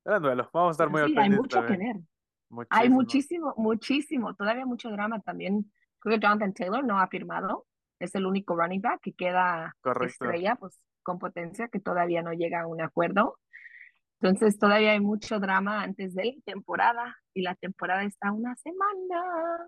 Gran 0.05 0.21
duelo. 0.21 0.49
Vamos 0.53 0.69
a 0.69 0.71
estar 0.71 0.89
muy 0.89 1.11
sí, 1.11 1.17
hay 1.17 1.29
mucho 1.31 1.61
que 1.61 1.67
también. 1.67 2.07
ver. 2.49 2.67
Hay 2.69 2.89
Muchísimo. 2.89 2.95
muchísimo, 2.95 3.53
muchísimo, 3.57 4.35
todavía 4.35 4.65
mucho 4.65 4.89
drama 4.91 5.19
también. 5.19 5.71
Creo 6.05 6.19
que 6.19 6.23
Jonathan 6.23 6.53
Taylor 6.53 6.85
no 6.85 6.99
ha 6.99 7.07
firmado, 7.07 7.65
es 7.99 8.13
el 8.13 8.27
único 8.27 8.55
running 8.55 8.79
back 8.79 8.99
que 9.01 9.13
queda 9.13 9.75
Correcto. 9.81 10.25
estrella, 10.25 10.55
pues 10.55 10.79
con 11.01 11.17
potencia, 11.17 11.67
que 11.67 11.79
todavía 11.79 12.21
no 12.21 12.31
llega 12.31 12.61
a 12.61 12.67
un 12.67 12.79
acuerdo. 12.79 13.39
Entonces 14.21 14.59
todavía 14.59 14.91
hay 14.91 14.99
mucho 14.99 15.39
drama 15.39 15.81
antes 15.81 16.13
de 16.13 16.25
la 16.25 16.41
temporada 16.45 17.17
y 17.33 17.41
la 17.41 17.55
temporada 17.55 18.03
está 18.03 18.31
una 18.31 18.55
semana. 18.55 19.67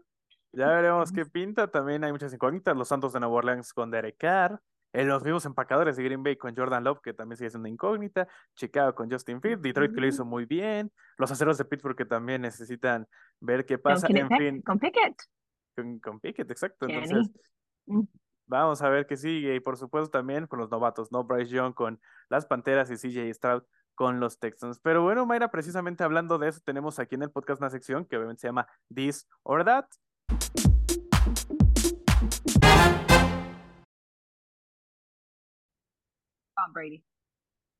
Ya 0.52 0.68
veremos 0.68 1.12
qué 1.12 1.26
pinta. 1.26 1.72
También 1.72 2.04
hay 2.04 2.12
muchas 2.12 2.32
incógnitas. 2.32 2.78
Los 2.78 2.88
Santos 2.88 3.14
de 3.14 3.20
Nueva 3.20 3.34
Orleans 3.34 3.74
con 3.74 3.90
Derek 3.90 4.18
Carr. 4.18 4.60
En 4.94 5.08
los 5.08 5.24
mismos 5.24 5.46
empacadores 5.46 5.98
de 5.98 6.04
Green 6.04 6.22
Bay 6.22 6.36
con 6.38 6.56
Jordan 6.56 6.84
Love, 6.84 7.02
que 7.02 7.14
también 7.14 7.38
sigue 7.38 7.50
siendo 7.50 7.68
incógnita. 7.68 8.28
Chicago 8.56 8.94
con 8.94 9.10
Justin 9.10 9.42
Fields. 9.42 9.64
Detroit 9.64 9.94
que 9.94 10.02
lo 10.02 10.08
hizo 10.08 10.24
muy 10.24 10.46
bien. 10.46 10.92
Los 11.18 11.32
aceros 11.32 11.58
de 11.58 11.66
Pittsburgh 11.66 11.98
que 11.98 12.06
también 12.06 12.42
necesitan 12.42 13.08
ver 13.40 13.66
qué 13.66 13.80
pasa. 13.80 14.06
En 14.10 14.30
fin, 14.30 14.62
con 14.62 14.78
Pickett. 14.78 15.16
Con, 15.78 16.00
con 16.00 16.20
Pickett, 16.20 16.50
exacto. 16.52 16.88
Entonces, 16.90 17.30
Mm. 17.90 18.02
vamos 18.48 18.82
a 18.82 18.90
ver 18.90 19.08
qué 19.08 19.16
sigue. 19.16 19.56
Y 19.56 19.60
por 19.62 19.78
supuesto 19.78 20.10
también 20.10 20.46
con 20.48 20.60
los 20.60 20.70
novatos, 20.70 21.10
¿no? 21.12 21.24
Bryce 21.24 21.52
Young 21.54 21.74
con 21.74 22.02
las 22.30 22.46
Panteras 22.46 22.92
y 22.92 22.98
CJ 22.98 23.34
Stroud 23.34 23.64
con 23.96 24.20
los 24.20 24.40
Texans. 24.40 24.80
Pero 24.80 25.04
bueno, 25.04 25.26
Mayra, 25.26 25.50
precisamente 25.52 26.04
hablando 26.04 26.38
de 26.38 26.50
eso, 26.50 26.60
tenemos 26.66 27.00
aquí 27.00 27.16
en 27.16 27.24
el 27.24 27.32
podcast 27.32 27.62
una 27.62 27.70
sección 27.70 28.06
que 28.06 28.18
obviamente 28.18 28.42
se 28.42 28.48
llama 28.50 28.68
This 28.94 29.28
or 29.44 29.64
That. 29.64 29.86
Tom 36.56 36.74
Brady. 36.74 37.04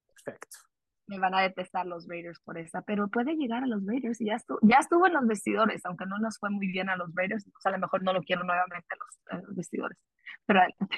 Perfecto. 0.08 0.67
Me 1.08 1.20
van 1.20 1.34
a 1.34 1.42
detestar 1.42 1.86
los 1.86 2.08
Raiders 2.08 2.40
por 2.42 2.58
esa, 2.58 2.82
pero 2.82 3.08
puede 3.08 3.36
llegar 3.36 3.64
a 3.64 3.68
los 3.68 3.86
Raiders 3.86 4.20
y 4.20 4.26
ya 4.26 4.36
estuvo, 4.36 4.60
ya 4.62 4.78
estuvo 4.80 5.08
en 5.08 5.14
los 5.14 5.26
vestidores, 5.26 5.86
aunque 5.86 6.06
no 6.06 6.18
nos 6.18 6.38
fue 6.38 6.50
muy 6.50 6.68
bien 6.68 6.90
a 6.90 6.98
los 6.98 7.14
Raiders, 7.16 7.46
pues 7.52 7.66
a 7.66 7.72
lo 7.72 7.80
mejor 7.80 8.04
no 8.04 8.14
lo 8.14 8.22
quiero 8.22 8.44
nuevamente 8.44 8.88
a 8.90 8.98
los, 8.98 9.40
a 9.40 9.46
los 9.46 9.56
vestidores. 9.56 9.98
Pero 10.46 10.60
adelante. 10.60 10.98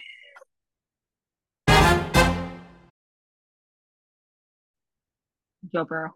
Joe 5.72 5.84
Burrow. 5.84 6.16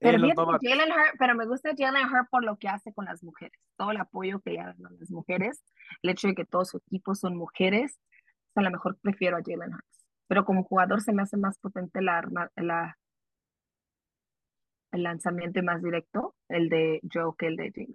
Pero, 0.00 0.18
novatos. 0.18 0.60
Jalen 0.62 0.90
Hurt, 0.90 1.16
pero 1.18 1.34
me 1.34 1.46
gusta 1.46 1.70
Jalen 1.76 2.06
Hurt 2.06 2.28
por 2.28 2.44
lo 2.44 2.58
que 2.58 2.68
hace 2.68 2.92
con 2.92 3.06
las 3.06 3.22
mujeres, 3.22 3.58
todo 3.76 3.92
el 3.92 3.96
apoyo 3.98 4.40
que 4.40 4.50
le 4.50 4.56
dan 4.58 4.76
a 4.84 4.90
las 4.98 5.10
mujeres, 5.10 5.64
el 6.02 6.10
hecho 6.10 6.28
de 6.28 6.34
que 6.34 6.44
todo 6.44 6.64
su 6.64 6.78
equipo 6.78 7.14
son 7.14 7.36
mujeres, 7.36 7.98
a 8.54 8.62
lo 8.62 8.70
mejor 8.70 8.98
prefiero 9.00 9.36
a 9.36 9.42
Jalen 9.42 9.72
Hurts. 9.72 10.03
Pero 10.28 10.44
como 10.44 10.64
jugador 10.64 11.02
se 11.02 11.12
me 11.12 11.22
hace 11.22 11.36
más 11.36 11.58
potente 11.58 12.00
la, 12.02 12.18
arma- 12.18 12.50
la, 12.56 12.96
el 14.92 15.02
lanzamiento 15.02 15.62
más 15.62 15.82
directo, 15.82 16.34
el 16.48 16.68
de 16.68 17.00
Joe 17.12 17.32
que 17.38 17.46
el 17.48 17.56
de 17.56 17.70
Jalen. 17.72 17.94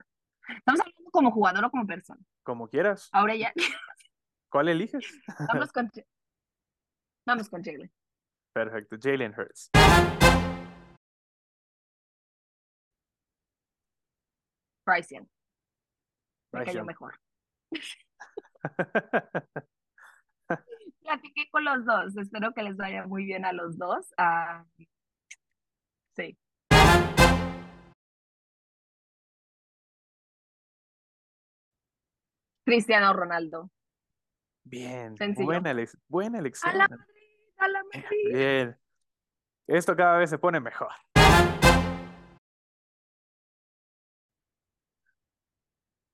Estamos 0.57 0.82
hablando 0.82 1.11
como 1.11 1.32
jugador 1.32 1.65
o 1.65 1.71
como 1.71 1.86
persona. 1.88 2.19
Como 2.43 2.67
quieras. 2.67 3.09
Ahora 3.11 3.36
ya, 3.36 3.53
¿Cuál 4.49 4.69
eliges? 4.69 5.05
vamos 5.53 5.71
con, 5.71 5.89
vamos 7.25 7.49
con 7.49 7.63
Jalen. 7.63 7.91
Perfecto. 8.53 8.97
Jalen 9.01 9.34
Hurts. 9.38 9.69
Bryce 14.86 15.15
Young. 15.15 15.27
Me 16.51 16.65
cayó 16.65 16.84
mejor. 16.84 17.13
Platiqué 21.10 21.49
con 21.49 21.64
los 21.64 21.84
dos. 21.86 22.16
Espero 22.18 22.53
que 22.53 22.62
les 22.62 22.78
vaya 22.78 23.07
muy 23.07 23.26
bien 23.26 23.43
a 23.43 23.51
los 23.51 23.80
dos. 23.80 24.14
Ah, 24.16 24.64
sí. 26.16 26.38
Cristiano 32.66 33.14
Ronaldo. 33.14 33.72
Bien, 34.64 35.18
Sencillo. 35.18 35.45
buena, 35.45 35.74
buena 36.07 36.38
A 36.38 36.41
elección. 36.41 36.78
la 36.78 36.88
Madrid, 36.88 37.38
a 37.57 37.68
la 37.68 37.84
Madrid. 37.84 38.34
Bien. 38.34 38.80
Esto 39.68 39.95
cada 39.95 40.18
vez 40.18 40.30
se 40.30 40.38
pone 40.38 40.60
mejor. 40.60 40.91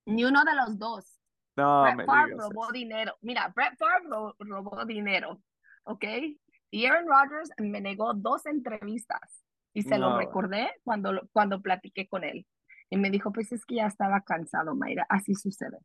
Ni 0.06 0.24
uno 0.24 0.44
de 0.44 0.56
los 0.56 0.78
dos. 0.80 1.15
No 1.56 1.84
Brett 1.84 1.96
me 1.98 2.06
Favre 2.06 2.32
digas 2.34 2.50
robó 2.50 2.72
dinero. 2.72 3.16
Mira, 3.22 3.52
Brett 3.56 3.78
Favre 3.78 4.08
ro- 4.10 4.36
robó 4.40 4.86
dinero, 4.86 5.42
¿ok? 5.84 6.04
Y 6.72 6.86
Aaron 6.86 7.08
Rodgers 7.08 7.50
me 7.58 7.80
negó 7.82 8.14
dos 8.14 8.46
entrevistas 8.46 9.44
y 9.74 9.84
se 9.84 9.98
lo 9.98 10.18
recordé 10.18 10.70
cuando, 10.84 11.22
cuando 11.32 11.62
platiqué 11.62 12.08
con 12.08 12.24
él. 12.24 12.46
Y 12.90 12.98
me 12.98 13.10
dijo, 13.10 13.32
pues 13.32 13.52
es 13.52 13.66
que 13.66 13.76
ya 13.76 13.88
estaba 13.88 14.22
cansado, 14.22 14.76
Mayra, 14.76 15.06
así 15.10 15.34
sucede. 15.36 15.78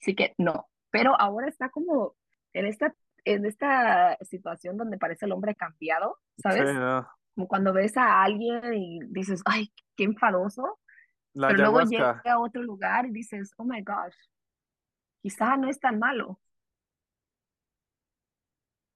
Así 0.00 0.14
que 0.14 0.34
no, 0.38 0.68
pero 0.90 1.18
ahora 1.20 1.48
está 1.48 1.68
como 1.70 2.14
en 2.52 2.66
esta, 2.66 2.94
en 3.24 3.46
esta 3.46 4.16
situación 4.22 4.76
donde 4.76 4.98
parece 4.98 5.26
el 5.26 5.32
hombre 5.32 5.54
cambiado, 5.54 6.18
¿sabes? 6.38 6.68
Sí, 6.70 6.76
no. 6.76 7.08
Como 7.34 7.48
cuando 7.48 7.72
ves 7.72 7.96
a 7.96 8.22
alguien 8.22 8.74
y 8.74 8.98
dices, 9.06 9.42
ay, 9.46 9.72
qué 9.96 10.04
enfadoso, 10.04 10.78
La 11.32 11.48
pero 11.48 11.58
luego 11.62 11.78
llega 11.90 12.20
a 12.32 12.38
otro 12.38 12.62
lugar 12.62 13.06
y 13.06 13.12
dices, 13.12 13.54
oh 13.56 13.64
my 13.64 13.80
gosh, 13.82 14.14
quizá 15.22 15.56
no 15.56 15.68
es 15.68 15.78
tan 15.80 15.98
malo. 15.98 16.40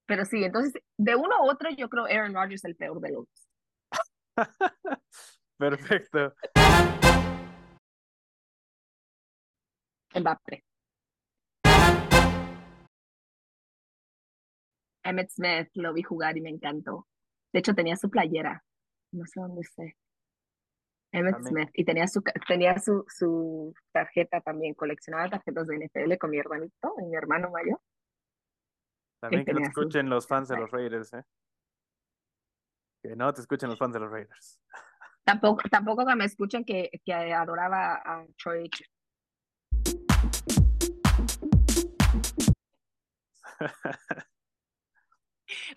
Pero 0.07 0.25
sí, 0.25 0.45
entonces, 0.45 0.73
de 0.97 1.17
uno 1.17 1.43
u 1.45 1.51
otro, 1.51 1.71
yo 1.71 1.89
creo 1.89 2.05
Aaron 2.05 2.35
Rodgers 2.35 2.65
es 2.65 2.65
el 2.65 2.77
peor 2.77 3.01
de 3.01 3.13
los. 3.13 3.27
Perfecto. 5.59 6.35
Mbappé. 10.15 10.65
Emmett 15.03 15.31
Smith, 15.31 15.69
lo 15.75 15.93
vi 15.93 16.03
jugar 16.03 16.37
y 16.37 16.41
me 16.41 16.51
encantó. 16.51 17.07
De 17.53 17.61
hecho, 17.61 17.75
tenía 17.75 17.97
su 17.97 18.11
playera. 18.11 18.65
No 19.13 19.25
sé 19.27 19.41
dónde 19.41 19.63
sé. 19.65 19.97
Emmett 21.17 21.43
Smith. 21.43 21.71
Y 21.75 21.85
tenía 21.85 22.07
su, 22.07 22.23
tenía 22.47 22.79
su, 22.79 23.05
su 23.09 23.75
tarjeta 23.93 24.41
también. 24.41 24.75
Coleccionaba 24.75 25.29
tarjetas 25.31 25.67
de 25.67 25.79
NFL 25.87 26.17
con 26.19 26.31
mi 26.31 26.39
hermanito 26.39 26.95
y 26.99 27.05
mi 27.05 27.17
hermano 27.17 27.51
mayor. 27.51 27.81
También 29.21 29.45
que 29.45 29.53
no 29.53 29.61
te 29.61 29.67
escuchen 29.67 30.09
los 30.09 30.27
fans 30.27 30.49
de 30.49 30.57
los 30.57 30.71
Raiders, 30.71 31.13
¿eh? 31.15 31.25
Que 33.03 33.17
no 33.17 33.33
te 33.33 33.41
escuchen 33.41 33.71
los 33.71 33.79
fans 33.79 33.95
de 33.95 34.01
los 34.01 34.11
Raiders. 34.11 34.61
Tampoco, 35.25 35.69
tampoco 35.69 36.07
que 36.07 36.15
me 36.15 36.25
escuchen 36.25 36.65
que, 36.65 36.89
que 37.05 37.13
adoraba 37.13 37.97
a 37.97 38.25
Troy 38.41 38.71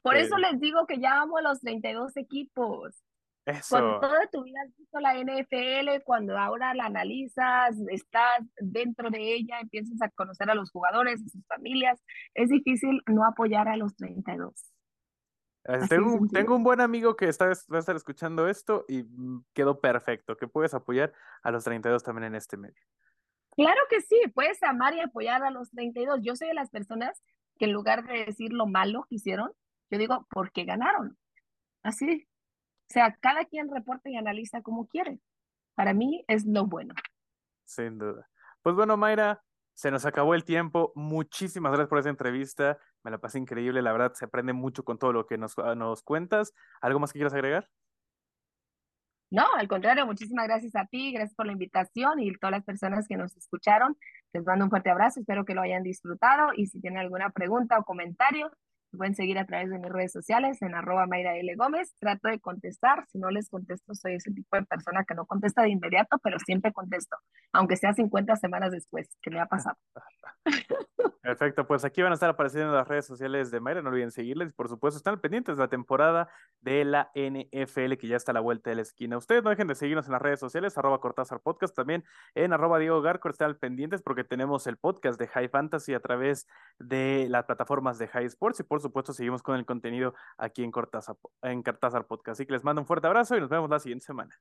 Por 0.04 0.18
eso 0.18 0.38
les 0.38 0.60
digo 0.60 0.86
que 0.86 1.00
ya 1.00 1.22
amo 1.22 1.42
los 1.42 1.62
32 1.62 2.16
equipos. 2.18 3.04
Eso. 3.50 3.78
Cuando 3.78 4.00
toda 4.00 4.28
tu 4.32 4.44
vida 4.44 4.60
has 4.64 4.78
visto 4.78 5.00
la 5.00 5.16
NFL, 5.16 6.04
cuando 6.04 6.38
ahora 6.38 6.74
la 6.74 6.86
analizas, 6.86 7.76
estás 7.90 8.46
dentro 8.58 9.10
de 9.10 9.34
ella, 9.34 9.60
empiezas 9.60 10.00
a 10.02 10.10
conocer 10.10 10.50
a 10.50 10.56
los 10.56 10.72
jugadores, 10.72 11.22
a 11.22 11.30
sus 11.30 11.46
familias, 11.48 12.00
es 12.36 12.50
difícil 12.50 13.02
no 13.08 13.26
apoyar 13.26 13.68
a 13.68 13.78
los 13.78 13.96
32. 13.96 14.54
Tengo, 15.90 16.14
un, 16.14 16.30
tengo 16.30 16.56
un 16.56 16.64
buen 16.64 16.80
amigo 16.80 17.16
que 17.16 17.28
está, 17.28 17.48
va 17.48 17.78
a 17.78 17.80
estar 17.80 17.96
escuchando 17.96 18.48
esto 18.48 18.86
y 18.88 19.04
mm, 19.04 19.46
quedó 19.54 19.80
perfecto, 19.80 20.38
que 20.38 20.48
puedes 20.48 20.74
apoyar 20.74 21.14
a 21.44 21.52
los 21.52 21.64
32 21.64 22.04
también 22.04 22.26
en 22.26 22.36
este 22.36 22.58
medio. 22.58 22.82
Claro 23.56 23.82
que 23.90 24.02
sí, 24.02 24.20
puedes 24.34 24.62
amar 24.64 24.94
y 24.94 25.02
apoyar 25.02 25.44
a 25.44 25.52
los 25.52 25.70
32. 25.72 26.22
Yo 26.22 26.36
soy 26.36 26.48
de 26.48 26.54
las 26.54 26.70
personas 26.70 27.22
que 27.58 27.66
en 27.66 27.74
lugar 27.74 28.08
de 28.08 28.26
decir 28.26 28.54
lo 28.54 28.68
malo 28.68 29.06
que 29.10 29.16
hicieron, 29.16 29.52
yo 29.92 29.98
digo, 29.98 30.28
porque 30.30 30.64
ganaron. 30.64 31.18
Así. 31.84 32.29
O 32.90 32.94
sea, 32.94 33.16
cada 33.22 33.46
quien 33.46 33.70
reporta 33.72 34.10
y 34.10 34.18
analiza 34.18 34.62
como 34.62 34.88
quiere. 34.88 35.20
Para 35.76 35.94
mí 35.94 36.26
es 36.28 36.46
lo 36.46 36.66
bueno. 36.66 36.96
Sin 37.64 38.00
duda. 38.00 38.28
Pues 38.64 38.76
bueno, 38.76 38.98
Mayra, 38.98 39.44
se 39.74 39.92
nos 39.92 40.06
acabó 40.06 40.34
el 40.34 40.44
tiempo. 40.44 40.92
Muchísimas 40.96 41.72
gracias 41.72 41.88
por 41.88 42.00
esa 42.00 42.10
entrevista. 42.10 42.80
Me 43.04 43.12
la 43.12 43.20
pasé 43.20 43.38
increíble. 43.38 43.82
La 43.84 43.92
verdad, 43.92 44.14
se 44.14 44.26
aprende 44.26 44.54
mucho 44.54 44.84
con 44.84 44.98
todo 44.98 45.14
lo 45.14 45.28
que 45.28 45.38
nos, 45.38 45.56
nos 45.78 46.02
cuentas. 46.02 46.54
¿Algo 46.82 47.00
más 47.00 47.14
que 47.14 47.20
quieras 47.20 47.34
agregar? 47.34 47.70
No, 49.32 49.46
al 49.56 49.68
contrario, 49.68 50.08
muchísimas 50.08 50.48
gracias 50.48 50.76
a 50.76 50.88
ti, 50.88 51.12
gracias 51.12 51.36
por 51.36 51.46
la 51.46 51.52
invitación 51.52 52.20
y 52.20 52.34
todas 52.34 52.52
las 52.52 52.64
personas 52.64 53.08
que 53.08 53.16
nos 53.16 53.38
escucharon. 53.38 53.96
Les 54.34 54.44
mando 54.44 54.66
un 54.66 54.72
fuerte 54.72 54.90
abrazo, 54.90 55.20
espero 55.20 55.46
que 55.46 55.54
lo 55.54 55.62
hayan 55.62 55.84
disfrutado 55.84 56.50
y 56.56 56.66
si 56.66 56.82
tienen 56.82 57.00
alguna 57.00 57.30
pregunta 57.30 57.78
o 57.78 57.84
comentario, 57.84 58.52
pueden 58.98 59.16
seguir 59.16 59.38
a 59.38 59.46
través 59.46 59.70
de 59.70 59.80
mis 59.80 59.92
redes 59.92 60.12
sociales 60.12 60.62
en 60.62 60.76
arroba 60.76 61.06
Mayra 61.08 61.36
L. 61.38 61.56
Gómez. 61.56 61.94
Trato 62.00 62.30
de 62.30 62.40
contestar. 62.40 63.06
Si 63.08 63.20
no 63.20 63.30
les 63.30 63.50
contesto, 63.50 63.94
soy 63.94 64.16
ese 64.16 64.32
tipo 64.32 64.56
de 64.56 64.64
persona 64.64 65.04
que 65.06 65.16
no 65.16 65.26
contesta 65.26 65.62
de 65.62 65.70
inmediato, 65.70 66.18
pero 66.24 66.40
siempre 66.40 66.74
contesto, 66.74 67.18
aunque 67.54 67.76
sea 67.76 67.94
50 67.94 68.36
semanas 68.36 68.72
después, 68.72 69.10
que 69.22 69.32
me 69.32 69.40
ha 69.40 69.46
pasado. 69.46 69.78
Perfecto, 71.22 71.68
pues 71.68 71.84
aquí 71.84 72.02
van 72.02 72.12
a 72.12 72.16
estar 72.16 72.30
apareciendo 72.30 72.74
las 72.74 72.88
redes 72.88 73.06
sociales 73.06 73.52
de 73.52 73.60
Mayra, 73.60 73.82
no 73.82 73.90
olviden 73.90 74.10
seguirles, 74.10 74.54
por 74.54 74.70
supuesto 74.70 74.98
están 74.98 75.20
pendientes 75.20 75.58
de 75.58 75.64
la 75.64 75.68
temporada 75.68 76.30
de 76.62 76.86
la 76.86 77.12
NFL 77.14 77.98
que 78.00 78.08
ya 78.08 78.16
está 78.16 78.32
a 78.32 78.34
la 78.34 78.40
vuelta 78.40 78.70
de 78.70 78.78
la 78.78 78.84
esquina. 78.84 79.18
Ustedes 79.18 79.44
no 79.44 79.50
dejen 79.50 79.68
de 79.68 79.76
seguirnos 79.76 80.06
en 80.06 80.14
las 80.14 80.22
redes 80.22 80.40
sociales, 80.40 80.78
arroba 80.78 81.02
Cortázar 81.02 81.42
Podcast, 81.42 81.76
también 81.76 82.06
en 82.36 82.54
arroba 82.54 82.80
Diego 82.80 83.02
Garco, 83.02 83.30
están 83.30 83.54
pendientes 83.56 84.02
porque 84.02 84.24
tenemos 84.24 84.66
el 84.66 84.78
podcast 84.78 85.20
de 85.20 85.28
High 85.28 85.50
Fantasy 85.50 85.94
a 85.94 86.00
través 86.00 86.48
de 86.80 87.28
las 87.30 87.46
plataformas 87.46 88.00
de 88.00 88.08
High 88.08 88.26
Sports 88.26 88.62
y 88.62 88.64
por 88.64 88.79
supuesto 88.82 89.14
seguimos 89.14 89.44
con 89.44 89.56
el 89.56 89.66
contenido 89.66 90.14
aquí 90.38 90.64
en 90.64 90.72
Cortázar, 90.72 91.18
en 91.42 91.64
Cortázar 91.64 92.08
Podcast. 92.08 92.40
Así 92.40 92.46
que 92.46 92.54
les 92.54 92.64
mando 92.64 92.82
un 92.82 92.88
fuerte 92.88 93.08
abrazo 93.08 93.36
y 93.38 93.42
nos 93.42 93.50
vemos 93.50 93.70
la 93.70 93.80
siguiente 93.80 94.06
semana. 94.06 94.36